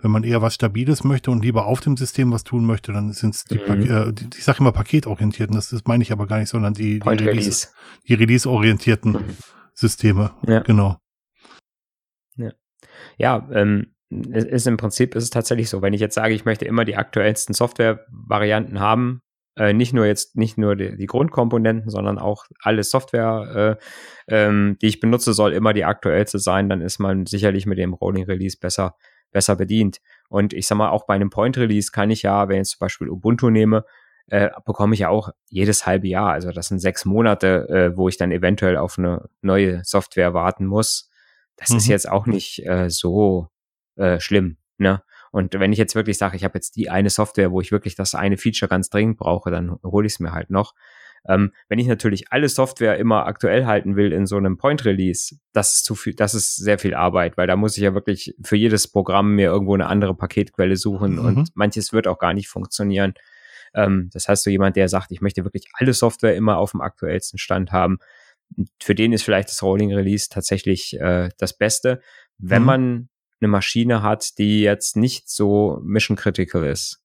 Wenn 0.00 0.10
man 0.10 0.24
eher 0.24 0.42
was 0.42 0.54
Stabiles 0.54 1.04
möchte 1.04 1.30
und 1.30 1.42
lieber 1.42 1.66
auf 1.66 1.80
dem 1.80 1.96
System 1.96 2.32
was 2.32 2.44
tun 2.44 2.66
möchte, 2.66 2.92
dann 2.92 3.12
sind 3.12 3.34
es 3.34 3.44
die, 3.44 3.58
mhm. 3.58 3.90
äh, 3.90 4.12
die, 4.12 4.28
ich 4.36 4.44
sage 4.44 4.58
immer 4.60 4.72
paketorientierten, 4.72 5.54
das, 5.54 5.70
das 5.70 5.84
meine 5.86 6.02
ich 6.02 6.12
aber 6.12 6.26
gar 6.26 6.38
nicht, 6.38 6.48
sondern 6.48 6.74
die, 6.74 7.00
die 7.00 7.08
Release, 7.08 7.68
die 8.08 8.14
Release-orientierten 8.14 9.12
mhm. 9.12 9.36
Systeme. 9.74 10.32
Ja. 10.46 10.60
Genau. 10.60 10.98
Ja, 12.36 12.52
ja 13.16 13.48
ähm, 13.52 13.94
ist 14.10 14.66
im 14.66 14.76
Prinzip 14.76 15.14
ist 15.14 15.24
es 15.24 15.30
tatsächlich 15.30 15.70
so, 15.70 15.82
wenn 15.82 15.94
ich 15.94 16.00
jetzt 16.00 16.14
sage, 16.14 16.34
ich 16.34 16.44
möchte 16.44 16.64
immer 16.64 16.84
die 16.84 16.96
aktuellsten 16.96 17.54
Software-Varianten 17.54 18.80
haben, 18.80 19.22
äh, 19.60 19.74
nicht 19.74 19.92
nur 19.92 20.06
jetzt, 20.06 20.36
nicht 20.36 20.56
nur 20.56 20.74
die, 20.74 20.96
die 20.96 21.04
Grundkomponenten, 21.04 21.90
sondern 21.90 22.18
auch 22.18 22.46
alle 22.62 22.82
Software, 22.82 23.78
äh, 23.78 24.34
ähm, 24.34 24.78
die 24.80 24.86
ich 24.86 25.00
benutze, 25.00 25.34
soll 25.34 25.52
immer 25.52 25.74
die 25.74 25.84
aktuellste 25.84 26.38
sein. 26.38 26.70
Dann 26.70 26.80
ist 26.80 26.98
man 26.98 27.26
sicherlich 27.26 27.66
mit 27.66 27.76
dem 27.76 27.92
Rolling 27.92 28.24
Release 28.24 28.56
besser, 28.58 28.96
besser 29.32 29.56
bedient. 29.56 30.00
Und 30.30 30.54
ich 30.54 30.66
sag 30.66 30.78
mal, 30.78 30.88
auch 30.88 31.04
bei 31.04 31.14
einem 31.14 31.28
Point 31.28 31.58
Release 31.58 31.92
kann 31.92 32.10
ich 32.10 32.22
ja, 32.22 32.48
wenn 32.48 32.56
ich 32.56 32.60
jetzt 32.60 32.70
zum 32.70 32.78
Beispiel 32.80 33.10
Ubuntu 33.10 33.50
nehme, 33.50 33.84
äh, 34.28 34.48
bekomme 34.64 34.94
ich 34.94 35.00
ja 35.00 35.10
auch 35.10 35.28
jedes 35.50 35.84
halbe 35.84 36.08
Jahr. 36.08 36.30
Also 36.30 36.52
das 36.52 36.68
sind 36.68 36.78
sechs 36.78 37.04
Monate, 37.04 37.68
äh, 37.68 37.96
wo 37.98 38.08
ich 38.08 38.16
dann 38.16 38.32
eventuell 38.32 38.78
auf 38.78 38.98
eine 38.98 39.28
neue 39.42 39.84
Software 39.84 40.32
warten 40.32 40.64
muss. 40.64 41.10
Das 41.56 41.68
mhm. 41.68 41.76
ist 41.76 41.86
jetzt 41.86 42.08
auch 42.08 42.24
nicht 42.24 42.66
äh, 42.66 42.88
so 42.88 43.48
äh, 43.96 44.20
schlimm. 44.20 44.56
Ne? 44.78 45.02
Und 45.30 45.54
wenn 45.54 45.72
ich 45.72 45.78
jetzt 45.78 45.94
wirklich 45.94 46.18
sage, 46.18 46.36
ich 46.36 46.44
habe 46.44 46.56
jetzt 46.56 46.76
die 46.76 46.90
eine 46.90 47.10
Software, 47.10 47.52
wo 47.52 47.60
ich 47.60 47.72
wirklich 47.72 47.94
das 47.94 48.14
eine 48.14 48.36
Feature 48.36 48.68
ganz 48.68 48.90
dringend 48.90 49.18
brauche, 49.18 49.50
dann 49.50 49.76
hole 49.82 50.06
ich 50.06 50.14
es 50.14 50.20
mir 50.20 50.32
halt 50.32 50.50
noch. 50.50 50.74
Ähm, 51.28 51.52
wenn 51.68 51.78
ich 51.78 51.86
natürlich 51.86 52.32
alle 52.32 52.48
Software 52.48 52.96
immer 52.96 53.26
aktuell 53.26 53.66
halten 53.66 53.94
will 53.94 54.12
in 54.12 54.26
so 54.26 54.36
einem 54.36 54.56
Point 54.56 54.84
Release, 54.84 55.36
das 55.52 55.76
ist 55.76 55.84
zu 55.84 55.94
viel, 55.94 56.14
das 56.14 56.34
ist 56.34 56.56
sehr 56.56 56.78
viel 56.78 56.94
Arbeit, 56.94 57.36
weil 57.36 57.46
da 57.46 57.56
muss 57.56 57.76
ich 57.76 57.82
ja 57.82 57.94
wirklich 57.94 58.34
für 58.42 58.56
jedes 58.56 58.88
Programm 58.88 59.34
mir 59.34 59.50
irgendwo 59.50 59.74
eine 59.74 59.86
andere 59.86 60.14
Paketquelle 60.14 60.76
suchen 60.76 61.16
mhm. 61.16 61.24
und 61.24 61.50
manches 61.54 61.92
wird 61.92 62.06
auch 62.06 62.18
gar 62.18 62.32
nicht 62.32 62.48
funktionieren. 62.48 63.14
Ähm, 63.74 64.08
das 64.12 64.28
heißt, 64.28 64.44
so 64.44 64.50
jemand, 64.50 64.76
der 64.76 64.88
sagt, 64.88 65.12
ich 65.12 65.20
möchte 65.20 65.44
wirklich 65.44 65.66
alle 65.74 65.92
Software 65.92 66.34
immer 66.34 66.56
auf 66.56 66.70
dem 66.70 66.80
aktuellsten 66.80 67.38
Stand 67.38 67.70
haben, 67.70 67.98
für 68.80 68.94
den 68.94 69.12
ist 69.12 69.22
vielleicht 69.22 69.50
das 69.50 69.62
Rolling 69.62 69.94
Release 69.94 70.28
tatsächlich 70.28 70.98
äh, 70.98 71.28
das 71.38 71.56
Beste. 71.56 72.00
Wenn 72.38 72.62
mhm. 72.62 72.66
man 72.66 73.08
eine 73.40 73.48
Maschine 73.48 74.02
hat, 74.02 74.38
die 74.38 74.62
jetzt 74.62 74.96
nicht 74.96 75.28
so 75.28 75.80
mission 75.82 76.16
critical 76.16 76.64
ist. 76.64 77.00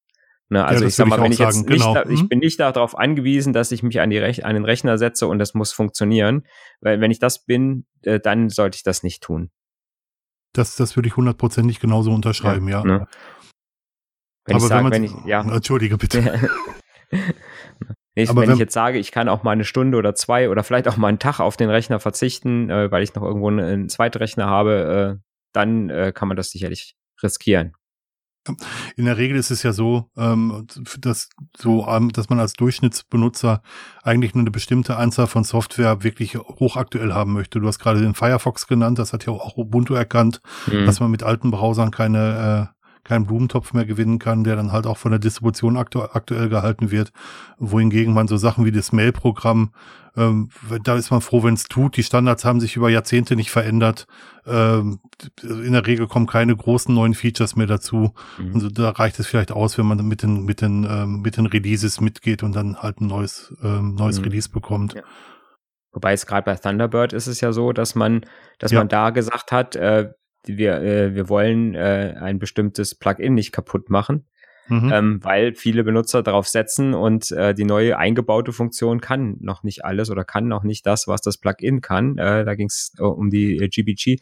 Ne, 0.49 0.63
also 0.63 0.83
ja, 0.83 0.87
ich 0.89 0.95
sag 0.95 1.07
mal, 1.07 1.19
wenn 1.21 1.31
ich 1.31 1.39
sagen. 1.39 1.57
jetzt 1.57 1.67
genau. 1.67 1.93
nicht, 1.93 2.11
ich 2.11 2.23
mhm. 2.23 2.27
bin 2.27 2.39
nicht 2.39 2.59
darauf 2.59 2.95
angewiesen, 2.97 3.51
dass 3.51 3.71
ich 3.71 3.81
mich 3.81 3.99
an, 3.99 4.11
die 4.11 4.19
Rech 4.19 4.45
an 4.45 4.53
den 4.53 4.63
Rechner 4.63 4.99
setze 4.99 5.25
und 5.25 5.39
das 5.39 5.55
muss 5.55 5.71
funktionieren. 5.71 6.45
Weil 6.81 7.01
wenn 7.01 7.09
ich 7.09 7.17
das 7.17 7.45
bin, 7.45 7.85
äh, 8.03 8.19
dann 8.19 8.49
sollte 8.49 8.75
ich 8.75 8.83
das 8.83 9.01
nicht 9.01 9.23
tun. 9.23 9.49
Das, 10.53 10.75
das 10.75 10.95
würde 10.95 11.07
ich 11.07 11.17
hundertprozentig 11.17 11.79
genauso 11.79 12.11
unterschreiben, 12.11 12.67
ja. 12.67 12.79
ja. 12.79 12.85
Ne? 12.85 13.07
Wenn 14.45 14.55
Aber 14.55 14.65
ich 14.65 14.69
sage, 14.69 14.89
wenn, 14.91 15.03
ich, 15.03 15.13
ja. 15.25 15.41
Entschuldige 15.41 15.97
bitte. 15.97 16.49
ich, 18.13 18.29
wenn, 18.29 18.37
wenn, 18.37 18.51
ich 18.51 18.59
jetzt 18.59 18.73
sage, 18.73 18.99
ich 18.99 19.11
kann 19.11 19.29
auch 19.29 19.41
mal 19.41 19.51
eine 19.51 19.65
Stunde 19.65 19.97
oder 19.97 20.13
zwei 20.13 20.51
oder 20.51 20.63
vielleicht 20.63 20.87
auch 20.87 20.97
mal 20.97 21.07
einen 21.07 21.19
Tag 21.19 21.39
auf 21.39 21.57
den 21.57 21.71
Rechner 21.71 21.99
verzichten, 21.99 22.69
äh, 22.69 22.91
weil 22.91 23.01
ich 23.01 23.15
noch 23.15 23.23
irgendwo 23.23 23.47
einen, 23.47 23.59
einen 23.59 23.89
Zweitrechner 23.89 24.45
habe, 24.45 25.19
äh, 25.19 25.25
dann 25.55 25.89
äh, 25.89 26.11
kann 26.13 26.27
man 26.27 26.37
das 26.37 26.51
sicherlich 26.51 26.95
riskieren. 27.23 27.73
In 28.95 29.05
der 29.05 29.17
Regel 29.17 29.37
ist 29.37 29.49
es 29.49 29.63
ja 29.63 29.73
so, 29.73 30.11
ähm, 30.15 30.67
dass 30.99 31.29
so, 31.57 31.87
ähm, 31.87 32.11
dass 32.11 32.29
man 32.29 32.39
als 32.39 32.53
Durchschnittsbenutzer 32.53 33.63
eigentlich 34.03 34.35
nur 34.35 34.43
eine 34.43 34.51
bestimmte 34.51 34.97
Anzahl 34.97 35.25
von 35.25 35.43
Software 35.43 36.03
wirklich 36.03 36.37
hochaktuell 36.37 37.13
haben 37.13 37.33
möchte. 37.33 37.59
Du 37.59 37.67
hast 37.67 37.79
gerade 37.79 38.01
den 38.01 38.13
Firefox 38.13 38.67
genannt, 38.67 38.99
das 38.99 39.13
hat 39.13 39.25
ja 39.25 39.33
auch 39.33 39.57
Ubuntu 39.57 39.95
erkannt, 39.95 40.41
mhm. 40.67 40.85
dass 40.85 40.99
man 40.99 41.09
mit 41.09 41.23
alten 41.23 41.49
Browsern 41.49 41.89
keine 41.89 42.69
äh, 42.71 42.74
keinen 43.05 43.25
Blumentopf 43.25 43.71
mehr 43.71 43.85
gewinnen 43.85 44.19
kann, 44.19 44.43
der 44.43 44.57
dann 44.57 44.73
halt 44.73 44.85
auch 44.85 44.97
von 44.97 45.11
der 45.11 45.19
Distribution 45.19 45.77
aktu 45.77 46.01
aktuell 46.01 46.49
gehalten 46.49 46.91
wird. 46.91 47.13
Wohingegen 47.57 48.13
man 48.13 48.27
so 48.27 48.35
Sachen 48.35 48.65
wie 48.65 48.71
das 48.71 48.91
Mail-Programm, 48.91 49.71
ähm, 50.17 50.49
da 50.83 50.95
ist 50.95 51.11
man 51.11 51.21
froh, 51.21 51.43
wenn 51.43 51.53
es 51.53 51.65
tut. 51.65 51.97
Die 51.97 52.03
Standards 52.03 52.45
haben 52.45 52.59
sich 52.59 52.75
über 52.75 52.89
Jahrzehnte 52.89 53.35
nicht 53.35 53.51
verändert. 53.51 54.07
Ähm, 54.45 54.99
in 55.43 55.73
der 55.73 55.85
Regel 55.85 56.07
kommen 56.07 56.25
keine 56.25 56.55
großen 56.55 56.93
neuen 56.93 57.13
Features 57.13 57.55
mehr 57.55 57.67
dazu. 57.67 58.13
Mhm. 58.37 58.53
Und 58.53 58.59
so, 58.61 58.69
da 58.69 58.89
reicht 58.89 59.19
es 59.19 59.27
vielleicht 59.27 59.51
aus, 59.51 59.77
wenn 59.77 59.85
man 59.85 60.05
mit 60.07 60.23
den, 60.23 60.43
mit 60.43 60.61
den, 60.61 60.87
ähm, 60.89 61.21
mit 61.21 61.37
den 61.37 61.45
Releases 61.45 62.01
mitgeht 62.01 62.43
und 62.43 62.55
dann 62.55 62.77
halt 62.77 63.01
ein 63.01 63.07
neues, 63.07 63.53
ähm, 63.63 63.95
neues 63.95 64.19
mhm. 64.19 64.25
Release 64.25 64.49
bekommt. 64.49 64.93
Ja. 64.93 65.03
Wobei 65.91 66.13
es 66.13 66.25
gerade 66.25 66.43
bei 66.43 66.55
Thunderbird 66.55 67.13
ist 67.13 67.27
es 67.27 67.39
ja 67.39 67.53
so, 67.53 67.71
dass 67.71 67.95
man, 67.95 68.25
dass 68.59 68.71
ja. 68.71 68.79
man 68.79 68.89
da 68.89 69.11
gesagt 69.11 69.51
hat, 69.51 69.75
äh, 69.75 70.09
wir, 70.47 70.81
äh, 70.81 71.15
wir 71.15 71.29
wollen 71.29 71.75
äh, 71.75 72.15
ein 72.19 72.39
bestimmtes 72.39 72.95
Plugin 72.95 73.33
nicht 73.33 73.51
kaputt 73.51 73.89
machen, 73.89 74.27
mhm. 74.67 74.91
ähm, 74.93 75.19
weil 75.23 75.53
viele 75.53 75.83
Benutzer 75.83 76.23
darauf 76.23 76.47
setzen 76.47 76.93
und 76.93 77.31
äh, 77.31 77.53
die 77.53 77.65
neue 77.65 77.97
eingebaute 77.97 78.53
Funktion 78.53 79.01
kann 79.01 79.37
noch 79.39 79.63
nicht 79.63 79.85
alles 79.85 80.09
oder 80.09 80.23
kann 80.23 80.47
noch 80.47 80.63
nicht 80.63 80.85
das, 80.85 81.07
was 81.07 81.21
das 81.21 81.37
Plugin 81.37 81.81
kann. 81.81 82.17
Äh, 82.17 82.45
da 82.45 82.55
ging 82.55 82.67
es 82.67 82.93
äh, 82.99 83.03
um 83.03 83.29
die 83.29 83.57
äh, 83.57 83.67
GPG. 83.67 84.17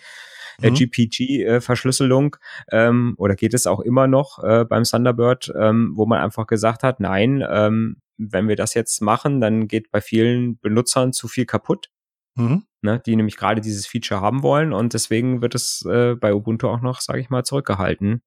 Äh, 0.62 0.70
mhm. 0.70 0.76
GPG-Verschlüsselung 0.76 2.36
ähm, 2.72 3.16
oder 3.18 3.36
geht 3.36 3.56
es 3.56 3.66
auch 3.66 3.80
immer 3.80 4.06
noch 4.06 4.44
äh, 4.44 4.66
beim 4.66 4.84
Thunderbird, 4.84 5.52
ähm, 5.60 5.94
wo 5.96 6.06
man 6.06 6.22
einfach 6.22 6.46
gesagt 6.46 6.84
hat, 6.84 7.00
nein, 7.00 7.44
ähm, 7.50 7.98
wenn 8.18 8.48
wir 8.48 8.56
das 8.56 8.76
jetzt 8.76 9.02
machen, 9.02 9.42
dann 9.42 9.68
geht 9.68 9.90
bei 9.90 10.00
vielen 10.00 10.60
Benutzern 10.60 11.12
zu 11.12 11.28
viel 11.28 11.48
kaputt. 11.48 11.90
Mhm 12.36 12.66
ne, 12.84 13.02
die 13.06 13.16
nämlich 13.16 13.38
gerade 13.38 13.62
dieses 13.62 13.88
Feature 13.88 14.22
haben 14.22 14.44
wollen 14.44 14.74
und 14.74 14.94
deswegen 14.94 15.42
wird 15.42 15.56
es 15.56 15.86
äh, 15.86 16.16
bei 16.16 16.34
Ubuntu 16.34 16.68
auch 16.68 16.82
noch, 16.82 17.02
sage 17.02 17.20
ich 17.20 17.30
mal, 17.30 17.44
zurückgehalten. 17.44 18.22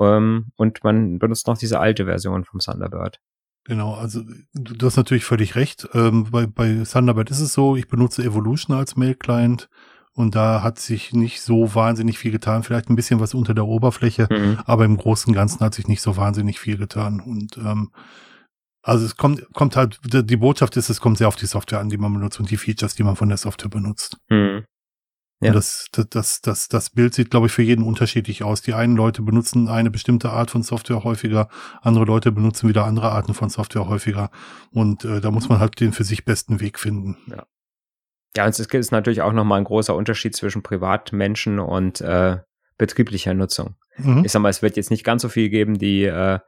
Ähm, 0.00 0.46
und 0.56 0.84
man 0.84 1.18
benutzt 1.18 1.46
noch 1.46 1.58
diese 1.58 1.80
alte 1.80 2.04
Version 2.04 2.44
vom 2.44 2.60
Thunderbird. 2.60 3.20
Genau, 3.64 3.94
also 3.94 4.22
du 4.54 4.86
hast 4.86 4.96
natürlich 4.96 5.24
völlig 5.24 5.54
recht. 5.54 5.88
Ähm, 5.92 6.28
bei, 6.30 6.46
bei 6.46 6.82
Thunderbird 6.90 7.30
ist 7.30 7.40
es 7.40 7.52
so, 7.52 7.76
ich 7.76 7.88
benutze 7.88 8.22
Evolution 8.22 8.76
als 8.76 8.96
Mail-Client 8.96 9.68
und 10.14 10.34
da 10.34 10.62
hat 10.62 10.78
sich 10.78 11.12
nicht 11.12 11.42
so 11.42 11.74
wahnsinnig 11.74 12.18
viel 12.18 12.32
getan. 12.32 12.62
Vielleicht 12.62 12.88
ein 12.88 12.96
bisschen 12.96 13.20
was 13.20 13.34
unter 13.34 13.54
der 13.54 13.66
Oberfläche, 13.66 14.26
mhm. 14.30 14.58
aber 14.64 14.84
im 14.84 14.96
Großen 14.96 15.30
und 15.30 15.34
Ganzen 15.34 15.60
hat 15.60 15.74
sich 15.74 15.86
nicht 15.86 16.00
so 16.00 16.16
wahnsinnig 16.16 16.58
viel 16.58 16.78
getan. 16.78 17.20
Und 17.20 17.56
ähm, 17.58 17.90
also 18.82 19.04
es 19.04 19.16
kommt, 19.16 19.46
kommt 19.54 19.76
halt, 19.76 19.98
die 20.04 20.36
Botschaft 20.36 20.76
ist, 20.76 20.88
es 20.88 21.00
kommt 21.00 21.18
sehr 21.18 21.28
auf 21.28 21.36
die 21.36 21.46
Software 21.46 21.80
an, 21.80 21.88
die 21.88 21.98
man 21.98 22.12
benutzt 22.12 22.40
und 22.40 22.50
die 22.50 22.56
Features, 22.56 22.94
die 22.94 23.02
man 23.02 23.16
von 23.16 23.28
der 23.28 23.38
Software 23.38 23.70
benutzt. 23.70 24.18
Mhm. 24.28 24.64
Ja. 25.40 25.52
Das, 25.52 25.86
das, 25.92 26.40
das, 26.40 26.68
das 26.68 26.90
Bild 26.90 27.14
sieht, 27.14 27.30
glaube 27.30 27.46
ich, 27.46 27.52
für 27.52 27.62
jeden 27.62 27.84
unterschiedlich 27.84 28.42
aus. 28.42 28.60
Die 28.60 28.74
einen 28.74 28.96
Leute 28.96 29.22
benutzen 29.22 29.68
eine 29.68 29.88
bestimmte 29.88 30.30
Art 30.30 30.50
von 30.50 30.64
Software 30.64 31.04
häufiger, 31.04 31.48
andere 31.80 32.04
Leute 32.04 32.32
benutzen 32.32 32.68
wieder 32.68 32.84
andere 32.84 33.12
Arten 33.12 33.34
von 33.34 33.48
Software 33.48 33.88
häufiger. 33.88 34.30
Und 34.72 35.04
äh, 35.04 35.20
da 35.20 35.30
muss 35.30 35.48
man 35.48 35.60
halt 35.60 35.78
den 35.78 35.92
für 35.92 36.02
sich 36.02 36.24
besten 36.24 36.60
Weg 36.60 36.78
finden. 36.78 37.18
Ja. 37.28 37.46
Ja, 38.36 38.44
und 38.44 38.50
es 38.50 38.60
ist 38.60 38.92
natürlich 38.92 39.22
auch 39.22 39.32
nochmal 39.32 39.58
ein 39.58 39.64
großer 39.64 39.94
Unterschied 39.94 40.36
zwischen 40.36 40.62
Privatmenschen 40.62 41.58
und 41.58 42.00
äh, 42.00 42.38
betrieblicher 42.76 43.34
Nutzung. 43.34 43.76
Mhm. 43.96 44.24
Ich 44.24 44.32
sag 44.32 44.42
mal, 44.42 44.50
es 44.50 44.62
wird 44.62 44.76
jetzt 44.76 44.90
nicht 44.90 45.04
ganz 45.04 45.22
so 45.22 45.28
viel 45.28 45.48
geben, 45.48 45.78
die 45.78 46.04
äh, 46.04 46.38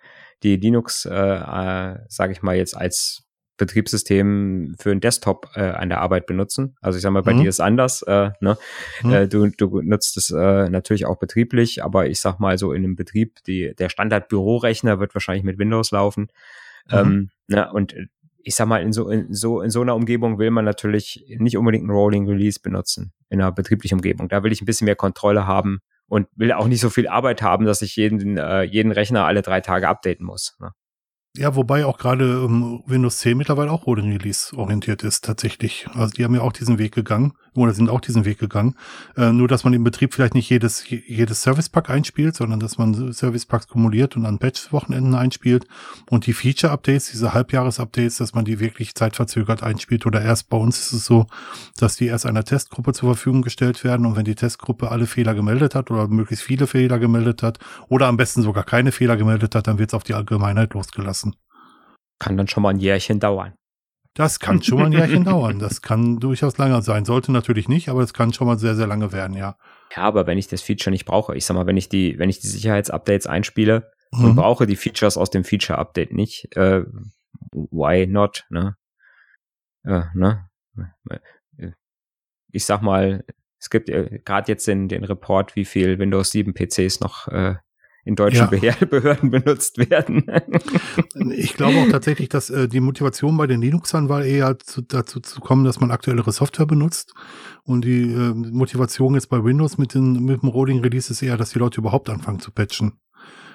die 0.42 0.56
Linux, 0.56 1.04
äh, 1.04 1.14
äh, 1.14 1.98
sage 2.08 2.32
ich 2.32 2.42
mal 2.42 2.56
jetzt 2.56 2.76
als 2.76 3.24
Betriebssystem 3.60 4.74
für 4.78 4.90
einen 4.90 5.00
Desktop 5.00 5.50
äh, 5.54 5.60
an 5.60 5.90
der 5.90 6.00
Arbeit 6.00 6.24
benutzen. 6.26 6.76
Also 6.80 6.96
ich 6.96 7.02
sag 7.02 7.10
mal, 7.10 7.22
bei 7.22 7.34
mhm. 7.34 7.42
dir 7.42 7.48
ist 7.50 7.60
anders. 7.60 8.00
Äh, 8.02 8.30
ne? 8.40 8.56
Mhm. 9.02 9.12
Äh, 9.12 9.28
du, 9.28 9.48
du 9.48 9.82
nutzt 9.82 10.16
es 10.16 10.30
äh, 10.30 10.70
natürlich 10.70 11.04
auch 11.04 11.18
betrieblich, 11.18 11.84
aber 11.84 12.06
ich 12.06 12.20
sag 12.20 12.40
mal 12.40 12.56
so 12.56 12.72
in 12.72 12.84
einem 12.84 12.96
Betrieb, 12.96 13.44
die, 13.46 13.74
der 13.78 13.90
Standard-Bürorechner 13.90 14.98
wird 14.98 15.14
wahrscheinlich 15.14 15.44
mit 15.44 15.58
Windows 15.58 15.90
laufen. 15.90 16.28
Mhm. 16.90 16.96
Ähm, 16.96 17.30
ne? 17.48 17.70
Und 17.70 17.94
ich 18.42 18.54
sag 18.54 18.66
mal, 18.66 18.80
in 18.80 18.92
so, 18.94 19.10
in 19.10 19.34
so, 19.34 19.60
in 19.60 19.68
so 19.68 19.82
einer 19.82 19.94
Umgebung 19.94 20.38
will 20.38 20.50
man 20.50 20.64
natürlich 20.64 21.26
nicht 21.38 21.58
unbedingt 21.58 21.86
ein 21.86 21.90
Rolling 21.90 22.26
Release 22.26 22.58
benutzen, 22.58 23.12
in 23.28 23.42
einer 23.42 23.52
betrieblichen 23.52 23.98
Umgebung. 23.98 24.30
Da 24.30 24.42
will 24.42 24.52
ich 24.52 24.62
ein 24.62 24.66
bisschen 24.66 24.86
mehr 24.86 24.96
Kontrolle 24.96 25.46
haben, 25.46 25.80
und 26.10 26.26
will 26.34 26.52
auch 26.52 26.66
nicht 26.66 26.80
so 26.80 26.90
viel 26.90 27.08
Arbeit 27.08 27.40
haben, 27.40 27.64
dass 27.64 27.82
ich 27.82 27.94
jeden, 27.94 28.36
äh, 28.36 28.64
jeden 28.64 28.90
Rechner 28.90 29.26
alle 29.26 29.42
drei 29.42 29.60
Tage 29.60 29.88
updaten 29.88 30.26
muss. 30.26 30.56
Ne? 30.58 30.72
Ja, 31.36 31.54
wobei 31.54 31.86
auch 31.86 31.98
gerade 31.98 32.24
ähm, 32.24 32.82
Windows 32.86 33.18
10 33.18 33.38
mittlerweile 33.38 33.70
auch 33.70 33.86
Rolling 33.86 34.10
Release 34.10 34.54
orientiert 34.56 35.04
ist, 35.04 35.24
tatsächlich. 35.24 35.86
Also 35.94 36.12
die 36.12 36.24
haben 36.24 36.34
ja 36.34 36.40
auch 36.40 36.52
diesen 36.52 36.78
Weg 36.78 36.92
gegangen 36.92 37.34
oder 37.54 37.72
sind 37.72 37.90
auch 37.90 38.00
diesen 38.00 38.24
Weg 38.24 38.38
gegangen. 38.38 38.74
Äh, 39.16 39.32
nur, 39.32 39.48
dass 39.48 39.64
man 39.64 39.72
im 39.72 39.84
Betrieb 39.84 40.14
vielleicht 40.14 40.34
nicht 40.34 40.48
jedes, 40.48 40.88
jedes 40.88 41.42
Service-Pack 41.42 41.90
einspielt, 41.90 42.34
sondern 42.36 42.60
dass 42.60 42.78
man 42.78 43.12
Service-Packs 43.12 43.68
kumuliert 43.68 44.16
und 44.16 44.26
an 44.26 44.38
Batch-Wochenenden 44.38 45.14
einspielt 45.14 45.66
und 46.08 46.26
die 46.26 46.32
Feature-Updates, 46.32 47.10
diese 47.10 47.34
Halbjahres-Updates, 47.34 48.16
dass 48.18 48.34
man 48.34 48.44
die 48.44 48.60
wirklich 48.60 48.94
zeitverzögert 48.94 49.62
einspielt 49.62 50.06
oder 50.06 50.22
erst 50.22 50.48
bei 50.48 50.56
uns 50.56 50.78
ist 50.78 50.92
es 50.92 51.04
so, 51.04 51.26
dass 51.76 51.96
die 51.96 52.06
erst 52.06 52.26
einer 52.26 52.44
Testgruppe 52.44 52.92
zur 52.92 53.14
Verfügung 53.14 53.42
gestellt 53.42 53.82
werden 53.84 54.06
und 54.06 54.16
wenn 54.16 54.24
die 54.24 54.34
Testgruppe 54.34 54.90
alle 54.90 55.06
Fehler 55.06 55.34
gemeldet 55.34 55.74
hat 55.74 55.90
oder 55.90 56.08
möglichst 56.08 56.44
viele 56.44 56.66
Fehler 56.66 56.98
gemeldet 56.98 57.42
hat 57.42 57.58
oder 57.88 58.06
am 58.06 58.16
besten 58.16 58.42
sogar 58.42 58.64
keine 58.64 58.92
Fehler 58.92 59.16
gemeldet 59.16 59.54
hat, 59.54 59.66
dann 59.66 59.78
wird 59.78 59.90
es 59.90 59.94
auf 59.94 60.04
die 60.04 60.14
Allgemeinheit 60.14 60.74
losgelassen. 60.74 61.36
Kann 62.18 62.36
dann 62.36 62.48
schon 62.48 62.62
mal 62.62 62.70
ein 62.70 62.78
Jährchen 62.78 63.18
dauern. 63.18 63.54
Das 64.14 64.40
kann 64.40 64.62
schon 64.62 64.78
mal 64.78 64.86
ein 64.86 64.92
Jahrchen 64.92 65.24
dauern. 65.24 65.58
Das 65.58 65.82
kann 65.82 66.18
durchaus 66.18 66.58
länger 66.58 66.82
sein. 66.82 67.04
Sollte 67.04 67.32
natürlich 67.32 67.68
nicht, 67.68 67.88
aber 67.88 68.02
es 68.02 68.12
kann 68.12 68.32
schon 68.32 68.46
mal 68.46 68.58
sehr, 68.58 68.74
sehr 68.74 68.86
lange 68.86 69.12
werden, 69.12 69.36
ja. 69.36 69.56
Ja, 69.94 70.02
aber 70.02 70.26
wenn 70.26 70.38
ich 70.38 70.48
das 70.48 70.62
Feature 70.62 70.90
nicht 70.90 71.04
brauche, 71.04 71.36
ich 71.36 71.44
sag 71.44 71.54
mal, 71.54 71.66
wenn 71.66 71.76
ich 71.76 71.88
die, 71.88 72.18
wenn 72.18 72.30
ich 72.30 72.40
die 72.40 72.48
Sicherheitsupdates 72.48 73.26
einspiele 73.26 73.90
mhm. 74.12 74.24
und 74.24 74.36
brauche 74.36 74.66
die 74.66 74.76
Features 74.76 75.16
aus 75.16 75.30
dem 75.30 75.44
Feature-Update 75.44 76.12
nicht, 76.12 76.56
äh, 76.56 76.84
why 77.52 78.06
not, 78.06 78.46
ne? 78.50 78.76
Äh, 79.84 80.02
ne? 80.14 80.48
Ich 82.52 82.64
sag 82.64 82.82
mal, 82.82 83.24
es 83.58 83.70
gibt 83.70 83.88
äh, 83.90 84.20
gerade 84.24 84.50
jetzt 84.52 84.66
den, 84.66 84.88
den 84.88 85.04
Report, 85.04 85.54
wie 85.56 85.64
viel 85.64 85.98
Windows 85.98 86.30
7 86.30 86.54
PCs 86.54 87.00
noch 87.00 87.28
äh, 87.28 87.56
in 88.04 88.16
deutschen 88.16 88.48
ja. 88.62 88.72
Behörden 88.72 89.30
benutzt 89.30 89.78
werden. 89.78 90.24
ich 91.30 91.54
glaube 91.54 91.78
auch 91.78 91.88
tatsächlich, 91.88 92.28
dass 92.28 92.50
äh, 92.50 92.68
die 92.68 92.80
Motivation 92.80 93.36
bei 93.36 93.46
den 93.46 93.60
Linuxern 93.60 94.08
war 94.08 94.24
eher 94.24 94.58
zu, 94.58 94.82
dazu 94.82 95.20
zu 95.20 95.40
kommen, 95.40 95.64
dass 95.64 95.80
man 95.80 95.90
aktuellere 95.90 96.32
Software 96.32 96.66
benutzt. 96.66 97.12
Und 97.64 97.84
die 97.84 98.02
äh, 98.12 98.34
Motivation 98.34 99.14
jetzt 99.14 99.28
bei 99.28 99.42
Windows 99.44 99.78
mit, 99.78 99.94
den, 99.94 100.24
mit 100.24 100.42
dem 100.42 100.48
Rolling 100.48 100.80
Release 100.80 101.12
ist 101.12 101.22
eher, 101.22 101.36
dass 101.36 101.50
die 101.50 101.58
Leute 101.58 101.80
überhaupt 101.80 102.08
anfangen 102.08 102.40
zu 102.40 102.50
patchen. 102.50 102.94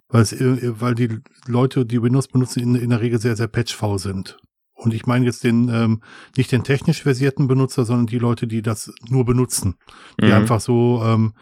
Weil, 0.09 0.21
es, 0.21 0.33
äh, 0.33 0.79
weil 0.79 0.95
die 0.95 1.19
Leute, 1.47 1.85
die 1.85 2.01
Windows 2.01 2.27
benutzen, 2.27 2.61
in, 2.61 2.75
in 2.75 2.89
der 2.91 3.01
Regel 3.01 3.19
sehr, 3.19 3.35
sehr 3.35 3.47
patchfaul 3.47 3.99
sind. 3.99 4.37
Und 4.85 4.93
ich 4.93 5.05
meine 5.05 5.25
jetzt 5.25 5.43
den, 5.43 5.67
ähm, 5.69 6.01
nicht 6.37 6.51
den 6.51 6.63
technisch 6.63 7.01
versierten 7.01 7.47
Benutzer, 7.47 7.85
sondern 7.85 8.05
die 8.05 8.19
Leute, 8.19 8.47
die 8.47 8.61
das 8.61 8.93
nur 9.09 9.25
benutzen. 9.25 9.75
Die 10.21 10.27
mhm. 10.27 10.33
einfach 10.33 10.61
so 10.61 11.01
ähm, 11.03 11.33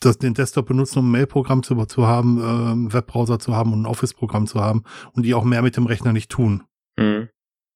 das, 0.00 0.18
den 0.18 0.34
Desktop 0.34 0.66
benutzen, 0.66 0.98
um 0.98 1.08
ein 1.08 1.12
Mailprogramm 1.12 1.62
zu, 1.62 1.76
zu 1.84 2.06
haben, 2.06 2.40
ähm, 2.42 2.92
Webbrowser 2.92 3.38
zu 3.38 3.54
haben 3.54 3.72
und 3.72 3.82
ein 3.82 3.86
Office-Programm 3.86 4.46
zu 4.46 4.60
haben 4.60 4.82
und 5.12 5.24
die 5.24 5.34
auch 5.34 5.44
mehr 5.44 5.62
mit 5.62 5.76
dem 5.76 5.86
Rechner 5.86 6.12
nicht 6.12 6.30
tun. 6.30 6.64
Mhm. 6.96 7.28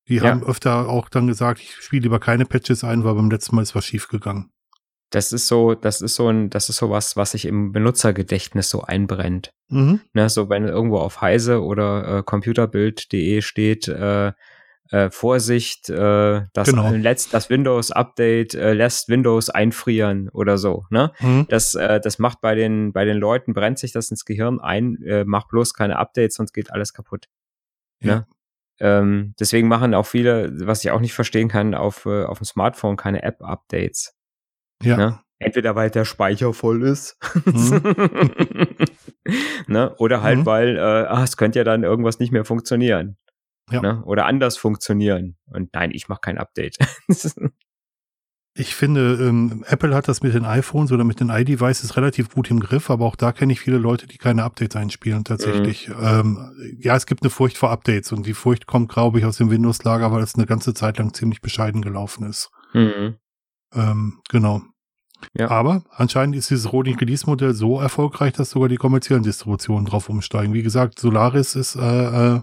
Die 0.08 0.16
ja. 0.16 0.24
haben 0.24 0.42
öfter 0.42 0.88
auch 0.88 1.08
dann 1.08 1.26
gesagt, 1.26 1.60
ich 1.60 1.76
spiele 1.76 2.02
lieber 2.02 2.18
keine 2.18 2.46
Patches 2.46 2.82
ein, 2.82 3.04
weil 3.04 3.14
beim 3.14 3.30
letzten 3.30 3.54
Mal 3.54 3.62
ist 3.62 3.74
was 3.74 3.84
schiefgegangen. 3.84 4.50
Das 5.10 5.32
ist 5.32 5.48
so, 5.48 5.74
das 5.74 6.00
ist 6.00 6.14
so 6.14 6.28
ein, 6.28 6.50
das 6.50 6.68
ist 6.68 6.76
so 6.76 6.90
was, 6.90 7.16
was 7.16 7.32
sich 7.32 7.44
im 7.44 7.72
Benutzergedächtnis 7.72 8.70
so 8.70 8.82
einbrennt. 8.82 9.52
Mhm. 9.68 10.00
Ne, 10.12 10.28
so 10.28 10.48
wenn 10.48 10.66
irgendwo 10.66 10.98
auf 10.98 11.20
Heise 11.20 11.62
oder 11.62 12.18
äh, 12.18 12.22
computerbild.de 12.22 13.42
steht, 13.42 13.88
äh, 13.88 14.32
äh, 14.90 15.10
Vorsicht, 15.10 15.88
äh, 15.88 16.42
das, 16.52 16.68
genau. 16.68 16.90
letzt, 16.90 17.32
das 17.32 17.48
Windows-Update 17.48 18.54
äh, 18.54 18.72
lässt 18.72 19.08
Windows 19.08 19.48
einfrieren 19.48 20.28
oder 20.30 20.58
so. 20.58 20.86
Ne? 20.90 21.12
Mhm. 21.20 21.46
Das, 21.48 21.74
äh, 21.74 22.00
das 22.00 22.18
macht 22.18 22.40
bei 22.40 22.54
den, 22.54 22.92
bei 22.92 23.04
den 23.04 23.16
Leuten, 23.16 23.54
brennt 23.54 23.78
sich 23.78 23.92
das 23.92 24.10
ins 24.10 24.24
Gehirn 24.24 24.60
ein, 24.60 25.00
äh, 25.04 25.24
macht 25.24 25.48
bloß 25.48 25.74
keine 25.74 25.98
Updates, 25.98 26.36
sonst 26.36 26.52
geht 26.52 26.72
alles 26.72 26.92
kaputt. 26.92 27.26
Ja. 28.00 28.14
Ne? 28.14 28.26
Ähm, 28.80 29.34
deswegen 29.38 29.68
machen 29.68 29.94
auch 29.94 30.06
viele, 30.06 30.50
was 30.66 30.82
ich 30.84 30.90
auch 30.90 31.00
nicht 31.00 31.12
verstehen 31.12 31.48
kann, 31.48 31.74
auf, 31.74 32.06
äh, 32.06 32.24
auf 32.24 32.38
dem 32.38 32.46
Smartphone 32.46 32.96
keine 32.96 33.22
App-Updates. 33.22 34.16
Ja. 34.82 34.96
Ne? 34.96 35.20
Entweder 35.38 35.74
weil 35.74 35.90
der 35.90 36.04
Speicher 36.04 36.52
voll 36.52 36.82
ist. 36.82 37.16
Mhm. 37.46 37.82
ne? 39.68 39.94
Oder 39.96 40.22
halt, 40.22 40.40
mhm. 40.40 40.46
weil 40.46 40.76
äh, 40.76 40.80
ah, 40.80 41.24
es 41.24 41.36
könnte 41.36 41.58
ja 41.58 41.64
dann 41.64 41.82
irgendwas 41.82 42.18
nicht 42.18 42.32
mehr 42.32 42.44
funktionieren. 42.44 43.16
Ja. 43.70 43.80
Ne? 43.80 44.02
Oder 44.04 44.26
anders 44.26 44.56
funktionieren. 44.56 45.36
Und 45.46 45.72
nein, 45.74 45.92
ich 45.92 46.08
mache 46.08 46.20
kein 46.20 46.38
Update. 46.38 46.76
ich 48.54 48.74
finde, 48.74 49.14
ähm, 49.20 49.64
Apple 49.66 49.94
hat 49.94 50.08
das 50.08 50.22
mit 50.22 50.34
den 50.34 50.44
iPhones 50.44 50.92
oder 50.92 51.04
mit 51.04 51.20
den 51.20 51.30
iDevices 51.30 51.96
relativ 51.96 52.30
gut 52.30 52.50
im 52.50 52.60
Griff, 52.60 52.90
aber 52.90 53.06
auch 53.06 53.16
da 53.16 53.32
kenne 53.32 53.52
ich 53.52 53.60
viele 53.60 53.78
Leute, 53.78 54.06
die 54.06 54.18
keine 54.18 54.42
Updates 54.42 54.76
einspielen 54.76 55.24
tatsächlich. 55.24 55.88
Mhm. 55.88 55.94
Ähm, 56.02 56.76
ja, 56.80 56.96
es 56.96 57.06
gibt 57.06 57.22
eine 57.22 57.30
Furcht 57.30 57.56
vor 57.56 57.70
Updates 57.70 58.12
und 58.12 58.26
die 58.26 58.34
Furcht 58.34 58.66
kommt, 58.66 58.90
glaube 58.90 59.18
ich, 59.18 59.24
aus 59.24 59.36
dem 59.36 59.50
Windows-Lager, 59.50 60.12
weil 60.12 60.22
es 60.22 60.34
eine 60.34 60.46
ganze 60.46 60.74
Zeit 60.74 60.98
lang 60.98 61.14
ziemlich 61.14 61.40
bescheiden 61.40 61.80
gelaufen 61.80 62.28
ist. 62.28 62.50
Mhm. 62.74 63.16
Ähm, 63.72 64.20
genau. 64.28 64.62
Ja. 65.36 65.50
Aber 65.50 65.82
anscheinend 65.90 66.36
ist 66.36 66.50
dieses 66.50 66.72
Rolling 66.72 66.98
Release 66.98 67.26
Modell 67.26 67.54
so 67.54 67.80
erfolgreich, 67.80 68.32
dass 68.32 68.50
sogar 68.50 68.68
die 68.68 68.76
kommerziellen 68.76 69.22
Distributionen 69.22 69.86
drauf 69.86 70.08
umsteigen. 70.08 70.54
Wie 70.54 70.62
gesagt, 70.62 70.98
Solaris 70.98 71.54
ist 71.54 71.76
äh, 71.76 72.36
äh, 72.36 72.40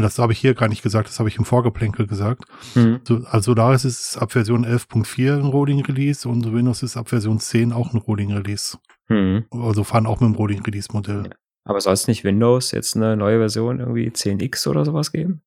das 0.00 0.18
habe 0.18 0.32
ich 0.32 0.38
hier 0.38 0.54
gar 0.54 0.68
nicht 0.68 0.82
gesagt, 0.82 1.08
das 1.08 1.18
habe 1.18 1.28
ich 1.28 1.38
im 1.38 1.44
Vorgeplänkel 1.44 2.06
gesagt. 2.06 2.44
Mhm. 2.74 3.00
So, 3.04 3.20
also 3.30 3.52
Solaris 3.52 3.84
ist 3.84 4.16
ab 4.16 4.32
Version 4.32 4.66
11.4 4.66 5.34
ein 5.34 5.44
Rolling 5.44 5.84
Release 5.84 6.28
und 6.28 6.52
Windows 6.52 6.82
ist 6.82 6.96
ab 6.96 7.08
Version 7.08 7.38
10 7.38 7.72
auch 7.72 7.92
ein 7.92 7.98
Rolling 7.98 8.32
Release. 8.32 8.78
Mhm. 9.08 9.44
Also 9.50 9.84
fahren 9.84 10.06
auch 10.06 10.20
mit 10.20 10.30
dem 10.30 10.34
Rolling 10.34 10.62
Release 10.62 10.88
Modell. 10.92 11.24
Ja. 11.26 11.36
Aber 11.64 11.80
soll 11.80 11.94
es 11.94 12.08
nicht 12.08 12.24
Windows 12.24 12.72
jetzt 12.72 12.96
eine 12.96 13.16
neue 13.16 13.38
Version 13.38 13.80
irgendwie 13.80 14.08
10x 14.08 14.68
oder 14.68 14.84
sowas 14.84 15.12
geben? 15.12 15.42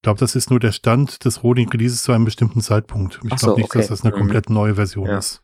Ich 0.00 0.02
glaube, 0.02 0.18
das 0.18 0.34
ist 0.34 0.50
nur 0.50 0.60
der 0.60 0.72
Stand 0.72 1.24
des 1.24 1.42
Rolling 1.42 1.68
Releases 1.68 2.02
zu 2.02 2.12
einem 2.12 2.24
bestimmten 2.24 2.62
Zeitpunkt. 2.62 3.20
Ich 3.22 3.28
glaube 3.28 3.40
so, 3.40 3.54
nicht, 3.56 3.66
okay. 3.66 3.78
dass 3.78 3.88
das 3.88 4.02
eine 4.02 4.14
mhm. 4.14 4.18
komplett 4.18 4.48
neue 4.48 4.74
Version 4.74 5.06
ja. 5.06 5.18
ist. 5.18 5.42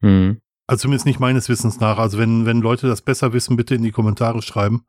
Mhm. 0.00 0.40
Also 0.66 0.82
zumindest 0.82 1.06
nicht 1.06 1.20
meines 1.20 1.48
Wissens 1.48 1.78
nach. 1.80 1.98
Also 1.98 2.18
wenn, 2.18 2.46
wenn 2.46 2.60
Leute 2.60 2.88
das 2.88 3.02
besser 3.02 3.32
wissen, 3.32 3.56
bitte 3.56 3.74
in 3.74 3.82
die 3.82 3.92
Kommentare 3.92 4.42
schreiben 4.42 4.84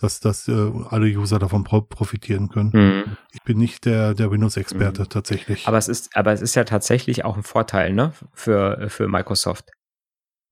dass, 0.00 0.20
dass 0.20 0.48
äh, 0.48 0.70
alle 0.90 1.06
User 1.06 1.38
davon 1.38 1.64
pro 1.64 1.82
profitieren 1.82 2.48
können. 2.48 2.70
Mhm. 2.72 3.16
Ich 3.32 3.42
bin 3.42 3.58
nicht 3.58 3.84
der, 3.84 4.14
der 4.14 4.30
Windows-Experte 4.30 5.02
mhm. 5.02 5.08
tatsächlich. 5.08 5.68
Aber 5.68 5.78
es 5.78 5.88
ist, 5.88 6.16
aber 6.16 6.32
es 6.32 6.40
ist 6.40 6.54
ja 6.54 6.64
tatsächlich 6.64 7.24
auch 7.24 7.36
ein 7.36 7.42
Vorteil, 7.42 7.92
ne, 7.92 8.12
für, 8.32 8.88
für 8.88 9.08
Microsoft. 9.08 9.70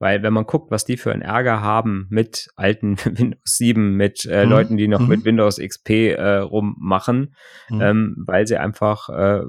Weil 0.01 0.22
wenn 0.22 0.32
man 0.32 0.46
guckt, 0.46 0.70
was 0.70 0.86
die 0.86 0.96
für 0.96 1.12
einen 1.12 1.20
Ärger 1.20 1.61
haben 1.61 2.07
mit 2.09 2.48
alten 2.57 2.96
Windows 3.05 3.38
7, 3.44 3.96
mit 3.96 4.24
äh, 4.24 4.44
mhm. 4.44 4.51
Leuten, 4.51 4.76
die 4.78 4.88
noch 4.88 5.01
mhm. 5.01 5.09
mit 5.09 5.24
Windows 5.24 5.59
XP 5.59 5.90
äh, 5.90 6.38
rummachen, 6.38 7.36
mhm. 7.68 7.80
ähm, 7.80 8.16
weil 8.26 8.46
sie 8.46 8.57
einfach, 8.57 9.11
äh, 9.11 9.42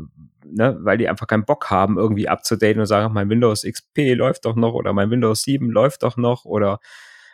ne, 0.45 0.78
weil 0.82 0.97
die 0.97 1.08
einfach 1.08 1.26
keinen 1.26 1.45
Bock 1.45 1.72
haben, 1.72 1.97
irgendwie 1.97 2.28
abzudaten 2.28 2.82
und 2.82 2.86
sagen, 2.86 3.14
mein 3.14 3.30
Windows 3.30 3.64
XP 3.64 4.14
läuft 4.14 4.43
doch 4.43 4.58
noch 4.58 4.74
oder 4.74 4.91
mein 4.91 5.10
Windows 5.10 5.43
7 5.43 5.72
läuft 5.72 6.04
doch 6.04 6.18
noch 6.18 6.43
oder 6.43 6.80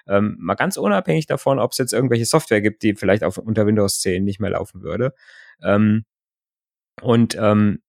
ähm, 0.07 0.37
mal 0.39 0.55
ganz 0.55 0.77
unabhängig 0.77 1.25
davon, 1.25 1.59
ob 1.59 1.71
es 1.71 1.79
jetzt 1.79 1.93
irgendwelche 1.93 2.25
Software 2.25 2.61
gibt, 2.61 2.83
die 2.83 2.95
vielleicht 2.95 3.23
auf, 3.23 3.39
unter 3.39 3.65
Windows 3.65 3.99
10 3.99 4.23
nicht 4.23 4.39
mehr 4.39 4.51
laufen 4.51 4.83
würde. 4.83 5.13
Ähm, 5.63 6.05
und 7.01 7.35
ähm, 7.39 7.79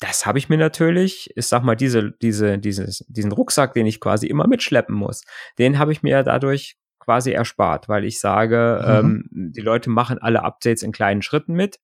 das 0.00 0.26
habe 0.26 0.38
ich 0.38 0.48
mir 0.48 0.58
natürlich, 0.58 1.30
ich 1.36 1.46
sag 1.46 1.62
mal, 1.62 1.76
diese, 1.76 2.12
diese, 2.22 2.58
dieses, 2.58 3.04
diesen 3.08 3.32
Rucksack, 3.32 3.74
den 3.74 3.86
ich 3.86 4.00
quasi 4.00 4.26
immer 4.26 4.46
mitschleppen 4.46 4.94
muss, 4.94 5.22
den 5.58 5.78
habe 5.78 5.92
ich 5.92 6.02
mir 6.02 6.22
dadurch 6.22 6.76
quasi 6.98 7.32
erspart, 7.32 7.88
weil 7.88 8.04
ich 8.04 8.20
sage, 8.20 8.80
mhm. 9.02 9.24
ähm, 9.32 9.52
die 9.52 9.60
Leute 9.60 9.90
machen 9.90 10.18
alle 10.18 10.42
Updates 10.42 10.82
in 10.82 10.92
kleinen 10.92 11.22
Schritten 11.22 11.54
mit. 11.54 11.78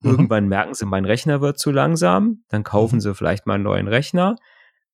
Mhm. 0.00 0.10
Irgendwann 0.10 0.48
merken 0.48 0.74
sie, 0.74 0.84
mein 0.84 1.04
Rechner 1.04 1.40
wird 1.40 1.58
zu 1.58 1.70
langsam, 1.70 2.44
dann 2.48 2.64
kaufen 2.64 2.96
mhm. 2.96 3.00
sie 3.00 3.14
vielleicht 3.14 3.46
mal 3.46 3.54
einen 3.54 3.64
neuen 3.64 3.88
Rechner. 3.88 4.36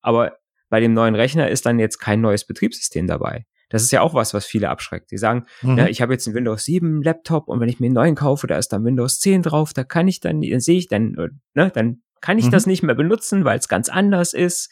Aber 0.00 0.38
bei 0.68 0.80
dem 0.80 0.92
neuen 0.92 1.14
Rechner 1.14 1.48
ist 1.48 1.66
dann 1.66 1.78
jetzt 1.78 1.98
kein 1.98 2.20
neues 2.20 2.46
Betriebssystem 2.46 3.06
dabei. 3.06 3.46
Das 3.70 3.82
ist 3.82 3.90
ja 3.90 4.00
auch 4.00 4.14
was, 4.14 4.32
was 4.32 4.46
viele 4.46 4.70
abschreckt. 4.70 5.10
Die 5.10 5.18
sagen, 5.18 5.44
mhm. 5.62 5.78
ja, 5.78 5.86
ich 5.86 6.00
habe 6.00 6.12
jetzt 6.12 6.26
einen 6.26 6.36
Windows 6.36 6.64
7 6.64 7.02
Laptop 7.02 7.48
und 7.48 7.60
wenn 7.60 7.68
ich 7.68 7.80
mir 7.80 7.86
einen 7.86 7.94
neuen 7.94 8.14
kaufe, 8.14 8.46
da 8.46 8.56
ist 8.56 8.68
dann 8.68 8.84
Windows 8.84 9.18
10 9.18 9.42
drauf, 9.42 9.72
da 9.72 9.84
kann 9.84 10.08
ich 10.08 10.20
dann, 10.20 10.40
dann 10.40 10.60
sehe 10.60 10.78
ich 10.78 10.88
dann, 10.88 11.14
äh, 11.14 11.28
ne, 11.54 11.70
dann 11.74 12.02
kann 12.20 12.38
ich 12.38 12.46
mhm. 12.46 12.50
das 12.50 12.66
nicht 12.66 12.82
mehr 12.82 12.94
benutzen, 12.94 13.44
weil 13.44 13.58
es 13.58 13.68
ganz 13.68 13.88
anders 13.88 14.32
ist. 14.32 14.70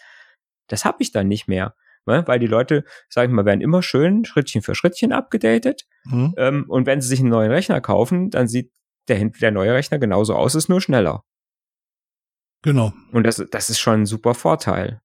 Das 0.69 0.85
habe 0.85 0.99
ich 1.01 1.13
dann 1.13 1.29
nicht 1.29 1.49
mehr. 1.49 1.75
Ne? 2.07 2.23
Weil 2.27 2.39
die 2.39 2.47
Leute, 2.47 2.85
sag 3.09 3.29
ich 3.29 3.35
mal, 3.35 3.45
werden 3.45 3.61
immer 3.61 3.83
schön 3.83 4.25
Schrittchen 4.25 4.63
für 4.63 4.75
Schrittchen 4.75 5.13
abgedatet. 5.13 5.87
Mhm. 6.05 6.35
Ähm, 6.37 6.65
und 6.69 6.87
wenn 6.87 7.01
sie 7.01 7.09
sich 7.09 7.21
einen 7.21 7.31
neuen 7.31 7.51
Rechner 7.51 7.81
kaufen, 7.81 8.31
dann 8.31 8.49
sieht 8.49 8.73
der, 9.09 9.25
der 9.25 9.51
neue 9.51 9.75
Rechner 9.75 9.99
genauso 9.99 10.35
aus, 10.35 10.55
ist 10.55 10.69
nur 10.69 10.81
schneller. 10.81 11.25
Genau. 12.63 12.93
Und 13.13 13.25
das, 13.25 13.45
das 13.51 13.71
ist 13.71 13.79
schon 13.79 14.03
ein 14.03 14.07
super 14.07 14.35
Vorteil. 14.35 15.01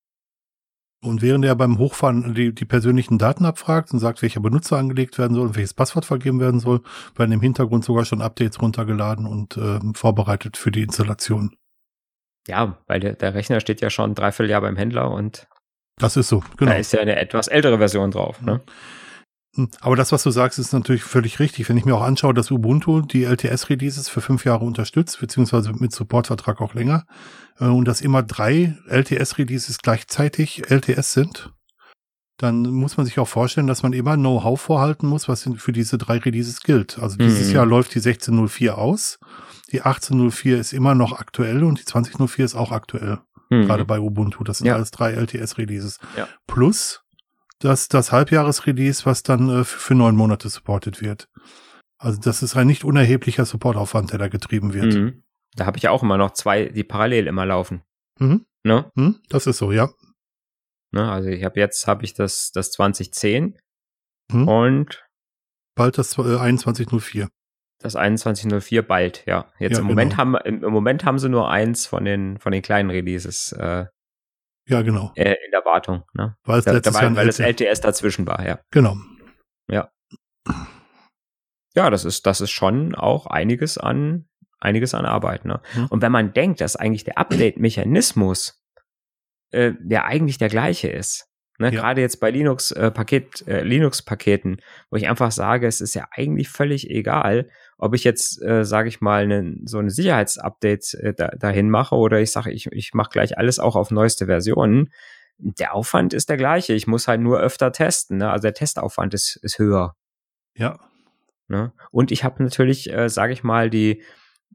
Und 1.04 1.24
während 1.24 1.44
er 1.46 1.56
beim 1.56 1.80
Hochfahren 1.80 2.36
die, 2.36 2.54
die 2.54 2.66
persönlichen 2.66 3.18
Daten 3.18 3.46
abfragt 3.46 3.92
und 3.92 4.00
sagt, 4.00 4.22
welcher 4.22 4.40
Benutzer 4.40 4.78
angelegt 4.78 5.18
werden 5.18 5.34
soll 5.34 5.48
und 5.48 5.56
welches 5.56 5.74
Passwort 5.74 6.06
vergeben 6.06 6.40
werden 6.40 6.60
soll, 6.60 6.82
werden 7.16 7.32
im 7.32 7.42
Hintergrund 7.42 7.84
sogar 7.84 8.06
schon 8.06 8.22
Updates 8.22 8.62
runtergeladen 8.62 9.26
und 9.26 9.58
äh, 9.58 9.80
vorbereitet 9.96 10.58
für 10.58 10.72
die 10.72 10.84
Installation. 10.84 11.56
Ja, 12.48 12.78
weil 12.88 13.00
der, 13.00 13.14
der 13.14 13.34
Rechner 13.34 13.60
steht 13.60 13.82
ja 13.82 13.90
schon 13.90 14.16
dreiviertel 14.16 14.50
Jahr 14.50 14.62
beim 14.62 14.76
Händler 14.76 15.12
und 15.12 15.48
das 15.98 16.18
ist 16.18 16.30
so, 16.30 16.44
genau. 16.58 16.72
Da 16.72 16.78
ist 16.78 16.94
ja 16.94 17.00
eine 17.00 17.18
etwas 17.18 17.48
ältere 17.48 17.78
Version 17.78 18.12
drauf. 18.12 18.42
Ne? 18.42 18.62
Hm, 19.56 19.70
aber 19.82 19.96
das, 19.96 20.12
was 20.12 20.24
du 20.24 20.32
sagst, 20.32 20.58
ist 20.58 20.74
natürlich 20.74 21.04
völlig 21.04 21.40
richtig. 21.40 21.70
Wenn 21.70 21.78
ich 21.78 21.86
mir 21.86 21.96
auch 21.96 22.02
anschaue, 22.02 22.34
dass 22.34 22.52
Ubuntu 22.52 23.02
die 23.02 23.26
LTS-Releases 23.26 24.10
für 24.10 24.22
fünf 24.22 24.46
Jahre 24.46 24.66
unterstützt, 24.66 25.20
beziehungsweise 25.20 25.74
mit 25.74 25.92
Supportvertrag 25.92 26.62
auch 26.62 26.74
länger, 26.74 27.06
äh, 27.60 27.66
und 27.66 27.88
dass 27.88 28.02
immer 28.02 28.24
drei 28.24 28.76
LTS-Releases 28.88 29.80
gleichzeitig 29.80 30.70
LTS 30.70 31.14
sind, 31.14 31.52
dann 32.42 32.64
muss 32.64 32.98
man 32.98 33.06
sich 33.06 33.20
auch 33.20 33.28
vorstellen, 33.28 33.68
dass 33.68 33.84
man 33.84 33.94
immer 33.94 34.16
Know-how 34.16 34.60
vorhalten 34.60 35.08
muss, 35.08 35.28
was 35.28 35.48
für 35.58 35.72
diese 35.72 35.98
drei 35.98 36.18
Releases 36.18 36.62
gilt. 36.62 36.98
Also 36.98 37.18
dieses 37.18 37.50
mhm. 37.50 37.56
Jahr 37.56 37.66
läuft 37.68 37.94
die 37.94 38.00
1604 38.00 38.78
aus, 38.78 39.20
die 39.72 39.82
1804 39.82 40.60
ist 40.60 40.74
immer 40.74 40.96
noch 40.96 41.20
aktuell 41.20 41.64
und 41.64 41.80
die 41.80 41.86
2004 41.86 42.46
ist 42.46 42.56
auch 42.56 42.72
aktuell. 42.72 43.20
Mhm. 43.50 43.68
Gerade 43.68 43.86
bei 43.86 44.00
Ubuntu. 44.00 44.44
Das 44.44 44.58
sind 44.58 44.68
ja. 44.68 44.76
alles 44.76 44.92
drei 44.92 45.12
LTS-Releases. 45.12 46.00
Ja. 46.18 46.28
Plus 46.48 47.04
das, 47.60 47.90
das 47.90 48.12
Halbjahresrelease, 48.12 49.06
was 49.06 49.22
dann 49.22 49.50
äh, 49.50 49.64
für 49.64 49.94
neun 49.94 50.16
Monate 50.16 50.50
supported 50.50 51.02
wird. 51.02 51.30
Also 52.00 52.20
das 52.20 52.42
ist 52.42 52.56
ein 52.56 52.66
nicht 52.66 52.84
unerheblicher 52.84 53.46
Supportaufwand, 53.46 54.12
der 54.12 54.20
da 54.20 54.30
getrieben 54.30 54.74
wird. 54.74 54.96
Mhm. 54.96 55.24
Da 55.56 55.68
habe 55.68 55.78
ich 55.78 55.88
auch 55.90 56.02
immer 56.02 56.18
noch 56.18 56.32
zwei, 56.32 56.66
die 56.66 56.84
parallel 56.84 57.28
immer 57.28 57.46
laufen. 57.46 57.84
Mhm. 58.18 58.46
Ne? 58.64 58.92
Hm, 58.96 59.20
das 59.30 59.48
ist 59.48 59.58
so, 59.58 59.72
ja. 59.72 59.90
Ne? 60.94 61.10
Also 61.12 61.30
ich 61.30 61.44
habe 61.44 61.60
jetzt 61.60 61.88
habe 61.88 62.04
ich 62.04 62.14
das 62.14 62.52
das 62.52 62.72
2010 62.72 63.58
Mhm. 64.32 64.48
und 64.48 65.06
Bald 65.76 65.98
das 65.98 66.18
äh, 66.18 66.56
2104. 66.58 67.28
das 67.82 67.94
2104 67.94 68.82
bald, 68.88 69.26
ja. 69.26 69.52
Jetzt 69.60 69.74
Ja, 69.74 69.80
im 69.80 69.88
Moment 69.88 70.12
genau. 70.12 70.22
haben 70.22 70.36
im, 70.38 70.60
Moment 70.72 71.04
haben 71.06 71.20
sie 71.20 71.28
nur 71.30 71.50
eins 71.50 71.86
von 71.88 72.06
den 72.06 72.38
von 72.40 72.52
den 72.54 72.62
kleinen 72.62 72.90
Releases 72.90 73.52
äh, 73.54 73.86
Ja, 74.68 74.82
genau. 74.84 75.12
äh, 75.16 75.36
in 75.46 75.52
der 75.52 75.66
Wartung, 75.66 76.04
ne? 76.14 76.38
Weil 76.44 76.60
es 76.60 76.66
Da, 76.66 76.72
letztes 76.74 76.94
da, 76.94 77.02
Jahr 77.02 77.16
weil, 77.16 77.26
das 77.28 77.40
LT 77.40 77.62
LTS 77.62 77.82
dazwischen 77.82 78.26
war, 78.28 78.46
ja. 78.46 78.60
Genau. 78.72 78.96
Ja, 81.74 81.90
das 81.90 82.04
ist 82.04 82.26
das 82.26 82.42
ist 82.42 82.52
schon 82.52 82.96
auch 82.96 83.28
einiges 83.28 83.78
an 83.78 84.28
einiges 84.60 84.94
an 84.94 85.06
Arbeit, 85.06 85.46
ne? 85.46 85.62
Mhm. 85.76 85.86
Und 85.88 86.02
wenn 86.02 86.12
man 86.12 86.34
denkt, 86.34 86.60
dass 86.62 86.76
eigentlich 86.76 87.06
der 87.06 87.18
Update-Mechanismus 87.18 88.61
äh, 89.52 89.74
der 89.80 90.06
eigentlich 90.06 90.38
der 90.38 90.50
gleiche 90.50 90.90
ist, 90.90 91.28
ne? 91.60 91.68
Ja. 91.68 91.82
Gerade 91.82 92.02
jetzt 92.02 92.20
bei 92.20 92.32
Linux 92.32 92.72
äh, 92.72 92.92
Paket 92.92 93.48
äh, 93.48 93.64
Linux 93.64 94.02
Paketen, 94.02 94.58
wo 94.90 94.98
ich 94.98 95.08
einfach 95.08 95.32
sage, 95.32 95.68
es 95.68 95.82
ist 95.82 95.94
ja 95.94 96.08
eigentlich 96.12 96.50
völlig 96.50 96.90
egal, 96.90 97.50
ob 97.78 97.94
ich 97.96 98.04
jetzt 98.04 98.42
äh, 98.42 98.66
sage 98.66 98.90
ich 98.90 99.02
mal 99.02 99.28
ne, 99.28 99.58
so 99.66 99.78
eine 99.78 99.92
Sicherheitsupdate 99.92 100.94
äh, 100.96 101.14
da, 101.14 101.30
dahin 101.30 101.70
mache 101.70 101.96
oder 101.96 102.20
ich 102.20 102.32
sage, 102.32 102.52
ich 102.52 102.68
ich 102.68 102.94
mache 102.94 103.12
gleich 103.12 103.38
alles 103.38 103.60
auch 103.60 103.76
auf 103.76 103.92
neueste 103.92 104.26
Versionen. 104.26 104.90
Der 105.38 105.74
Aufwand 105.74 106.14
ist 106.14 106.30
der 106.30 106.38
gleiche. 106.38 106.74
Ich 106.74 106.86
muss 106.86 107.08
halt 107.08 107.20
nur 107.20 107.40
öfter 107.40 107.72
testen. 107.72 108.18
Ne? 108.18 108.30
Also 108.30 108.44
der 108.44 108.54
Testaufwand 108.54 109.16
ist, 109.16 109.38
ist 109.38 109.58
höher. 109.58 109.96
Ja. 110.56 110.80
Ne? 111.48 111.74
Und 111.92 112.12
ich 112.12 112.24
habe 112.24 112.44
natürlich, 112.44 112.94
äh, 112.94 113.10
sage 113.10 113.34
ich 113.34 113.44
mal, 113.44 113.70
die 113.70 114.04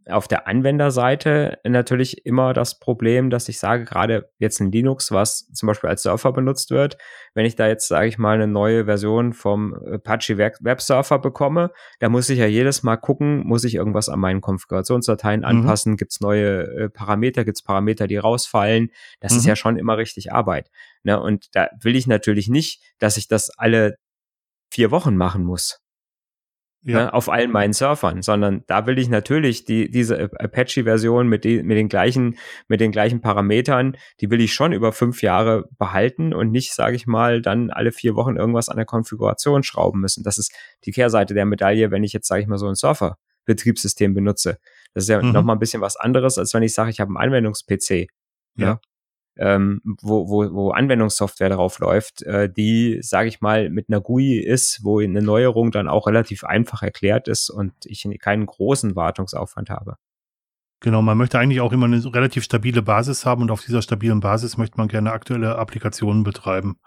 auf 0.08 0.28
der 0.28 0.46
Anwenderseite 0.46 1.58
natürlich 1.64 2.24
immer 2.24 2.52
das 2.52 2.78
Problem, 2.78 3.28
dass 3.30 3.48
ich 3.48 3.58
sage, 3.58 3.84
gerade 3.84 4.30
jetzt 4.38 4.60
in 4.60 4.70
Linux, 4.70 5.10
was 5.10 5.48
zum 5.52 5.66
Beispiel 5.66 5.90
als 5.90 6.02
Surfer 6.02 6.32
benutzt 6.32 6.70
wird, 6.70 6.96
wenn 7.34 7.44
ich 7.44 7.56
da 7.56 7.66
jetzt, 7.66 7.88
sage 7.88 8.06
ich 8.06 8.16
mal, 8.18 8.34
eine 8.34 8.46
neue 8.46 8.84
Version 8.84 9.32
vom 9.32 9.74
Apache 9.74 10.38
Web 10.38 10.80
Surfer 10.80 11.18
bekomme, 11.18 11.72
da 11.98 12.08
muss 12.08 12.28
ich 12.28 12.38
ja 12.38 12.46
jedes 12.46 12.82
Mal 12.84 12.96
gucken, 12.96 13.40
muss 13.46 13.64
ich 13.64 13.74
irgendwas 13.74 14.08
an 14.08 14.20
meinen 14.20 14.40
Konfigurationsdateien 14.40 15.40
Mhm. 15.40 15.46
anpassen, 15.46 15.96
gibt's 15.96 16.20
neue 16.20 16.62
äh, 16.62 16.88
Parameter, 16.88 17.44
gibt's 17.44 17.62
Parameter, 17.62 18.06
die 18.06 18.16
rausfallen. 18.16 18.90
Das 19.20 19.32
ist 19.32 19.42
Mhm. 19.42 19.48
ja 19.48 19.56
schon 19.56 19.76
immer 19.76 19.96
richtig 19.98 20.32
Arbeit. 20.32 20.70
Ne? 21.02 21.20
Und 21.20 21.46
da 21.56 21.68
will 21.80 21.96
ich 21.96 22.06
natürlich 22.06 22.48
nicht, 22.48 22.80
dass 22.98 23.16
ich 23.16 23.26
das 23.26 23.50
alle 23.58 23.96
vier 24.72 24.90
Wochen 24.90 25.16
machen 25.16 25.44
muss 25.44 25.80
Ja. 26.88 26.98
ne, 27.06 27.14
auf 27.14 27.28
allen 27.28 27.50
meinen 27.50 27.72
Surfern, 27.72 28.22
sondern 28.22 28.62
da 28.68 28.86
will 28.86 28.98
ich 28.98 29.08
natürlich 29.08 29.64
die, 29.64 29.90
diese 29.90 30.30
Apache-Version 30.38 31.26
mit, 31.28 31.42
die, 31.44 31.62
mit 31.62 31.76
den 31.76 31.88
gleichen, 31.88 32.36
mit 32.68 32.80
den 32.80 32.92
gleichen 32.92 33.20
Parametern, 33.20 33.96
die 34.20 34.30
will 34.30 34.40
ich 34.40 34.54
schon 34.54 34.72
über 34.72 34.92
fünf 34.92 35.20
Jahre 35.20 35.68
behalten 35.78 36.32
und 36.32 36.52
nicht, 36.52 36.72
sage 36.74 36.94
ich 36.94 37.06
mal, 37.08 37.42
dann 37.42 37.70
alle 37.70 37.90
vier 37.90 38.14
Wochen 38.14 38.36
irgendwas 38.36 38.68
an 38.68 38.76
der 38.76 38.86
Konfiguration 38.86 39.64
schrauben 39.64 40.00
müssen. 40.00 40.22
Das 40.22 40.38
ist 40.38 40.52
die 40.84 40.92
Kehrseite 40.92 41.34
der 41.34 41.44
Medaille, 41.44 41.90
wenn 41.90 42.04
ich 42.04 42.12
jetzt, 42.12 42.28
sage 42.28 42.42
ich 42.42 42.46
mal, 42.46 42.56
so 42.58 42.68
ein 42.68 42.76
Surfer-Betriebssystem 42.76 44.14
benutze. 44.14 44.58
Das 44.94 45.04
ist 45.04 45.08
ja 45.10 45.20
Mhm. 45.22 45.32
noch 45.32 45.42
mal 45.42 45.54
ein 45.54 45.58
bisschen 45.58 45.80
was 45.82 45.96
anderes, 45.96 46.38
als 46.38 46.54
wenn 46.54 46.62
ich 46.62 46.72
sage, 46.72 46.90
ich 46.90 47.00
habe 47.00 47.08
einen 47.10 47.16
Anwendungs-PC. 47.18 48.06
Ja. 48.56 48.80
Ähm, 49.38 49.82
wo, 49.84 50.28
wo, 50.28 50.52
wo 50.54 50.70
Anwendungssoftware 50.70 51.50
drauf 51.50 51.78
läuft, 51.78 52.22
äh, 52.22 52.48
die, 52.50 52.98
sage 53.02 53.28
ich 53.28 53.40
mal, 53.40 53.68
mit 53.68 53.88
einer 53.88 54.00
GUI 54.00 54.38
ist, 54.38 54.80
wo 54.82 55.00
eine 55.00 55.20
Neuerung 55.20 55.70
dann 55.70 55.88
auch 55.88 56.06
relativ 56.06 56.44
einfach 56.44 56.82
erklärt 56.82 57.28
ist 57.28 57.50
und 57.50 57.72
ich 57.84 58.08
keinen 58.18 58.46
großen 58.46 58.96
Wartungsaufwand 58.96 59.68
habe. 59.68 59.96
Genau, 60.80 61.02
man 61.02 61.18
möchte 61.18 61.38
eigentlich 61.38 61.60
auch 61.60 61.72
immer 61.72 61.86
eine 61.86 62.02
relativ 62.14 62.44
stabile 62.44 62.82
Basis 62.82 63.24
haben 63.26 63.42
und 63.42 63.50
auf 63.50 63.62
dieser 63.62 63.82
stabilen 63.82 64.20
Basis 64.20 64.56
möchte 64.56 64.76
man 64.76 64.88
gerne 64.88 65.12
aktuelle 65.12 65.56
Applikationen 65.56 66.22
betreiben. 66.22 66.78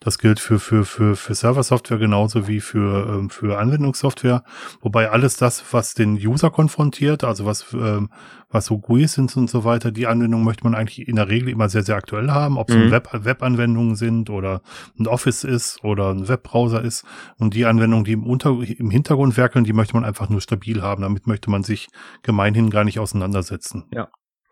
Das 0.00 0.18
gilt 0.18 0.40
für, 0.40 0.58
für, 0.58 0.84
für, 0.84 1.16
für 1.16 1.34
Serversoftware 1.34 1.98
genauso 1.98 2.46
wie 2.48 2.60
für, 2.60 3.08
ähm, 3.08 3.30
für 3.30 3.58
Anwendungssoftware. 3.58 4.44
Wobei 4.80 5.10
alles 5.10 5.36
das, 5.36 5.64
was 5.72 5.94
den 5.94 6.14
User 6.14 6.50
konfrontiert, 6.50 7.24
also 7.24 7.46
was, 7.46 7.72
ähm, 7.72 8.10
was 8.50 8.66
so 8.66 8.78
GUIs 8.78 9.14
sind 9.14 9.36
und 9.36 9.50
so 9.50 9.64
weiter, 9.64 9.90
die 9.90 10.06
Anwendung 10.06 10.44
möchte 10.44 10.64
man 10.64 10.74
eigentlich 10.74 11.08
in 11.08 11.16
der 11.16 11.28
Regel 11.28 11.48
immer 11.48 11.68
sehr, 11.68 11.82
sehr 11.82 11.96
aktuell 11.96 12.30
haben. 12.30 12.58
Ob 12.58 12.70
es 12.70 12.76
Mhm. 12.76 12.90
Web, 12.90 13.08
Web-Anwendungen 13.12 13.96
sind 13.96 14.30
oder 14.30 14.62
ein 14.98 15.06
Office 15.06 15.44
ist 15.44 15.82
oder 15.82 16.10
ein 16.10 16.28
Webbrowser 16.28 16.82
ist. 16.82 17.04
Und 17.38 17.54
die 17.54 17.64
Anwendungen, 17.64 18.04
die 18.04 18.12
im, 18.12 18.26
Unter 18.26 18.50
im 18.50 18.90
Hintergrund 18.90 19.36
werkeln, 19.36 19.64
die 19.64 19.72
möchte 19.72 19.94
man 19.94 20.04
einfach 20.04 20.28
nur 20.28 20.40
stabil 20.40 20.82
haben. 20.82 21.02
Damit 21.02 21.26
möchte 21.26 21.50
man 21.50 21.62
sich 21.62 21.88
gemeinhin 22.22 22.70
gar 22.70 22.84
nicht 22.84 22.98
auseinandersetzen. 22.98 23.84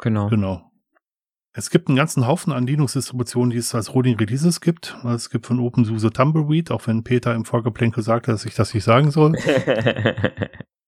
Genau. 0.00 0.28
Genau. 0.28 0.71
Es 1.54 1.68
gibt 1.68 1.88
einen 1.88 1.96
ganzen 1.96 2.26
Haufen 2.26 2.52
an 2.52 2.66
Linux-Distributionen, 2.66 3.50
die 3.50 3.58
es 3.58 3.74
als 3.74 3.92
Rolling 3.94 4.16
Releases 4.16 4.60
gibt. 4.60 4.96
Es 5.04 5.28
gibt 5.28 5.46
von 5.46 5.60
OpenSUSE 5.60 6.10
Tumbleweed, 6.10 6.70
auch 6.70 6.86
wenn 6.86 7.04
Peter 7.04 7.34
im 7.34 7.44
Vorgeplänkel 7.44 8.02
sagte, 8.02 8.30
dass 8.32 8.46
ich 8.46 8.54
das 8.54 8.72
nicht 8.72 8.84
sagen 8.84 9.10
soll. 9.10 9.32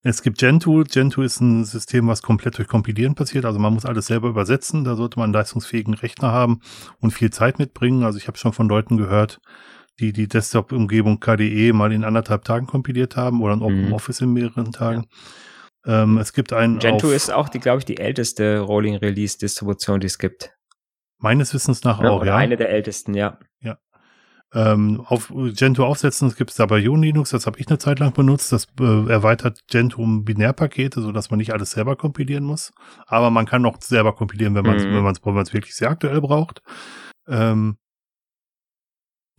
Es 0.06 0.20
gibt 0.20 0.36
Gentoo. 0.36 0.84
Gentoo 0.84 1.22
ist 1.22 1.40
ein 1.40 1.64
System, 1.64 2.08
was 2.08 2.20
komplett 2.20 2.58
durch 2.58 2.68
Kompilieren 2.68 3.14
passiert. 3.14 3.46
Also 3.46 3.58
man 3.58 3.72
muss 3.72 3.86
alles 3.86 4.06
selber 4.06 4.28
übersetzen. 4.28 4.84
Da 4.84 4.96
sollte 4.96 5.18
man 5.18 5.24
einen 5.24 5.32
leistungsfähigen 5.32 5.94
Rechner 5.94 6.30
haben 6.30 6.60
und 7.00 7.12
viel 7.12 7.30
Zeit 7.30 7.58
mitbringen. 7.58 8.04
Also 8.04 8.18
ich 8.18 8.28
habe 8.28 8.36
schon 8.36 8.52
von 8.52 8.68
Leuten 8.68 8.98
gehört, 8.98 9.40
die 9.98 10.12
die 10.12 10.28
Desktop-Umgebung 10.28 11.20
KDE 11.20 11.72
mal 11.72 11.90
in 11.90 12.04
anderthalb 12.04 12.44
Tagen 12.44 12.66
kompiliert 12.66 13.16
haben 13.16 13.40
oder 13.40 13.54
ein 13.54 13.62
Open 13.62 13.88
Mhm. 13.88 13.98
In 14.20 14.32
mehreren 14.34 14.72
Tagen. 14.72 15.06
Ähm, 15.86 16.18
es 16.18 16.34
gibt 16.34 16.52
einen 16.52 16.78
Gentoo 16.80 17.10
ist 17.10 17.32
auch 17.32 17.48
die, 17.48 17.58
glaube 17.58 17.78
ich, 17.78 17.84
die 17.86 17.96
älteste 17.96 18.60
Rolling 18.60 18.96
Release 18.96 19.38
Distribution, 19.38 20.00
die 20.00 20.06
es 20.06 20.18
gibt. 20.18 20.53
Meines 21.24 21.52
Wissens 21.54 21.82
nach 21.82 22.00
Ne? 22.00 22.10
auch, 22.10 22.24
ja. 22.24 22.36
eine 22.36 22.56
der 22.56 22.70
ältesten, 22.70 23.14
ja. 23.14 23.38
ähm, 24.54 25.02
auf 25.06 25.32
Gentoo 25.56 25.84
aufsetzen. 25.84 26.28
Es 26.28 26.36
gibt 26.36 26.50
es 26.50 26.60
aber 26.60 26.78
Linux, 26.78 27.30
das 27.30 27.46
habe 27.46 27.58
ich 27.58 27.68
eine 27.68 27.78
Zeit 27.78 27.98
lang 27.98 28.12
benutzt. 28.12 28.52
Das 28.52 28.68
äh, 28.80 29.10
erweitert 29.10 29.60
Gentoo 29.68 30.02
um 30.02 30.24
Binärpakete, 30.24 31.00
sodass 31.00 31.30
man 31.30 31.38
nicht 31.38 31.52
alles 31.52 31.72
selber 31.72 31.96
kompilieren 31.96 32.44
muss. 32.44 32.72
Aber 33.06 33.30
man 33.30 33.46
kann 33.46 33.66
auch 33.66 33.80
selber 33.80 34.14
kompilieren, 34.14 34.54
wenn 34.54 34.64
man 34.64 34.76
es 34.76 34.84
Mhm. 34.84 34.94
wenn 34.94 35.02
man's, 35.02 35.20
wenn 35.24 35.34
man's 35.34 35.52
wirklich 35.52 35.74
sehr 35.74 35.90
aktuell 35.90 36.20
braucht. 36.20 36.62
Ähm, 37.26 37.78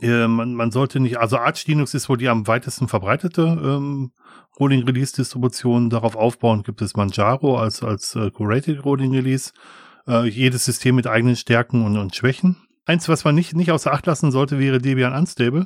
äh, 0.01 0.27
man, 0.27 0.53
man 0.53 0.71
sollte 0.71 0.99
nicht, 0.99 1.17
also 1.17 1.37
Arch 1.37 1.65
Linux 1.67 1.93
ist 1.93 2.09
wohl 2.09 2.17
die 2.17 2.27
am 2.27 2.45
weitesten 2.47 2.89
verbreitete 2.89 3.41
ähm, 3.41 4.11
Rolling 4.59 4.83
Release 4.83 5.15
Distribution. 5.15 5.89
Darauf 5.89 6.17
aufbauend 6.17 6.65
gibt 6.65 6.81
es 6.81 6.97
Manjaro 6.97 7.57
als, 7.57 7.83
als 7.83 8.15
äh, 8.15 8.31
Curated 8.31 8.83
Rolling 8.83 9.13
Release. 9.13 9.51
Äh, 10.07 10.27
jedes 10.27 10.65
System 10.65 10.95
mit 10.95 11.07
eigenen 11.07 11.35
Stärken 11.35 11.83
und, 11.85 11.97
und 11.97 12.15
Schwächen. 12.15 12.57
Eins, 12.85 13.09
was 13.09 13.23
man 13.23 13.33
nicht, 13.33 13.55
nicht 13.55 13.71
außer 13.71 13.91
Acht 13.91 14.05
lassen 14.05 14.31
sollte, 14.31 14.59
wäre 14.59 14.77
Debian 14.79 15.13
Unstable. 15.13 15.65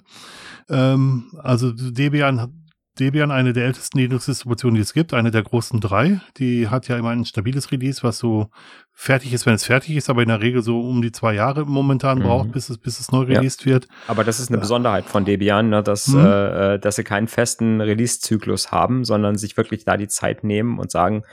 Ähm, 0.69 1.31
also 1.43 1.71
Debian, 1.73 2.53
Debian, 2.97 3.31
eine 3.31 3.53
der 3.53 3.65
ältesten 3.65 3.97
Linux-Distributionen, 3.99 4.75
die 4.75 4.81
es 4.81 4.93
gibt, 4.93 5.13
eine 5.13 5.31
der 5.31 5.43
großen 5.43 5.79
drei. 5.79 6.21
Die 6.37 6.67
hat 6.69 6.87
ja 6.87 6.97
immer 6.97 7.09
ein 7.09 7.25
stabiles 7.25 7.71
Release, 7.71 8.03
was 8.03 8.17
so 8.19 8.49
fertig 8.93 9.33
ist, 9.33 9.45
wenn 9.45 9.53
es 9.53 9.65
fertig 9.65 9.95
ist, 9.95 10.09
aber 10.09 10.21
in 10.21 10.27
der 10.29 10.41
Regel 10.41 10.61
so 10.63 10.79
um 10.81 11.01
die 11.01 11.11
zwei 11.11 11.33
Jahre 11.33 11.65
momentan 11.65 12.19
Mhm. 12.19 12.23
braucht, 12.23 12.51
bis 12.51 12.69
es, 12.69 12.77
bis 12.77 12.99
es 12.99 13.11
neu 13.11 13.23
Ja. 13.23 13.37
released 13.39 13.65
wird. 13.65 13.87
Aber 14.07 14.23
das 14.23 14.39
ist 14.39 14.49
eine 14.49 14.57
Ja. 14.57 14.61
Besonderheit 14.61 15.05
von 15.05 15.25
Debian, 15.25 15.69
ne, 15.69 15.83
dass, 15.83 16.07
Mhm. 16.07 16.19
äh, 16.19 16.73
äh, 16.75 16.79
dass 16.79 16.95
sie 16.97 17.03
keinen 17.03 17.27
festen 17.27 17.79
Release-Zyklus 17.81 18.71
haben, 18.71 19.03
sondern 19.05 19.37
sich 19.37 19.55
wirklich 19.57 19.85
da 19.85 19.95
die 19.97 20.07
Zeit 20.07 20.43
nehmen 20.43 20.77
und 20.79 20.91
sagen, 20.91 21.23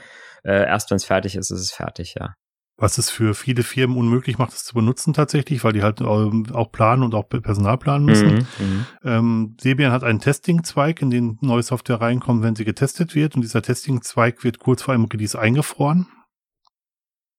äh, 0.43 0.65
erst 0.65 0.89
wenn 0.91 0.97
es 0.97 1.05
fertig 1.05 1.35
ist, 1.35 1.51
ist 1.51 1.59
es 1.61 1.71
fertig, 1.71 2.15
ja. 2.19 2.33
Was 2.79 2.99
es 2.99 3.09
für 3.09 3.33
viele 3.33 3.63
Firmen 3.63 3.97
unmöglich 3.97 4.37
macht, 4.37 4.53
es 4.53 4.63
zu 4.63 4.75
benutzen 4.75 5.13
tatsächlich, 5.13 5.63
weil 5.63 5.73
die 5.73 5.81
halt 5.81 5.99
ähm, 5.99 6.45
auch 6.53 6.71
planen 6.71 7.01
und 7.01 7.15
auch 7.15 7.27
Personal 7.27 7.77
planen 7.79 8.05
müssen. 8.05 8.33
Mhm, 8.35 8.47
mhm. 8.59 8.85
Ähm, 9.03 9.57
Debian 9.63 9.91
hat 9.91 10.03
einen 10.03 10.19
Testing-Zweig, 10.19 11.01
in 11.01 11.09
den 11.09 11.39
neue 11.41 11.63
Software 11.63 11.99
reinkommt, 11.99 12.43
wenn 12.43 12.55
sie 12.55 12.65
getestet 12.65 13.15
wird. 13.15 13.35
Und 13.35 13.41
dieser 13.41 13.63
Testing-Zweig 13.63 14.43
wird 14.43 14.59
kurz 14.59 14.83
vor 14.83 14.93
einem 14.93 15.05
Release 15.05 15.37
eingefroren. 15.39 16.07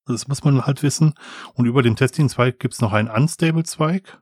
Das 0.07 0.27
muss 0.27 0.43
man 0.43 0.67
halt 0.67 0.83
wissen. 0.83 1.15
Und 1.55 1.67
über 1.67 1.83
dem 1.83 1.95
Testing-Zweig 1.95 2.59
gibt 2.59 2.75
es 2.75 2.81
noch 2.81 2.93
einen 2.93 3.09
Unstable-Zweig. 3.09 4.19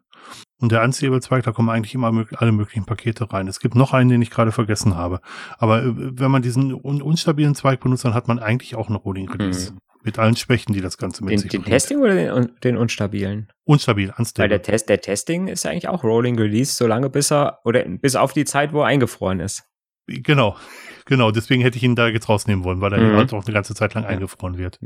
Und 0.59 0.73
der 0.73 0.83
Unstable-Zweig, 0.83 1.45
da 1.45 1.53
kommen 1.53 1.69
eigentlich 1.69 1.95
immer 1.95 2.13
mög 2.13 2.41
alle 2.41 2.53
möglichen 2.53 2.85
Pakete 2.85 3.33
rein. 3.33 3.47
Es 3.47 3.61
gibt 3.61 3.75
noch 3.75 3.93
einen, 3.93 4.09
den 4.09 4.23
ich 4.23 4.31
gerade 4.31 4.53
vergessen 4.53 4.97
habe. 4.97 5.21
Aber 5.59 5.83
äh, 5.83 5.93
wenn 5.95 6.31
man 6.31 6.43
diesen 6.43 6.75
un 6.75 7.03
unstabilen 7.03 7.55
Zweig 7.55 7.81
benutzt, 7.81 8.05
dann 8.05 8.15
hat 8.15 8.29
man 8.29 8.39
eigentlich 8.39 8.75
auch 8.75 8.89
eine 8.89 8.99
Rolling 8.99 9.31
Release. 9.31 9.73
Mhm. 9.73 9.79
Mit 10.07 10.19
allen 10.19 10.37
Schwächen, 10.37 10.73
die 10.73 10.81
das 10.81 10.97
Ganze 10.97 11.23
mit 11.25 11.33
Den, 11.33 11.39
sich 11.41 11.51
den 11.51 11.61
bringt. 11.63 11.73
Testing 11.73 11.99
oder 11.99 12.15
den, 12.15 12.53
den 12.65 12.77
unstabilen? 12.79 13.53
Unstabil, 13.65 14.09
Weil 14.09 14.15
unstable. 14.19 14.49
der 14.49 14.63
Test, 14.63 14.89
der 14.89 15.01
Testing 15.01 15.49
ist 15.49 15.65
ja 15.65 15.73
eigentlich 15.73 15.89
auch 15.89 16.03
Rolling 16.05 16.39
Release, 16.39 16.73
solange 16.75 17.11
bis 17.11 17.31
er, 17.33 17.59
oder 17.65 17.85
bis 17.85 18.17
auf 18.17 18.33
die 18.33 18.45
Zeit, 18.45 18.73
wo 18.73 18.81
er 18.81 18.87
eingefroren 18.87 19.41
ist. 19.41 19.65
Genau, 20.07 20.57
genau. 21.05 21.33
Deswegen 21.33 21.61
hätte 21.63 21.77
ich 21.77 21.83
ihn 21.83 21.97
da 21.97 22.07
jetzt 22.09 22.29
rausnehmen 22.29 22.65
wollen, 22.65 22.81
weil 22.81 22.93
er 22.93 23.01
Mhm. 23.01 23.17
halt 23.17 23.33
auch 23.35 23.45
eine 23.45 23.53
ganze 23.53 23.75
Zeit 23.75 23.95
lang 23.95 24.05
Ja. 24.05 24.11
eingefroren 24.11 24.57
wird. 24.57 24.79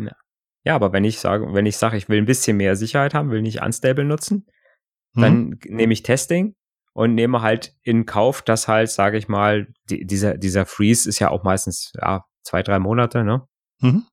Ja, 0.64 0.74
aber 0.74 0.92
wenn 0.92 1.04
ich 1.04 1.20
sage, 1.20 1.52
wenn 1.52 1.66
ich 1.66 1.76
sage, 1.76 1.96
ich 1.98 2.08
will 2.08 2.18
ein 2.18 2.24
bisschen 2.26 2.56
mehr 2.56 2.74
Sicherheit 2.74 3.12
haben, 3.14 3.30
will 3.30 3.42
nicht 3.42 3.60
Unstable 3.62 4.04
nutzen, 4.04 4.46
Mhm. 5.14 5.20
dann 5.20 5.58
nehme 5.68 5.92
ich 5.92 6.02
Testing 6.02 6.54
und 6.94 7.14
nehme 7.14 7.42
halt 7.42 7.74
in 7.82 8.06
Kauf, 8.06 8.40
dass 8.42 8.66
halt, 8.68 8.88
sage 8.90 9.18
ich 9.18 9.28
mal, 9.28 9.66
die, 9.90 10.06
dieser, 10.06 10.38
dieser 10.38 10.64
Freeze 10.64 11.06
ist 11.08 11.18
ja 11.18 11.28
auch 11.30 11.44
meistens 11.44 11.92
ja, 12.00 12.24
zwei, 12.42 12.62
drei 12.62 12.78
Monate, 12.78 13.22
ne? 13.22 13.46
Mhm. 13.82 14.06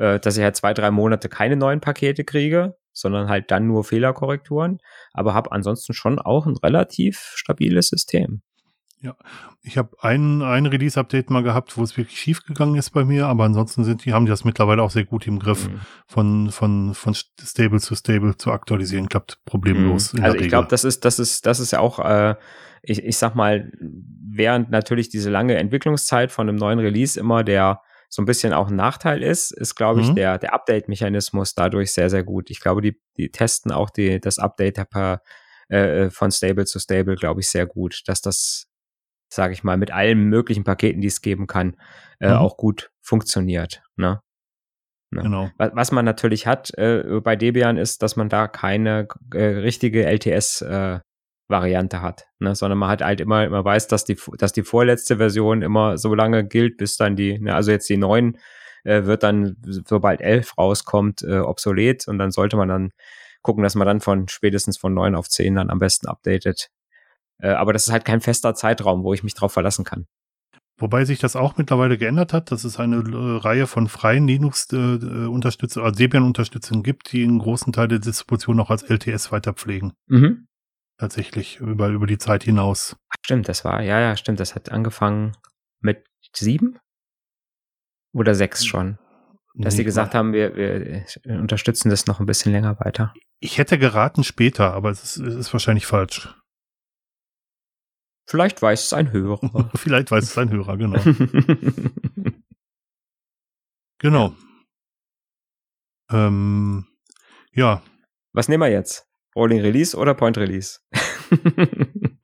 Äh, 0.00 0.18
dass 0.18 0.38
ich 0.38 0.42
halt 0.42 0.56
zwei, 0.56 0.72
drei 0.72 0.90
Monate 0.90 1.28
keine 1.28 1.56
neuen 1.56 1.82
Pakete 1.82 2.24
kriege, 2.24 2.74
sondern 2.94 3.28
halt 3.28 3.50
dann 3.50 3.66
nur 3.66 3.84
Fehlerkorrekturen, 3.84 4.78
aber 5.12 5.34
habe 5.34 5.52
ansonsten 5.52 5.92
schon 5.92 6.18
auch 6.18 6.46
ein 6.46 6.56
relativ 6.56 7.32
stabiles 7.34 7.88
System. 7.88 8.40
Ja, 9.02 9.14
ich 9.60 9.76
habe 9.76 9.90
ein, 10.00 10.40
ein 10.40 10.64
Release-Update 10.64 11.28
mal 11.28 11.42
gehabt, 11.42 11.76
wo 11.76 11.82
es 11.82 11.98
wirklich 11.98 12.18
schief 12.18 12.42
gegangen 12.44 12.76
ist 12.76 12.90
bei 12.90 13.04
mir, 13.04 13.26
aber 13.26 13.44
ansonsten 13.44 13.84
sind 13.84 14.06
die, 14.06 14.14
haben 14.14 14.24
die 14.24 14.30
das 14.30 14.44
mittlerweile 14.44 14.82
auch 14.82 14.90
sehr 14.90 15.04
gut 15.04 15.26
im 15.26 15.38
Griff, 15.38 15.68
mhm. 15.68 15.80
von, 16.06 16.50
von, 16.50 16.94
von 16.94 17.14
Stable 17.14 17.80
zu 17.80 17.94
Stable 17.94 18.38
zu 18.38 18.52
aktualisieren, 18.52 19.06
klappt 19.06 19.38
problemlos. 19.44 20.14
Mhm. 20.14 20.24
Also 20.24 20.38
ich 20.38 20.48
glaube, 20.48 20.68
das 20.70 20.84
ist, 20.84 21.04
das 21.04 21.18
ist, 21.18 21.44
das 21.44 21.60
ist 21.60 21.72
ja 21.72 21.80
auch, 21.80 21.98
äh, 21.98 22.36
ich, 22.82 23.04
ich 23.04 23.18
sag 23.18 23.34
mal, 23.34 23.70
während 23.78 24.70
natürlich 24.70 25.10
diese 25.10 25.28
lange 25.28 25.56
Entwicklungszeit 25.56 26.32
von 26.32 26.48
einem 26.48 26.56
neuen 26.56 26.78
Release 26.78 27.20
immer 27.20 27.44
der 27.44 27.82
so 28.10 28.20
ein 28.20 28.26
bisschen 28.26 28.52
auch 28.52 28.68
ein 28.68 28.76
Nachteil 28.76 29.22
ist, 29.22 29.52
ist, 29.52 29.76
glaube 29.76 30.00
ich, 30.00 30.08
mhm. 30.10 30.16
der, 30.16 30.38
der 30.38 30.52
Update-Mechanismus 30.52 31.54
dadurch 31.54 31.92
sehr, 31.92 32.10
sehr 32.10 32.24
gut. 32.24 32.50
Ich 32.50 32.60
glaube, 32.60 32.82
die, 32.82 33.00
die 33.16 33.30
testen 33.30 33.72
auch 33.72 33.88
die, 33.88 34.20
das 34.20 34.38
Update 34.38 34.90
per, 34.90 35.22
äh, 35.68 36.10
von 36.10 36.30
Stable 36.30 36.66
zu 36.66 36.78
Stable, 36.78 37.14
glaube 37.14 37.40
ich, 37.40 37.48
sehr 37.48 37.66
gut, 37.66 38.02
dass 38.06 38.20
das 38.20 38.66
sage 39.32 39.52
ich 39.52 39.62
mal, 39.62 39.76
mit 39.76 39.92
allen 39.92 40.24
möglichen 40.24 40.64
Paketen, 40.64 41.00
die 41.00 41.06
es 41.06 41.22
geben 41.22 41.46
kann, 41.46 41.76
äh, 42.18 42.30
mhm. 42.30 42.36
auch 42.36 42.56
gut 42.56 42.90
funktioniert. 43.00 43.82
Ne? 43.96 44.20
Ne? 45.12 45.22
Genau. 45.22 45.50
Was 45.56 45.90
man 45.90 46.04
natürlich 46.04 46.46
hat 46.46 46.76
äh, 46.78 47.20
bei 47.22 47.34
Debian 47.34 47.76
ist, 47.76 48.02
dass 48.02 48.16
man 48.16 48.28
da 48.28 48.46
keine 48.46 49.08
äh, 49.34 49.44
richtige 49.44 50.04
LTS-Variante 50.06 51.00
äh, 51.02 51.09
hat, 51.50 52.28
ne? 52.38 52.54
sondern 52.54 52.78
man 52.78 52.88
hat 52.88 53.02
halt 53.02 53.20
immer, 53.20 53.44
immer 53.44 53.64
weiß, 53.64 53.88
dass 53.88 54.04
die, 54.04 54.16
dass 54.38 54.52
die 54.52 54.62
vorletzte 54.62 55.16
Version 55.16 55.62
immer 55.62 55.98
so 55.98 56.14
lange 56.14 56.46
gilt, 56.46 56.76
bis 56.76 56.96
dann 56.96 57.16
die, 57.16 57.38
ne, 57.38 57.54
also 57.54 57.70
jetzt 57.70 57.88
die 57.88 57.96
neuen 57.96 58.38
äh, 58.84 59.04
wird 59.04 59.22
dann, 59.22 59.56
sobald 59.64 60.20
11 60.20 60.56
rauskommt, 60.58 61.22
äh, 61.22 61.38
obsolet 61.38 62.08
und 62.08 62.18
dann 62.18 62.30
sollte 62.30 62.56
man 62.56 62.68
dann 62.68 62.90
gucken, 63.42 63.62
dass 63.62 63.74
man 63.74 63.86
dann 63.86 64.00
von 64.00 64.28
spätestens 64.28 64.78
von 64.78 64.94
9 64.94 65.14
auf 65.14 65.28
10 65.28 65.54
dann 65.54 65.70
am 65.70 65.78
besten 65.78 66.08
updatet. 66.08 66.68
Äh, 67.38 67.50
aber 67.50 67.72
das 67.72 67.86
ist 67.86 67.92
halt 67.92 68.04
kein 68.04 68.20
fester 68.20 68.54
Zeitraum, 68.54 69.02
wo 69.02 69.12
ich 69.12 69.22
mich 69.22 69.34
drauf 69.34 69.52
verlassen 69.52 69.84
kann. 69.84 70.06
Wobei 70.80 71.04
sich 71.04 71.18
das 71.18 71.36
auch 71.36 71.58
mittlerweile 71.58 71.98
geändert 71.98 72.32
hat, 72.32 72.50
dass 72.50 72.64
es 72.64 72.78
eine 72.78 72.96
äh, 72.96 73.36
Reihe 73.38 73.66
von 73.66 73.86
freien 73.86 74.26
Linux-Unterstützern, 74.26 75.82
äh, 75.82 75.86
also 75.86 75.98
Debian-Unterstützern 75.98 76.82
gibt, 76.82 77.12
die 77.12 77.22
einen 77.22 77.38
großen 77.38 77.72
Teil 77.72 77.88
der 77.88 77.98
Distribution 77.98 78.56
noch 78.56 78.70
als 78.70 78.82
LTS 78.82 79.30
weiterpflegen. 79.30 79.92
Mhm. 80.06 80.46
Tatsächlich, 81.00 81.60
über, 81.60 81.88
über 81.88 82.06
die 82.06 82.18
Zeit 82.18 82.42
hinaus. 82.42 82.94
Stimmt, 83.24 83.48
das 83.48 83.64
war, 83.64 83.80
ja, 83.80 83.98
ja, 83.98 84.16
stimmt, 84.18 84.38
das 84.38 84.54
hat 84.54 84.70
angefangen 84.70 85.34
mit 85.80 86.04
sieben? 86.36 86.78
Oder 88.12 88.34
sechs 88.34 88.66
schon? 88.66 88.98
Dass 89.54 89.72
nee, 89.72 89.78
sie 89.78 89.84
gesagt 89.84 90.14
haben, 90.14 90.34
wir, 90.34 90.54
wir 90.54 91.06
unterstützen 91.26 91.88
das 91.88 92.06
noch 92.06 92.20
ein 92.20 92.26
bisschen 92.26 92.52
länger 92.52 92.78
weiter. 92.80 93.14
Ich 93.40 93.56
hätte 93.56 93.78
geraten 93.78 94.24
später, 94.24 94.74
aber 94.74 94.90
es 94.90 95.02
ist, 95.02 95.16
es 95.16 95.36
ist 95.36 95.52
wahrscheinlich 95.54 95.86
falsch. 95.86 96.28
Vielleicht 98.28 98.60
weiß 98.60 98.84
es 98.84 98.92
ein 98.92 99.10
Hörer. 99.10 99.70
Vielleicht 99.76 100.10
weiß 100.10 100.24
es 100.24 100.36
ein 100.36 100.50
Hörer, 100.50 100.76
genau. 100.76 101.00
genau. 103.98 104.34
Ähm, 106.10 106.86
ja. 107.52 107.82
Was 108.34 108.48
nehmen 108.48 108.62
wir 108.62 108.70
jetzt? 108.70 109.09
Rolling 109.36 109.60
Release 109.60 109.96
oder 109.96 110.14
Point 110.14 110.38
Release? 110.38 110.80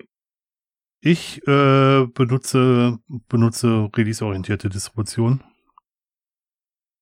ich 1.01 1.47
äh, 1.47 2.07
benutze, 2.07 2.99
benutze 3.29 3.89
release-orientierte 3.97 4.69
Distribution, 4.69 5.43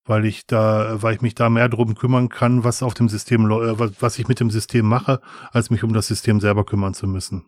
weil 0.04 0.24
ich 0.26 0.46
da, 0.46 1.02
weil 1.02 1.14
ich 1.14 1.22
mich 1.22 1.34
da 1.34 1.48
mehr 1.48 1.68
darum 1.68 1.94
kümmern 1.94 2.28
kann, 2.28 2.64
was 2.64 2.82
auf 2.82 2.94
dem 2.94 3.08
System, 3.08 3.50
äh, 3.50 3.78
was, 3.78 3.92
was 4.00 4.18
ich 4.18 4.28
mit 4.28 4.40
dem 4.40 4.50
System 4.50 4.86
mache, 4.86 5.20
als 5.52 5.70
mich 5.70 5.84
um 5.84 5.92
das 5.92 6.06
System 6.06 6.40
selber 6.40 6.64
kümmern 6.64 6.94
zu 6.94 7.06
müssen 7.06 7.46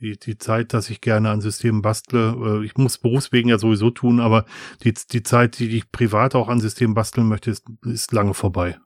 die, 0.00 0.18
die 0.18 0.38
Zeit, 0.38 0.74
dass 0.74 0.90
ich 0.90 1.00
gerne 1.00 1.30
an 1.30 1.40
Systemen 1.40 1.82
bastle, 1.82 2.60
äh, 2.60 2.64
ich 2.64 2.76
muss 2.76 2.98
berufswegen 2.98 3.50
ja 3.50 3.58
sowieso 3.58 3.90
tun, 3.90 4.20
aber 4.20 4.44
die, 4.82 4.92
die 4.92 5.22
Zeit, 5.22 5.58
die 5.58 5.76
ich 5.76 5.90
privat 5.90 6.34
auch 6.34 6.48
an 6.48 6.60
Systemen 6.60 6.94
basteln 6.94 7.28
möchte, 7.28 7.50
ist, 7.50 7.66
ist 7.82 8.12
lange 8.12 8.34
vorbei. 8.34 8.78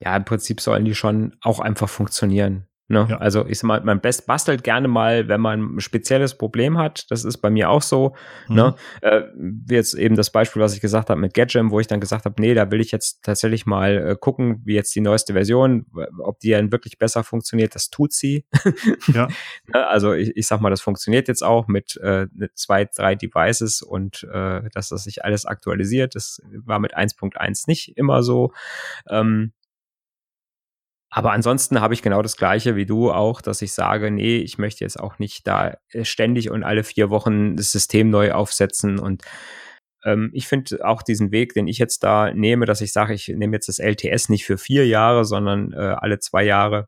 Ja, 0.00 0.16
im 0.16 0.24
Prinzip 0.24 0.60
sollen 0.60 0.84
die 0.84 0.94
schon 0.94 1.36
auch 1.40 1.60
einfach 1.60 1.88
funktionieren. 1.88 2.66
Ne? 2.88 3.06
Ja. 3.10 3.16
Also 3.18 3.44
ich 3.46 3.58
sag 3.58 3.66
mal, 3.66 3.80
man 3.80 4.00
best 4.00 4.26
bastelt 4.28 4.62
gerne 4.62 4.86
mal, 4.86 5.26
wenn 5.26 5.40
man 5.40 5.76
ein 5.76 5.80
spezielles 5.80 6.38
Problem 6.38 6.78
hat. 6.78 7.04
Das 7.10 7.24
ist 7.24 7.38
bei 7.38 7.50
mir 7.50 7.68
auch 7.68 7.82
so. 7.82 8.14
Mhm. 8.48 8.54
Ne? 8.54 8.74
Äh, 9.02 9.22
wie 9.34 9.74
jetzt 9.74 9.94
eben 9.94 10.14
das 10.14 10.30
Beispiel, 10.30 10.62
was 10.62 10.72
ich 10.72 10.80
gesagt 10.80 11.10
habe 11.10 11.20
mit 11.20 11.34
Gadgem, 11.34 11.72
wo 11.72 11.80
ich 11.80 11.88
dann 11.88 11.98
gesagt 11.98 12.26
habe, 12.26 12.40
nee, 12.40 12.54
da 12.54 12.70
will 12.70 12.80
ich 12.80 12.92
jetzt 12.92 13.24
tatsächlich 13.24 13.66
mal 13.66 14.10
äh, 14.10 14.16
gucken, 14.18 14.62
wie 14.64 14.74
jetzt 14.74 14.94
die 14.94 15.00
neueste 15.00 15.32
Version, 15.32 15.86
ob 16.22 16.38
die 16.38 16.50
dann 16.50 16.70
wirklich 16.70 16.96
besser 16.96 17.24
funktioniert. 17.24 17.74
Das 17.74 17.90
tut 17.90 18.12
sie. 18.12 18.44
Ja. 19.12 19.28
Ne? 19.72 19.86
also 19.86 20.12
ich, 20.12 20.36
ich 20.36 20.46
sag 20.46 20.60
mal, 20.60 20.70
das 20.70 20.80
funktioniert 20.80 21.28
jetzt 21.28 21.42
auch 21.42 21.68
mit 21.68 21.96
äh, 21.98 22.26
zwei, 22.54 22.84
drei 22.84 23.14
Devices 23.14 23.82
und 23.82 24.24
äh, 24.24 24.62
dass 24.72 24.88
das 24.88 25.04
sich 25.04 25.24
alles 25.24 25.46
aktualisiert. 25.46 26.14
Das 26.14 26.40
war 26.64 26.78
mit 26.78 26.96
1.1 26.96 27.64
nicht 27.66 27.96
immer 27.96 28.22
so. 28.22 28.52
Ähm, 29.08 29.52
aber 31.16 31.32
ansonsten 31.32 31.80
habe 31.80 31.94
ich 31.94 32.02
genau 32.02 32.20
das 32.20 32.36
Gleiche 32.36 32.76
wie 32.76 32.84
du 32.84 33.10
auch, 33.10 33.40
dass 33.40 33.62
ich 33.62 33.72
sage, 33.72 34.10
nee, 34.10 34.36
ich 34.36 34.58
möchte 34.58 34.84
jetzt 34.84 35.00
auch 35.00 35.18
nicht 35.18 35.46
da 35.46 35.78
äh, 35.88 36.04
ständig 36.04 36.50
und 36.50 36.62
alle 36.62 36.84
vier 36.84 37.08
Wochen 37.08 37.56
das 37.56 37.72
System 37.72 38.10
neu 38.10 38.32
aufsetzen. 38.32 38.98
Und 38.98 39.22
ähm, 40.04 40.28
ich 40.34 40.46
finde 40.46 40.84
auch 40.84 41.00
diesen 41.00 41.32
Weg, 41.32 41.54
den 41.54 41.68
ich 41.68 41.78
jetzt 41.78 42.02
da 42.04 42.34
nehme, 42.34 42.66
dass 42.66 42.82
ich 42.82 42.92
sage, 42.92 43.14
ich 43.14 43.28
nehme 43.28 43.56
jetzt 43.56 43.66
das 43.66 43.78
LTS 43.78 44.28
nicht 44.28 44.44
für 44.44 44.58
vier 44.58 44.86
Jahre, 44.86 45.24
sondern 45.24 45.72
äh, 45.72 45.76
alle 45.96 46.18
zwei 46.18 46.44
Jahre, 46.44 46.86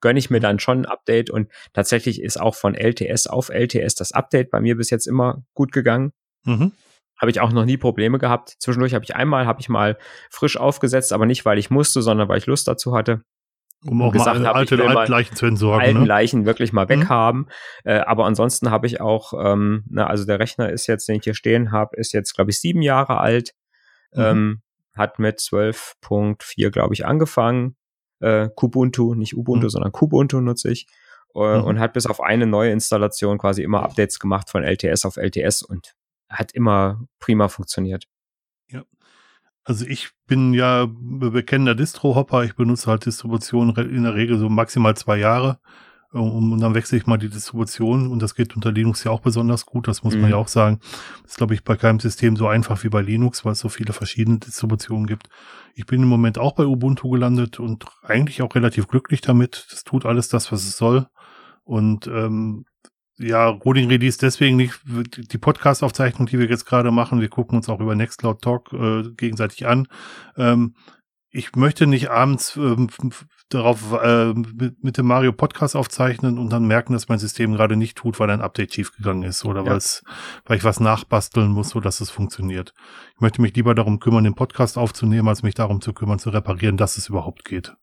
gönne 0.00 0.18
ich 0.18 0.30
mir 0.30 0.40
dann 0.40 0.58
schon 0.58 0.78
ein 0.78 0.86
Update. 0.86 1.28
Und 1.28 1.52
tatsächlich 1.74 2.22
ist 2.22 2.40
auch 2.40 2.54
von 2.54 2.74
LTS 2.74 3.26
auf 3.26 3.50
LTS 3.50 3.94
das 3.94 4.12
Update 4.12 4.50
bei 4.50 4.62
mir 4.62 4.74
bis 4.74 4.88
jetzt 4.88 5.06
immer 5.06 5.44
gut 5.52 5.70
gegangen. 5.70 6.12
Mhm 6.46 6.72
habe 7.20 7.30
ich 7.30 7.40
auch 7.40 7.52
noch 7.52 7.64
nie 7.64 7.76
Probleme 7.76 8.18
gehabt. 8.18 8.56
Zwischendurch 8.58 8.94
habe 8.94 9.04
ich 9.04 9.14
einmal, 9.14 9.46
habe 9.46 9.60
ich 9.60 9.68
mal 9.68 9.96
frisch 10.30 10.56
aufgesetzt, 10.56 11.12
aber 11.12 11.26
nicht, 11.26 11.44
weil 11.44 11.58
ich 11.58 11.70
musste, 11.70 12.02
sondern 12.02 12.28
weil 12.28 12.38
ich 12.38 12.46
Lust 12.46 12.68
dazu 12.68 12.94
hatte. 12.94 13.22
Um 13.86 14.02
auch 14.02 14.12
gesagt 14.12 14.40
mal 14.40 14.52
alte, 14.52 14.82
alte 14.82 15.12
Leichen 15.12 15.36
zu 15.36 15.46
entsorgen. 15.46 15.84
Alten 15.84 16.00
ne? 16.00 16.06
Leichen 16.06 16.46
wirklich 16.46 16.72
mal 16.72 16.84
mhm. 16.84 16.90
weghaben. 16.90 17.40
Mhm. 17.40 17.46
Äh, 17.84 17.98
aber 18.00 18.24
ansonsten 18.24 18.70
habe 18.70 18.86
ich 18.86 19.00
auch, 19.00 19.32
ähm, 19.38 19.84
na, 19.88 20.06
also 20.06 20.24
der 20.24 20.38
Rechner 20.38 20.70
ist 20.70 20.86
jetzt, 20.86 21.08
den 21.08 21.16
ich 21.16 21.24
hier 21.24 21.34
stehen 21.34 21.72
habe, 21.72 21.96
ist 21.96 22.12
jetzt, 22.12 22.34
glaube 22.34 22.50
ich, 22.50 22.60
sieben 22.60 22.82
Jahre 22.82 23.18
alt. 23.18 23.54
Mhm. 24.12 24.22
Ähm, 24.22 24.62
hat 24.94 25.18
mit 25.18 25.38
12.4, 25.38 26.70
glaube 26.70 26.94
ich, 26.94 27.04
angefangen. 27.04 27.76
Äh, 28.20 28.48
Kubuntu, 28.54 29.14
nicht 29.14 29.36
Ubuntu, 29.36 29.66
mhm. 29.66 29.70
sondern 29.70 29.92
Kubuntu 29.92 30.40
nutze 30.40 30.70
ich. 30.70 30.86
Äh, 31.34 31.58
mhm. 31.58 31.64
Und 31.64 31.80
hat 31.80 31.92
bis 31.92 32.06
auf 32.06 32.20
eine 32.20 32.46
neue 32.46 32.70
Installation 32.70 33.38
quasi 33.38 33.62
immer 33.62 33.82
Updates 33.82 34.18
gemacht 34.18 34.50
von 34.50 34.62
LTS 34.62 35.04
auf 35.04 35.16
LTS 35.16 35.62
und 35.62 35.94
hat 36.28 36.52
immer 36.52 37.00
prima 37.18 37.48
funktioniert. 37.48 38.06
Also 39.64 39.86
ich 39.86 40.10
bin 40.26 40.52
ja 40.52 40.86
bekennender 40.88 41.74
Distro-Hopper. 41.74 42.44
Ich 42.44 42.54
benutze 42.54 42.90
halt 42.90 43.06
Distribution 43.06 43.74
in 43.76 44.02
der 44.02 44.14
Regel 44.14 44.38
so 44.38 44.48
maximal 44.48 44.96
zwei 44.96 45.16
Jahre. 45.16 45.58
Und 46.14 46.60
dann 46.60 46.74
wechsle 46.74 46.96
ich 46.96 47.08
mal 47.08 47.16
die 47.16 47.28
Distribution 47.28 48.06
und 48.06 48.22
das 48.22 48.36
geht 48.36 48.54
unter 48.54 48.70
Linux 48.70 49.02
ja 49.02 49.10
auch 49.10 49.18
besonders 49.18 49.66
gut, 49.66 49.88
das 49.88 50.04
muss 50.04 50.14
mhm. 50.14 50.20
man 50.20 50.30
ja 50.30 50.36
auch 50.36 50.46
sagen. 50.46 50.78
Das 51.22 51.32
ist, 51.32 51.38
glaube 51.38 51.54
ich, 51.54 51.64
bei 51.64 51.74
keinem 51.74 51.98
System 51.98 52.36
so 52.36 52.46
einfach 52.46 52.84
wie 52.84 52.88
bei 52.88 53.02
Linux, 53.02 53.44
weil 53.44 53.54
es 53.54 53.58
so 53.58 53.68
viele 53.68 53.92
verschiedene 53.92 54.38
Distributionen 54.38 55.08
gibt. 55.08 55.28
Ich 55.74 55.86
bin 55.86 56.02
im 56.02 56.08
Moment 56.08 56.38
auch 56.38 56.52
bei 56.52 56.66
Ubuntu 56.66 57.10
gelandet 57.10 57.58
und 57.58 57.86
eigentlich 58.04 58.42
auch 58.42 58.54
relativ 58.54 58.86
glücklich 58.86 59.22
damit. 59.22 59.66
Das 59.72 59.82
tut 59.82 60.06
alles 60.06 60.28
das, 60.28 60.52
was 60.52 60.62
es 60.62 60.76
soll. 60.76 61.08
Und 61.64 62.06
ähm, 62.06 62.64
ja, 63.18 63.48
Rolling 63.48 63.88
Release 63.88 64.18
deswegen 64.18 64.56
nicht 64.56 64.80
die 64.84 65.38
Podcast-Aufzeichnung, 65.38 66.26
die 66.26 66.38
wir 66.38 66.48
jetzt 66.48 66.66
gerade 66.66 66.90
machen. 66.90 67.20
Wir 67.20 67.28
gucken 67.28 67.56
uns 67.56 67.68
auch 67.68 67.80
über 67.80 67.94
Nextcloud 67.94 68.42
Talk 68.42 68.72
äh, 68.72 69.02
gegenseitig 69.16 69.66
an. 69.66 69.86
Ähm, 70.36 70.74
ich 71.30 71.56
möchte 71.56 71.88
nicht 71.88 72.10
abends 72.10 72.56
ähm, 72.56 72.88
darauf 73.48 73.92
äh, 73.92 74.32
mit, 74.34 74.82
mit, 74.82 74.98
dem 74.98 75.06
Mario 75.06 75.32
Podcast 75.32 75.74
aufzeichnen 75.74 76.38
und 76.38 76.50
dann 76.50 76.66
merken, 76.66 76.92
dass 76.92 77.08
mein 77.08 77.18
System 77.18 77.52
gerade 77.52 77.76
nicht 77.76 77.96
tut, 77.98 78.20
weil 78.20 78.30
ein 78.30 78.40
Update 78.40 78.72
schiefgegangen 78.72 79.24
ist 79.24 79.44
oder 79.44 79.64
ja. 79.64 79.78
weil 80.44 80.56
ich 80.56 80.64
was 80.64 80.78
nachbasteln 80.78 81.50
muss, 81.50 81.70
so 81.70 81.80
dass 81.80 82.00
es 82.00 82.10
funktioniert. 82.10 82.72
Ich 83.16 83.20
möchte 83.20 83.42
mich 83.42 83.54
lieber 83.56 83.74
darum 83.74 83.98
kümmern, 83.98 84.24
den 84.24 84.36
Podcast 84.36 84.78
aufzunehmen, 84.78 85.28
als 85.28 85.42
mich 85.42 85.54
darum 85.54 85.80
zu 85.80 85.92
kümmern, 85.92 86.20
zu 86.20 86.30
reparieren, 86.30 86.76
dass 86.76 86.96
es 86.96 87.08
überhaupt 87.08 87.44
geht. 87.44 87.74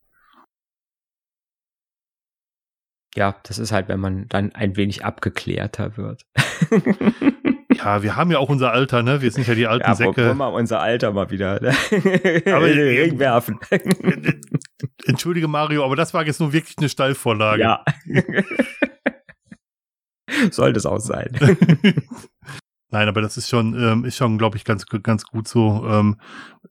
Ja, 3.14 3.36
das 3.42 3.58
ist 3.58 3.72
halt, 3.72 3.88
wenn 3.88 4.00
man 4.00 4.28
dann 4.28 4.54
ein 4.54 4.76
wenig 4.76 5.04
abgeklärter 5.04 5.96
wird. 5.96 6.24
ja, 7.74 8.02
wir 8.02 8.16
haben 8.16 8.30
ja 8.30 8.38
auch 8.38 8.48
unser 8.48 8.72
Alter, 8.72 9.02
ne? 9.02 9.20
Wir 9.20 9.30
sind 9.30 9.46
ja 9.46 9.54
die 9.54 9.66
alten 9.66 9.86
ja, 9.86 9.94
Säcke. 9.94 10.34
Wir 10.34 10.46
unser 10.48 10.80
Alter 10.80 11.12
mal 11.12 11.30
wieder 11.30 11.60
ne? 11.60 11.74
Aber, 12.46 12.66
Ring 12.66 13.18
werfen. 13.18 13.58
Entschuldige 15.04 15.48
Mario, 15.48 15.84
aber 15.84 15.96
das 15.96 16.14
war 16.14 16.24
jetzt 16.24 16.40
nur 16.40 16.52
wirklich 16.52 16.78
eine 16.78 16.88
Steilvorlage. 16.88 17.62
Ja. 17.62 17.84
Sollte 20.50 20.78
es 20.78 20.86
auch 20.86 20.98
sein. 20.98 21.38
Nein, 22.90 23.08
aber 23.08 23.22
das 23.22 23.36
ist 23.36 23.48
schon, 23.48 23.74
ähm, 23.74 24.04
ist 24.04 24.16
schon, 24.16 24.38
glaube 24.38 24.56
ich, 24.56 24.64
ganz, 24.64 24.86
ganz 24.86 25.24
gut 25.24 25.48
so. 25.48 25.86
Ähm, 25.88 26.18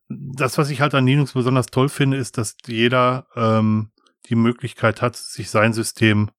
das, 0.07 0.57
was 0.57 0.69
ich 0.69 0.81
halt 0.81 0.93
an 0.93 1.05
Linux 1.05 1.33
besonders 1.33 1.67
toll 1.67 1.89
finde, 1.89 2.17
ist, 2.17 2.37
dass 2.37 2.55
jeder 2.67 3.27
ähm, 3.35 3.91
die 4.31 4.35
Möglichkeit 4.35 5.01
hat, 5.01 5.15
sich 5.15 5.49
sein 5.51 5.73
System 5.73 6.31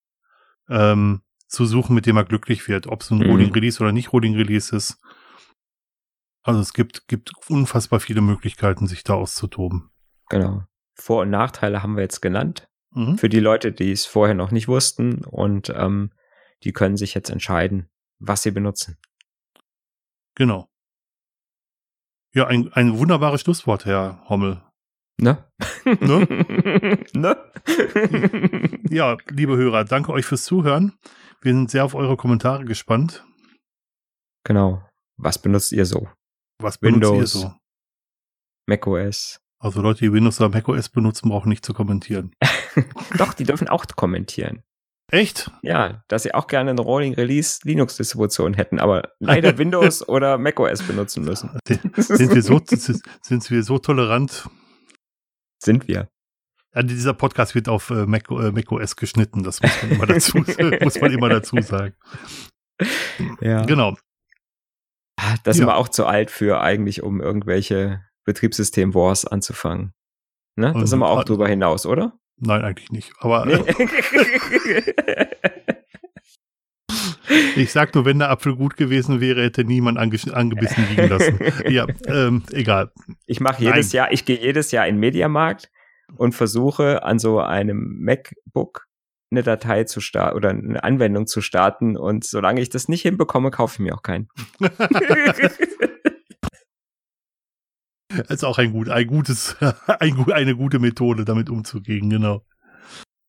ähm, 0.68 1.20
zu 1.46 1.66
suchen, 1.66 1.94
mit 1.94 2.06
dem 2.06 2.16
er 2.16 2.24
glücklich 2.24 2.66
wird, 2.66 2.86
ob 2.86 3.02
es 3.02 3.10
ein 3.10 3.18
mhm. 3.18 3.30
Rolling 3.30 3.52
Release 3.52 3.80
oder 3.80 3.92
nicht 3.92 4.12
Rolling 4.12 4.34
Release 4.34 4.74
ist. 4.74 4.98
Also 6.42 6.60
es 6.60 6.72
gibt, 6.72 7.06
gibt 7.06 7.30
unfassbar 7.48 8.00
viele 8.00 8.22
Möglichkeiten, 8.22 8.86
sich 8.86 9.04
da 9.04 9.14
auszutoben. 9.14 9.90
Genau. 10.28 10.64
Vor- 10.94 11.22
und 11.22 11.30
Nachteile 11.30 11.82
haben 11.82 11.94
wir 11.94 12.02
jetzt 12.02 12.22
genannt. 12.22 12.68
Mhm. 12.90 13.18
Für 13.18 13.28
die 13.28 13.40
Leute, 13.40 13.70
die 13.70 13.92
es 13.92 14.06
vorher 14.06 14.34
noch 14.34 14.50
nicht 14.50 14.66
wussten 14.66 15.24
und 15.24 15.70
ähm, 15.70 16.10
die 16.64 16.72
können 16.72 16.96
sich 16.96 17.14
jetzt 17.14 17.30
entscheiden, 17.30 17.90
was 18.18 18.42
sie 18.42 18.50
benutzen. 18.50 18.98
Genau. 20.34 20.68
Ja, 22.32 22.46
ein, 22.46 22.72
ein 22.72 22.98
wunderbares 22.98 23.42
Schlusswort, 23.42 23.84
Herr 23.84 24.24
Hommel. 24.28 24.62
Ne? 25.22 25.38
Ne? 26.00 26.26
ne? 27.12 27.36
ja, 28.90 29.16
liebe 29.30 29.56
Hörer, 29.56 29.84
danke 29.84 30.12
euch 30.12 30.26
fürs 30.26 30.42
Zuhören. 30.42 30.98
Wir 31.40 31.52
sind 31.52 31.70
sehr 31.70 31.84
auf 31.84 31.94
eure 31.94 32.16
Kommentare 32.16 32.64
gespannt. 32.64 33.24
Genau. 34.44 34.82
Was 35.16 35.40
benutzt 35.40 35.70
ihr 35.70 35.86
so? 35.86 36.08
Was 36.60 36.78
benutzt 36.78 37.02
Windows, 37.02 37.34
ihr 37.34 37.40
so? 37.40 37.54
macOS. 38.66 39.38
Also 39.60 39.80
Leute, 39.80 40.00
die 40.00 40.12
Windows 40.12 40.40
oder 40.40 40.48
macOS 40.48 40.88
benutzen, 40.88 41.28
brauchen 41.28 41.50
nicht 41.50 41.64
zu 41.64 41.72
kommentieren. 41.72 42.34
Doch, 43.16 43.32
die 43.32 43.44
dürfen 43.44 43.68
auch 43.68 43.86
kommentieren. 43.94 44.64
Echt? 45.12 45.52
Ja, 45.62 46.02
dass 46.08 46.24
sie 46.24 46.34
auch 46.34 46.48
gerne 46.48 46.70
eine 46.70 46.80
Rolling 46.80 47.14
Release 47.14 47.60
Linux 47.62 47.96
Distribution 47.96 48.54
hätten, 48.54 48.80
aber 48.80 49.12
leider 49.20 49.56
Windows 49.58 50.08
oder 50.08 50.36
macOS 50.36 50.82
benutzen 50.82 51.22
müssen. 51.22 51.50
Sind 51.96 52.34
wir 52.34 52.42
so, 52.42 52.60
sind 52.66 53.50
wir 53.50 53.62
so 53.62 53.78
tolerant? 53.78 54.48
Sind 55.62 55.88
wir. 55.88 56.08
Ja, 56.74 56.82
dieser 56.82 57.14
Podcast 57.14 57.54
wird 57.54 57.68
auf 57.68 57.90
äh, 57.90 58.06
Mac, 58.06 58.30
äh, 58.30 58.50
macOS 58.50 58.96
geschnitten, 58.96 59.42
das 59.42 59.62
muss 59.62 59.82
man 59.82 59.92
immer 59.92 60.06
dazu, 60.06 60.38
muss 60.82 61.00
man 61.00 61.12
immer 61.12 61.28
dazu 61.28 61.60
sagen. 61.60 61.94
Ja. 63.40 63.64
Genau. 63.64 63.94
Ah, 65.16 65.36
das 65.44 65.56
ja. 65.56 65.60
sind 65.60 65.66
wir 65.66 65.76
auch 65.76 65.88
zu 65.88 66.06
alt 66.06 66.30
für 66.30 66.60
eigentlich, 66.60 67.02
um 67.02 67.20
irgendwelche 67.20 68.04
Betriebssystem-Wars 68.24 69.26
anzufangen. 69.26 69.92
Ne? 70.56 70.72
Da 70.72 70.86
sind 70.86 70.98
wir 70.98 71.08
auch 71.08 71.24
drüber 71.24 71.46
hinaus, 71.46 71.86
oder? 71.86 72.18
Nein, 72.38 72.62
eigentlich 72.62 72.90
nicht. 72.90 73.12
Aber 73.18 73.46
nee. 73.46 73.54
ich 77.56 77.72
sag 77.72 77.94
nur, 77.94 78.04
wenn 78.04 78.18
der 78.18 78.30
Apfel 78.30 78.56
gut 78.56 78.76
gewesen 78.76 79.20
wäre, 79.20 79.42
hätte 79.42 79.64
niemand 79.64 79.98
ange 79.98 80.18
angebissen 80.32 80.86
liegen 80.88 81.08
lassen. 81.08 81.38
ja, 81.68 81.86
ähm, 82.06 82.42
egal. 82.52 82.92
Ich 83.26 83.40
mache 83.40 83.62
jedes 83.62 83.92
Nein. 83.92 83.96
Jahr, 83.96 84.12
ich 84.12 84.24
gehe 84.24 84.38
jedes 84.38 84.70
Jahr 84.70 84.86
in 84.86 84.96
den 84.96 85.00
Mediamarkt 85.00 85.70
und 86.16 86.34
versuche 86.34 87.02
an 87.02 87.18
so 87.18 87.40
einem 87.40 87.98
MacBook 88.00 88.86
eine 89.30 89.42
Datei 89.42 89.84
zu 89.84 90.00
starten 90.00 90.36
oder 90.36 90.50
eine 90.50 90.84
Anwendung 90.84 91.26
zu 91.26 91.40
starten 91.40 91.96
und 91.96 92.24
solange 92.24 92.60
ich 92.60 92.68
das 92.68 92.88
nicht 92.88 93.02
hinbekomme, 93.02 93.50
kaufe 93.50 93.76
ich 93.76 93.78
mir 93.80 93.94
auch 93.94 94.02
keinen. 94.02 94.28
Das 94.58 95.38
ist 98.28 98.44
auch 98.44 98.58
ein, 98.58 98.72
gut, 98.72 98.88
ein 98.88 99.06
gutes, 99.06 99.56
ein, 99.86 100.30
eine 100.32 100.56
gute 100.56 100.78
Methode, 100.78 101.24
damit 101.24 101.48
umzugehen, 101.48 102.10
genau. 102.10 102.44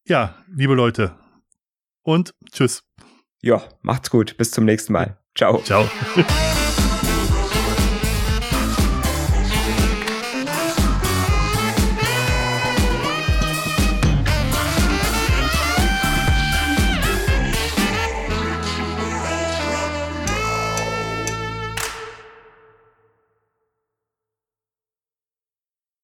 Ja, 0.05 0.35
liebe 0.53 0.73
Leute. 0.73 1.15
Und 2.03 2.33
tschüss. 2.51 2.83
Ja, 3.43 3.61
macht's 3.81 4.09
gut. 4.09 4.37
Bis 4.37 4.51
zum 4.51 4.63
nächsten 4.65 4.93
Mal. 4.93 5.17
Ciao. 5.35 5.61
Ciao. 5.61 5.87